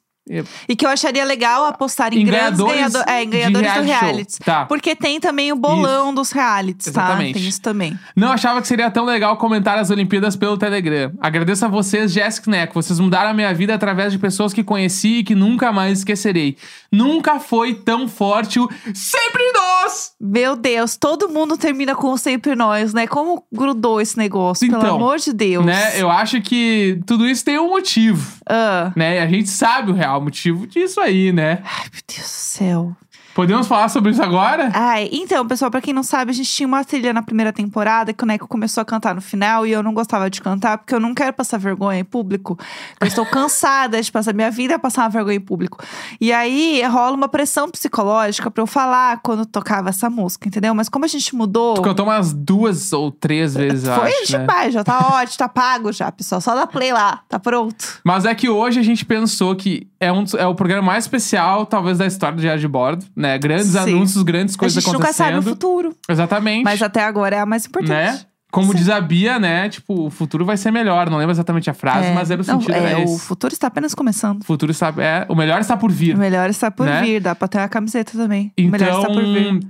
E 0.69 0.75
que 0.75 0.87
eu 0.87 0.91
acharia 0.91 1.23
legal 1.25 1.67
apostar 1.67 2.15
em, 2.15 2.23
Em 2.23 2.25
grandes 2.25 2.59
ganhadores 2.59 2.93
ganhador- 2.93 3.05
é, 3.07 3.23
em 3.23 3.27
de 3.29 3.33
ganhadores 3.37 3.69
do 3.75 3.81
reality 3.83 3.93
show. 3.99 4.09
reality. 4.09 4.39
Tá. 4.39 4.65
Porque 4.65 4.97
tem 4.97 5.21
também 5.21 5.53
o 5.53 5.57
bolão 5.57 6.15
dos 6.15 6.33
realities, 6.33 6.91
tá? 6.93 7.03
Exatamente. 7.05 7.35
Tem 7.35 7.47
isso 7.49 7.61
também. 7.61 7.99
Não 8.17 8.33
achava 8.33 8.63
que 8.63 8.67
seria 8.67 8.91
tão 8.91 9.05
legal 9.05 9.37
comentar 9.37 9.77
as 9.79 9.91
Olimpíadas 9.91 10.35
pelo 10.35 10.57
Telegram. 10.57 11.13
Agradeço 11.21 11.67
a 11.67 11.69
vocês, 11.69 12.11
Jéssica 12.11 12.49
e 12.49 12.53
Neco. 12.53 12.73
Vocês 12.75 12.99
mudaram 12.99 13.31
a 13.31 13.35
minha 13.35 13.53
vida 13.53 13.75
através 13.75 14.13
de 14.13 14.19
pessoas 14.19 14.55
que 14.55 14.65
conheci 14.65 15.19
e 15.19 15.25
que 15.25 15.35
nunca 15.35 15.71
mais 15.71 15.99
esquecerei. 15.99 16.57
Nunca 16.91 17.39
foi 17.39 17.75
tão 17.75 18.09
forte 18.09 18.59
o 18.59 18.69
Sempre 18.95 19.43
Nós! 19.53 20.13
Meu 20.19 20.57
Deus, 20.57 20.97
todo 20.97 21.29
mundo 21.29 21.59
termina 21.59 21.95
com 21.95 22.13
o 22.13 22.17
sempre 22.19 22.55
nós, 22.55 22.95
né? 22.95 23.07
Como 23.07 23.45
grudou 23.53 24.01
esse 24.01 24.17
negócio, 24.17 24.67
pelo 24.67 24.81
Então, 24.81 24.97
amor 24.97 25.19
de 25.19 25.33
Deus. 25.35 25.67
Né? 25.67 26.01
Eu 26.01 26.11
acho 26.11 26.41
que 26.41 26.99
tudo 27.07 27.27
isso 27.29 27.45
tem 27.45 27.59
um 27.59 27.69
motivo, 27.69 28.27
Ah. 28.49 28.91
né? 28.97 29.17
E 29.17 29.19
a 29.19 29.27
gente 29.27 29.51
sabe 29.51 29.91
o 29.91 29.95
real 29.95 30.14
motivo 30.21 30.67
disso 30.67 31.01
aí, 31.01 31.33
né? 31.33 31.63
Ai, 31.65 31.89
meu 31.93 32.03
Deus 32.07 32.23
do 32.23 32.29
céu. 32.29 32.97
Podemos 33.35 33.67
falar 33.67 33.89
sobre 33.89 34.13
isso 34.13 34.23
agora? 34.23 34.71
Ai, 34.73 35.09
então, 35.11 35.45
pessoal, 35.47 35.69
pra 35.69 35.81
quem 35.81 35.93
não 35.93 36.05
sabe, 36.05 36.31
a 36.31 36.35
gente 36.35 36.49
tinha 36.49 36.67
uma 36.67 36.85
trilha 36.85 37.13
na 37.13 37.21
primeira 37.21 37.53
temporada 37.53 38.13
que 38.13 38.23
o 38.23 38.27
Neco 38.27 38.47
começou 38.47 38.81
a 38.81 38.85
cantar 38.85 39.13
no 39.13 39.21
final 39.21 39.67
e 39.67 39.73
eu 39.73 39.83
não 39.83 39.93
gostava 39.93 40.31
de 40.31 40.41
cantar 40.41 40.79
porque 40.79 40.95
eu 40.95 41.01
não 41.01 41.13
quero 41.13 41.33
passar 41.33 41.59
vergonha 41.59 41.99
em 41.99 42.05
público. 42.05 42.57
Eu 43.01 43.09
estou 43.09 43.27
cansada 43.45 44.01
de 44.01 44.13
passar 44.13 44.33
minha 44.33 44.53
vida 44.53 44.77
a 44.77 44.79
passar 44.79 45.03
uma 45.03 45.09
vergonha 45.09 45.37
em 45.37 45.41
público. 45.41 45.83
E 46.21 46.33
aí 46.33 46.81
rola 46.85 47.17
uma 47.17 47.29
pressão 47.29 47.69
psicológica 47.69 48.51
pra 48.53 48.63
eu 48.63 48.69
falar 48.69 49.19
quando 49.21 49.45
tocava 49.45 49.89
essa 49.89 50.09
música, 50.09 50.47
entendeu? 50.47 50.73
Mas 50.73 50.89
como 50.89 51.05
a 51.05 51.09
gente 51.09 51.35
mudou. 51.35 51.75
Tu 51.75 51.83
cantou 51.83 52.07
umas 52.07 52.33
duas 52.33 52.93
ou 52.93 53.11
três 53.11 53.55
vezes, 53.55 53.89
eu 53.89 53.95
Foi 53.97 54.11
acho, 54.11 54.33
né? 54.33 54.39
demais, 54.39 54.73
já 54.73 54.85
tá 54.85 54.99
ótimo, 55.13 55.39
tá 55.39 55.49
pago 55.49 55.93
já, 55.93 56.13
pessoal. 56.13 56.41
Só 56.41 56.55
dá 56.55 56.69
play 56.69 56.93
lá, 56.93 57.21
tá 57.29 57.41
pronto. 57.41 58.01
Mas 58.05 58.25
é 58.25 58.33
que 58.33 58.49
hoje 58.49 58.79
a 58.79 58.83
gente 58.83 59.05
pensou 59.05 59.57
que 59.57 59.89
é, 59.99 60.13
um, 60.13 60.25
é 60.39 60.47
o 60.47 60.55
programa 60.55 60.83
mais 60.83 61.05
especial, 61.05 61.67
talvez, 61.67 61.99
da 61.99 62.07
história 62.07 62.37
do 62.37 62.41
Diário 62.41 62.61
de 62.61 62.69
Bordo, 62.69 63.05
né? 63.17 63.24
Grandes 63.39 63.67
Sim. 63.69 63.79
anúncios, 63.79 64.23
grandes 64.23 64.55
a 64.55 64.59
coisas 64.59 64.83
gente 64.83 64.93
nunca 64.93 65.13
sabe 65.13 65.31
o 65.31 65.33
acontecendo. 65.41 65.55
futuro. 65.55 65.97
Exatamente. 66.09 66.65
Mas 66.65 66.81
até 66.83 67.03
agora 67.05 67.37
é 67.37 67.41
a 67.41 67.47
mais 67.47 67.67
importante. 67.67 67.91
né? 67.91 68.21
Como 68.53 68.71
Sim. 68.71 68.79
diz 68.79 68.89
a 68.89 69.01
Bia, 69.01 69.37
né? 69.41 69.69
Tipo, 69.69 70.07
o 70.07 70.11
futuro 70.11 70.45
vai 70.45 70.57
ser 70.57 70.71
melhor. 70.71 71.11
Não 71.11 71.19
lembro 71.19 71.33
exatamente 71.33 71.69
a 71.69 71.75
frase, 71.75 72.07
É. 72.09 72.15
mas 72.15 72.31
era 72.31 72.41
o 72.41 72.47
Não, 72.47 72.61
sentido 72.61 72.75
é, 72.77 72.93
era 72.93 73.01
o 73.01 73.19
futuro 73.19 73.53
está 73.53 73.67
apenas 73.67 73.95
começando. 73.95 74.43
O 74.43 74.45
futuro 74.45 74.71
está. 74.71 74.95
É, 74.99 75.27
o 75.29 75.35
melhor 75.35 75.61
está 75.61 75.77
por 75.77 75.91
vir. 75.91 76.15
O 76.15 76.19
melhor 76.19 76.49
está 76.49 76.71
por 76.71 76.87
Né? 76.87 77.03
vir, 77.03 77.21
dá 77.21 77.35
pra 77.35 77.49
ter 77.49 77.59
a 77.59 77.69
camiseta 77.69 78.13
também. 78.17 78.53
o 78.57 78.63
melhor 78.69 78.89
Então, 78.89 79.01
está 79.03 79.13
por 79.13 79.25
vir. 79.25 79.61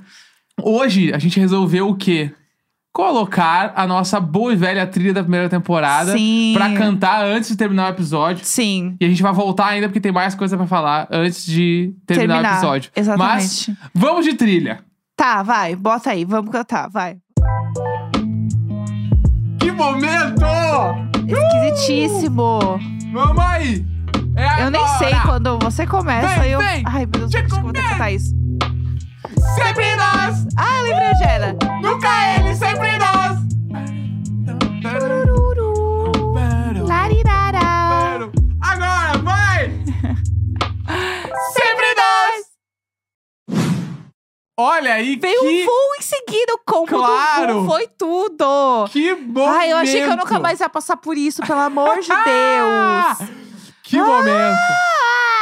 hoje 0.63 1.13
a 1.15 1.19
gente 1.19 1.41
resolveu 1.41 1.89
o 1.89 1.95
quê? 1.97 2.31
Colocar 2.95 3.72
a 3.74 3.86
nossa 3.86 4.20
boa 4.20 4.53
e 4.53 4.57
velha 4.57 4.86
trilha 4.86 5.12
da 5.12 5.20
primeira 5.22 5.49
temporada 5.49 6.12
Sim. 6.12 6.53
pra 6.55 6.72
cantar 6.74 7.24
antes 7.24 7.51
de 7.51 7.57
terminar 7.57 7.86
o 7.86 7.90
episódio. 7.90 8.45
Sim. 8.45 8.97
E 9.01 9.05
a 9.05 9.09
gente 9.09 9.22
vai 9.22 9.32
voltar 9.32 9.66
ainda 9.66 9.88
porque 9.88 10.01
tem 10.01 10.12
mais 10.12 10.34
coisa 10.34 10.57
pra 10.57 10.66
falar 10.66 11.09
antes 11.11 11.45
de 11.45 11.92
terminar, 12.07 12.34
Terminar. 12.34 12.53
o 12.53 12.57
episódio. 12.57 12.90
Exatamente. 12.95 13.34
Mas 13.34 13.70
vamos 13.92 14.24
de 14.24 14.34
trilha. 14.34 14.78
Tá, 15.16 15.42
vai, 15.42 15.74
bota 15.74 16.11
aí, 16.11 16.24
vamos 16.24 16.51
cantar, 16.51 16.88
vai. 16.88 17.16
momento! 19.74 20.45
Esquisitíssimo. 21.26 22.59
Mamãe! 23.12 23.84
É 24.36 24.64
Eu 24.64 24.70
nem 24.70 24.86
sei 24.99 25.14
quando 25.24 25.59
você 25.59 25.86
começa. 25.86 26.40
Vem, 26.40 26.51
eu... 26.51 26.59
vem. 26.61 26.82
Ai, 26.86 27.07
meu 27.07 27.28
Deus, 27.28 27.30
Te 27.30 27.38
acho 27.38 27.55
que 27.55 27.61
vou 27.61 27.72
ter 27.72 27.82
que 27.82 27.88
cantar 27.88 28.12
isso. 28.12 28.43
Sempre 29.55 29.97
nós! 29.97 30.47
Ah, 30.57 30.79
eu 30.79 30.85
lembrei 30.85 31.09
onde 31.11 31.25
era. 31.25 31.53
Nunca 31.83 32.09
ele, 32.37 32.55
sempre 32.55 32.99
nós! 32.99 33.35
Larirara. 36.87 38.31
Agora, 38.61 39.19
vai! 39.23 39.71
sempre 41.53 41.95
nós! 41.97 42.45
Olha 44.57 44.95
aí 44.95 45.17
Veio 45.17 45.41
que, 45.41 45.63
um 45.63 45.67
voo 45.67 45.95
em 45.99 46.03
seguida, 46.03 46.55
o 46.55 46.59
combo 46.65 46.87
Claro. 46.87 47.47
do 47.55 47.61
voo 47.61 47.67
foi 47.71 47.89
tudo. 47.89 48.89
que 48.91 49.15
momento! 49.15 49.49
Ai, 49.49 49.73
eu 49.73 49.77
achei 49.79 50.03
que 50.05 50.09
eu 50.11 50.17
nunca 50.17 50.39
mais 50.39 50.61
ia 50.61 50.69
passar 50.69 50.97
por 50.97 51.17
isso, 51.17 51.43
pelo 51.43 51.61
amor 51.61 52.01
de 52.01 52.09
Deus. 52.09 53.29
Que 53.83 53.99
momento! 53.99 54.59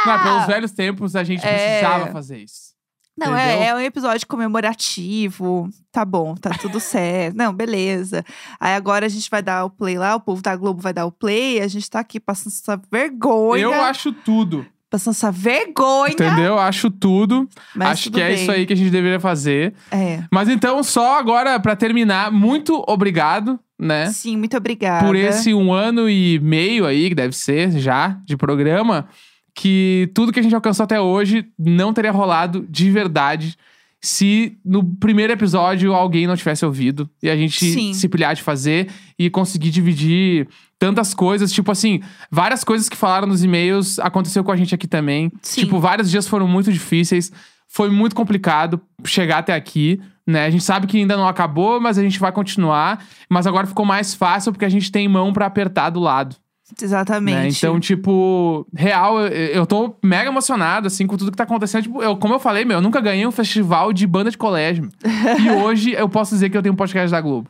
Não, 0.05 0.13
Ah! 0.13 0.19
pelos 0.21 0.45
velhos 0.47 0.71
tempos 0.71 1.15
a 1.15 1.23
gente 1.23 1.45
É. 1.45 1.79
precisava 1.79 2.11
fazer 2.11 2.39
isso. 2.39 2.72
Não, 3.17 3.35
é, 3.35 3.67
é 3.67 3.75
um 3.75 3.79
episódio 3.79 4.25
comemorativo. 4.27 5.69
Tá 5.91 6.03
bom, 6.03 6.35
tá 6.35 6.49
tudo 6.51 6.79
certo. 6.81 7.35
Não, 7.37 7.53
beleza. 7.53 8.25
Aí 8.59 8.73
agora 8.75 9.05
a 9.05 9.09
gente 9.09 9.29
vai 9.29 9.41
dar 9.41 9.65
o 9.65 9.69
play 9.69 9.97
lá, 9.97 10.15
o 10.15 10.19
povo 10.19 10.41
da 10.41 10.55
Globo 10.55 10.81
vai 10.81 10.93
dar 10.93 11.05
o 11.05 11.11
play. 11.11 11.61
A 11.61 11.67
gente 11.67 11.89
tá 11.89 11.99
aqui 11.99 12.19
passando 12.19 12.53
essa 12.53 12.81
vergonha. 12.91 13.61
Eu 13.61 13.73
acho 13.73 14.11
tudo, 14.11 14.65
Passando 14.89 15.13
essa 15.15 15.31
vergonha. 15.31 16.13
entendeu? 16.13 16.59
Acho 16.59 16.89
tudo. 16.91 17.49
Mas 17.75 17.89
acho 17.89 18.03
tudo 18.05 18.13
que 18.15 18.21
é 18.21 18.27
bem. 18.27 18.35
isso 18.35 18.51
aí 18.51 18.65
que 18.65 18.73
a 18.73 18.75
gente 18.75 18.91
deveria 18.91 19.19
fazer. 19.19 19.73
É. 19.91 20.23
Mas 20.31 20.47
então, 20.49 20.83
só 20.83 21.17
agora, 21.17 21.59
pra 21.59 21.75
terminar, 21.75 22.31
muito 22.31 22.83
obrigado, 22.87 23.59
né? 23.79 24.05
Sim, 24.11 24.37
muito 24.37 24.55
obrigada. 24.55 25.03
Por 25.05 25.15
esse 25.15 25.51
um 25.51 25.73
ano 25.73 26.07
e 26.07 26.39
meio 26.39 26.85
aí, 26.85 27.09
que 27.09 27.15
deve 27.15 27.35
ser 27.35 27.71
já, 27.79 28.19
de 28.23 28.37
programa, 28.37 29.07
que 29.55 30.09
tudo 30.13 30.31
que 30.31 30.39
a 30.39 30.43
gente 30.43 30.55
alcançou 30.55 30.83
até 30.83 30.99
hoje 30.99 31.45
não 31.57 31.93
teria 31.93 32.11
rolado 32.11 32.65
de 32.69 32.89
verdade 32.89 33.57
se 34.03 34.57
no 34.65 34.83
primeiro 34.83 35.31
episódio 35.31 35.93
alguém 35.93 36.27
não 36.27 36.35
tivesse 36.35 36.65
ouvido 36.65 37.09
e 37.21 37.29
a 37.29 37.37
gente 37.37 37.71
Sim. 37.71 37.93
se 37.93 38.09
pilhar 38.09 38.35
de 38.35 38.41
fazer 38.41 38.89
e 39.17 39.29
conseguir 39.29 39.69
dividir 39.69 40.45
tantas 40.77 41.13
coisas, 41.13 41.53
tipo 41.53 41.71
assim, 41.71 42.01
várias 42.29 42.65
coisas 42.65 42.89
que 42.89 42.97
falaram 42.97 43.27
nos 43.27 43.45
e-mails 43.45 43.99
aconteceu 43.99 44.43
com 44.43 44.51
a 44.51 44.57
gente 44.57 44.75
aqui 44.75 44.87
também. 44.87 45.31
Sim. 45.41 45.61
Tipo, 45.61 45.79
vários 45.79 46.11
dias 46.11 46.27
foram 46.27 46.45
muito 46.45 46.73
difíceis, 46.73 47.31
foi 47.69 47.89
muito 47.89 48.13
complicado 48.13 48.81
chegar 49.05 49.37
até 49.37 49.55
aqui, 49.55 50.01
né? 50.27 50.47
A 50.47 50.49
gente 50.49 50.65
sabe 50.65 50.85
que 50.85 50.97
ainda 50.97 51.15
não 51.15 51.25
acabou, 51.25 51.79
mas 51.79 51.97
a 51.97 52.03
gente 52.03 52.19
vai 52.19 52.33
continuar, 52.33 53.05
mas 53.29 53.47
agora 53.47 53.65
ficou 53.65 53.85
mais 53.85 54.13
fácil 54.13 54.51
porque 54.51 54.65
a 54.65 54.69
gente 54.69 54.91
tem 54.91 55.07
mão 55.07 55.31
pra 55.31 55.45
apertar 55.45 55.89
do 55.89 56.01
lado. 56.01 56.35
Exatamente. 56.81 57.37
Né? 57.37 57.47
Então, 57.49 57.79
tipo, 57.79 58.65
real, 58.73 59.19
eu, 59.19 59.27
eu 59.27 59.65
tô 59.65 59.95
mega 60.03 60.29
emocionado, 60.29 60.87
assim, 60.87 61.05
com 61.05 61.17
tudo 61.17 61.31
que 61.31 61.37
tá 61.37 61.43
acontecendo. 61.43 61.83
Tipo, 61.83 62.01
eu, 62.01 62.15
como 62.17 62.33
eu 62.33 62.39
falei, 62.39 62.63
meu, 62.65 62.77
eu 62.77 62.81
nunca 62.81 63.01
ganhei 63.01 63.27
um 63.27 63.31
festival 63.31 63.91
de 63.91 64.07
banda 64.07 64.31
de 64.31 64.37
colégio. 64.37 64.89
e 65.43 65.49
hoje 65.51 65.91
eu 65.91 66.07
posso 66.07 66.33
dizer 66.33 66.49
que 66.49 66.57
eu 66.57 66.61
tenho 66.61 66.73
um 66.73 66.77
podcast 66.77 67.11
da 67.11 67.19
Globo. 67.21 67.49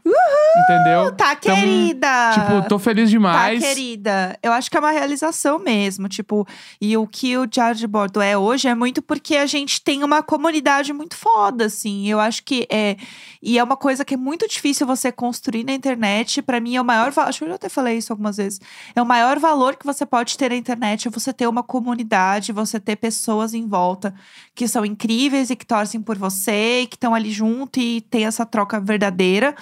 Entendeu? 0.56 1.12
Tá, 1.16 1.34
Então, 1.34 1.56
querida. 1.56 2.32
Tipo, 2.34 2.68
tô 2.70 2.78
feliz 2.78 3.10
demais. 3.10 3.60
Tá, 3.62 3.68
querida. 3.68 4.38
Eu 4.44 4.52
acho 4.54 4.70
que 4.70 4.78
é 4.78 4.80
uma 4.80 4.92
realização 4.92 5.58
mesmo. 5.60 6.08
Tipo, 6.08 6.48
e 6.80 6.96
o 6.96 7.08
que 7.08 7.36
o 7.38 7.46
Diário 7.48 7.76
de 7.76 7.88
Bordo 7.88 8.22
é 8.22 8.38
hoje 8.38 8.68
é 8.68 8.76
muito 8.76 9.02
porque 9.02 9.36
a 9.36 9.46
gente 9.46 9.82
tem 9.82 10.04
uma 10.04 10.22
comunidade 10.22 10.94
muito 10.94 11.16
foda, 11.18 11.66
assim. 11.66 12.08
Eu 12.08 12.20
acho 12.20 12.44
que 12.44 12.68
é. 12.70 12.98
E 13.42 13.58
é 13.58 13.64
uma 13.64 13.76
coisa 13.76 14.06
que 14.06 14.14
é 14.14 14.18
muito 14.18 14.48
difícil 14.48 14.86
você 14.86 15.12
construir 15.12 15.64
na 15.64 15.74
internet. 15.74 16.42
Pra 16.42 16.60
mim, 16.60 16.76
é 16.76 16.82
o 16.82 16.86
maior. 16.86 17.12
va- 17.12 17.24
Acho 17.24 17.40
que 17.40 17.46
eu 17.46 17.50
já 17.50 17.56
até 17.56 17.68
falei 17.70 17.98
isso 17.98 18.14
algumas 18.14 18.38
vezes. 18.38 18.60
É 18.96 19.02
o 19.02 19.06
maior 19.06 19.40
valor 19.40 19.76
que 19.76 19.86
você 19.86 20.06
pode 20.06 20.38
ter 20.38 20.50
na 20.50 20.56
internet 20.56 21.08
é 21.08 21.12
você 21.12 21.34
ter 21.34 21.48
uma 21.48 21.64
comunidade, 21.64 22.52
você 22.52 22.80
ter 22.80 22.96
pessoas 22.96 23.54
em 23.54 23.68
volta 23.68 24.14
que 24.54 24.68
são 24.68 24.86
incríveis 24.86 25.50
e 25.50 25.56
que 25.56 25.66
torcem 25.66 26.02
por 26.02 26.18
você 26.18 26.82
e 26.82 26.88
que 26.88 26.96
estão 26.96 27.14
ali 27.16 27.32
junto 27.32 27.80
e 27.80 28.02
tem 28.02 28.26
essa 28.26 28.46
troca 28.46 28.80
verdadeira. 28.80 29.56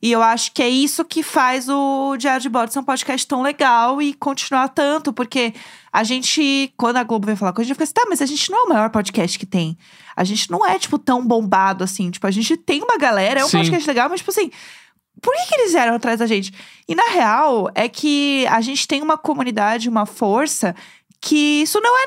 E 0.00 0.12
eu 0.12 0.22
acho 0.22 0.52
que 0.52 0.62
é 0.62 0.68
isso 0.68 1.04
que 1.04 1.22
faz 1.22 1.68
o 1.68 2.16
Diário 2.16 2.40
de 2.40 2.48
Bordo 2.48 2.72
ser 2.72 2.78
um 2.78 2.84
podcast 2.84 3.26
tão 3.26 3.42
legal 3.42 4.00
e 4.00 4.14
continuar 4.14 4.68
tanto, 4.68 5.12
porque 5.12 5.52
a 5.92 6.04
gente, 6.04 6.72
quando 6.76 6.98
a 6.98 7.02
Globo 7.02 7.26
veio 7.26 7.36
falar 7.36 7.52
com 7.52 7.60
a 7.60 7.64
gente, 7.64 7.74
fica 7.74 7.84
assim, 7.84 7.92
tá, 7.94 8.06
mas 8.08 8.22
a 8.22 8.26
gente 8.26 8.50
não 8.50 8.58
é 8.60 8.62
o 8.62 8.68
maior 8.68 8.90
podcast 8.90 9.36
que 9.38 9.46
tem. 9.46 9.76
A 10.14 10.22
gente 10.22 10.50
não 10.50 10.64
é, 10.64 10.78
tipo, 10.78 10.98
tão 10.98 11.26
bombado 11.26 11.82
assim. 11.82 12.10
Tipo, 12.10 12.26
a 12.26 12.30
gente 12.30 12.56
tem 12.56 12.82
uma 12.82 12.96
galera, 12.96 13.40
é 13.40 13.44
um 13.44 13.48
Sim. 13.48 13.58
podcast 13.58 13.88
legal, 13.88 14.08
mas, 14.08 14.20
tipo 14.20 14.30
assim, 14.30 14.50
por 15.20 15.34
que, 15.34 15.46
que 15.48 15.54
eles 15.56 15.72
vieram 15.72 15.94
atrás 15.96 16.20
da 16.20 16.26
gente? 16.26 16.52
E 16.88 16.94
na 16.94 17.08
real, 17.08 17.68
é 17.74 17.88
que 17.88 18.46
a 18.48 18.60
gente 18.60 18.86
tem 18.86 19.02
uma 19.02 19.18
comunidade, 19.18 19.88
uma 19.88 20.06
força, 20.06 20.76
que 21.20 21.62
isso 21.62 21.80
não 21.80 21.98
é 21.98 22.06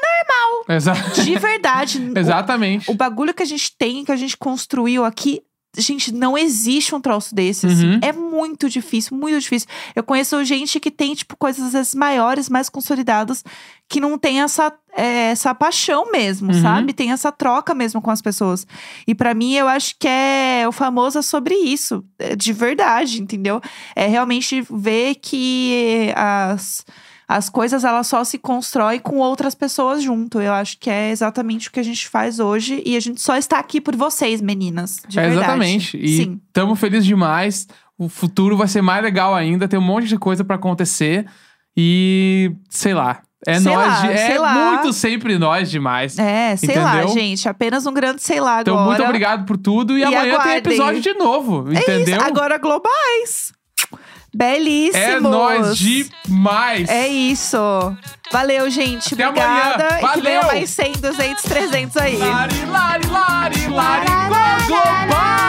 Exa- 0.69 0.93
de 0.93 1.35
verdade. 1.37 1.99
O- 2.15 2.17
Exatamente. 2.17 2.89
o 2.89 2.93
bagulho 2.93 3.33
que 3.33 3.43
a 3.43 3.45
gente 3.45 3.75
tem, 3.77 4.05
que 4.05 4.11
a 4.11 4.15
gente 4.15 4.37
construiu 4.37 5.03
aqui, 5.03 5.41
gente, 5.77 6.11
não 6.13 6.37
existe 6.37 6.93
um 6.93 6.99
troço 7.01 7.33
desse, 7.33 7.65
assim. 7.67 7.93
Uhum. 7.93 7.99
É 8.01 8.11
muito 8.11 8.69
difícil, 8.69 9.15
muito 9.15 9.39
difícil. 9.39 9.67
Eu 9.95 10.03
conheço 10.03 10.43
gente 10.43 10.79
que 10.79 10.91
tem, 10.91 11.13
tipo, 11.15 11.37
coisas 11.37 11.63
às 11.67 11.73
vezes 11.73 11.95
maiores, 11.95 12.49
mais 12.49 12.67
consolidadas, 12.69 13.43
que 13.87 13.99
não 13.99 14.17
tem 14.17 14.41
essa, 14.41 14.73
é, 14.95 15.31
essa 15.31 15.53
paixão 15.55 16.11
mesmo, 16.11 16.51
Uhum. 16.53 16.61
sabe? 16.61 16.93
Tem 16.93 17.11
essa 17.11 17.31
troca 17.31 17.73
mesmo 17.73 18.01
com 18.01 18.09
as 18.11 18.21
pessoas. 18.21 18.65
E 19.07 19.13
pra 19.15 19.33
mim, 19.33 19.53
eu 19.53 19.67
acho 19.67 19.95
que 19.99 20.07
é 20.07 20.65
o 20.67 20.71
famoso 20.71 21.19
é 21.19 21.21
sobre 21.21 21.55
isso, 21.55 22.03
é 22.19 22.35
de 22.35 22.53
verdade, 22.53 23.21
entendeu? 23.21 23.61
É 23.95 24.07
realmente 24.07 24.61
ver 24.69 25.15
que 25.15 26.11
as 26.15 26.85
as 27.27 27.49
coisas 27.49 27.83
elas 27.83 28.07
só 28.07 28.23
se 28.23 28.37
constroem 28.37 28.99
com 28.99 29.17
outras 29.17 29.55
pessoas 29.55 30.03
junto. 30.03 30.41
Eu 30.41 30.53
acho 30.53 30.77
que 30.77 30.89
é 30.89 31.11
exatamente 31.11 31.69
o 31.69 31.71
que 31.71 31.79
a 31.79 31.83
gente 31.83 32.07
faz 32.09 32.39
hoje 32.39 32.81
e 32.85 32.95
a 32.95 32.99
gente 32.99 33.21
só 33.21 33.37
está 33.37 33.57
aqui 33.59 33.79
por 33.79 33.95
vocês, 33.95 34.41
meninas. 34.41 34.97
De 35.07 35.17
É, 35.19 35.23
verdade. 35.23 35.43
exatamente. 35.45 35.97
E 35.97 36.37
tamo 36.51 36.75
felizes 36.75 37.05
demais. 37.05 37.67
O 37.97 38.09
futuro 38.09 38.57
vai 38.57 38.67
ser 38.67 38.81
mais 38.81 39.01
legal 39.03 39.33
ainda. 39.35 39.67
Tem 39.67 39.79
um 39.79 39.83
monte 39.83 40.07
de 40.07 40.17
coisa 40.17 40.43
pra 40.43 40.55
acontecer. 40.55 41.25
E 41.77 42.51
sei 42.69 42.93
lá. 42.93 43.21
É 43.47 43.59
Sei 43.59 43.71
nós. 43.73 43.87
lá, 43.87 44.01
de- 44.07 44.13
é 44.13 44.37
lá. 44.39 44.53
muito 44.73 44.93
sempre 44.93 45.35
nós 45.39 45.71
demais. 45.71 46.19
É, 46.19 46.55
sei 46.57 46.75
lá, 46.77 46.97
Entendeu? 46.97 47.13
gente. 47.15 47.49
Apenas 47.49 47.87
um 47.87 47.93
grande 47.93 48.21
sei 48.21 48.39
lá 48.39 48.61
Então, 48.61 48.75
agora. 48.75 48.89
muito 48.89 49.03
obrigado 49.03 49.45
por 49.47 49.57
tudo. 49.57 49.97
E, 49.97 50.01
E 50.01 50.03
amanhã 50.03 50.21
tem 50.21 50.31
aguardem. 50.33 50.57
episódio 50.57 51.01
de 51.01 51.13
novo. 51.15 51.65
É 51.73 51.79
entendeu? 51.79 52.17
isso. 52.17 52.25
Agora 52.25 52.59
globais. 52.59 53.51
Belíssimos. 54.33 54.95
É 54.95 55.19
nós 55.19 55.77
demais. 55.77 56.89
É 56.89 57.07
isso. 57.07 57.57
Valeu, 58.31 58.69
gente. 58.69 59.13
Até 59.13 59.27
Obrigada. 59.27 59.87
Amanhã. 59.87 60.01
Valeu. 60.01 60.09
E 60.09 60.13
que 60.13 60.21
venham 60.21 60.47
mais 60.47 60.69
100, 60.69 60.91
200, 60.93 61.43
300 61.43 61.97
aí. 61.97 62.17
Lari, 62.17 62.65
lari, 62.65 63.07
lari, 63.07 63.07
lari, 63.07 63.69
lari, 63.69 63.69
lari, 63.69 64.09
lari, 64.09 64.29
lari, 64.29 64.69
lari, 64.69 65.11
lari, 65.11 65.40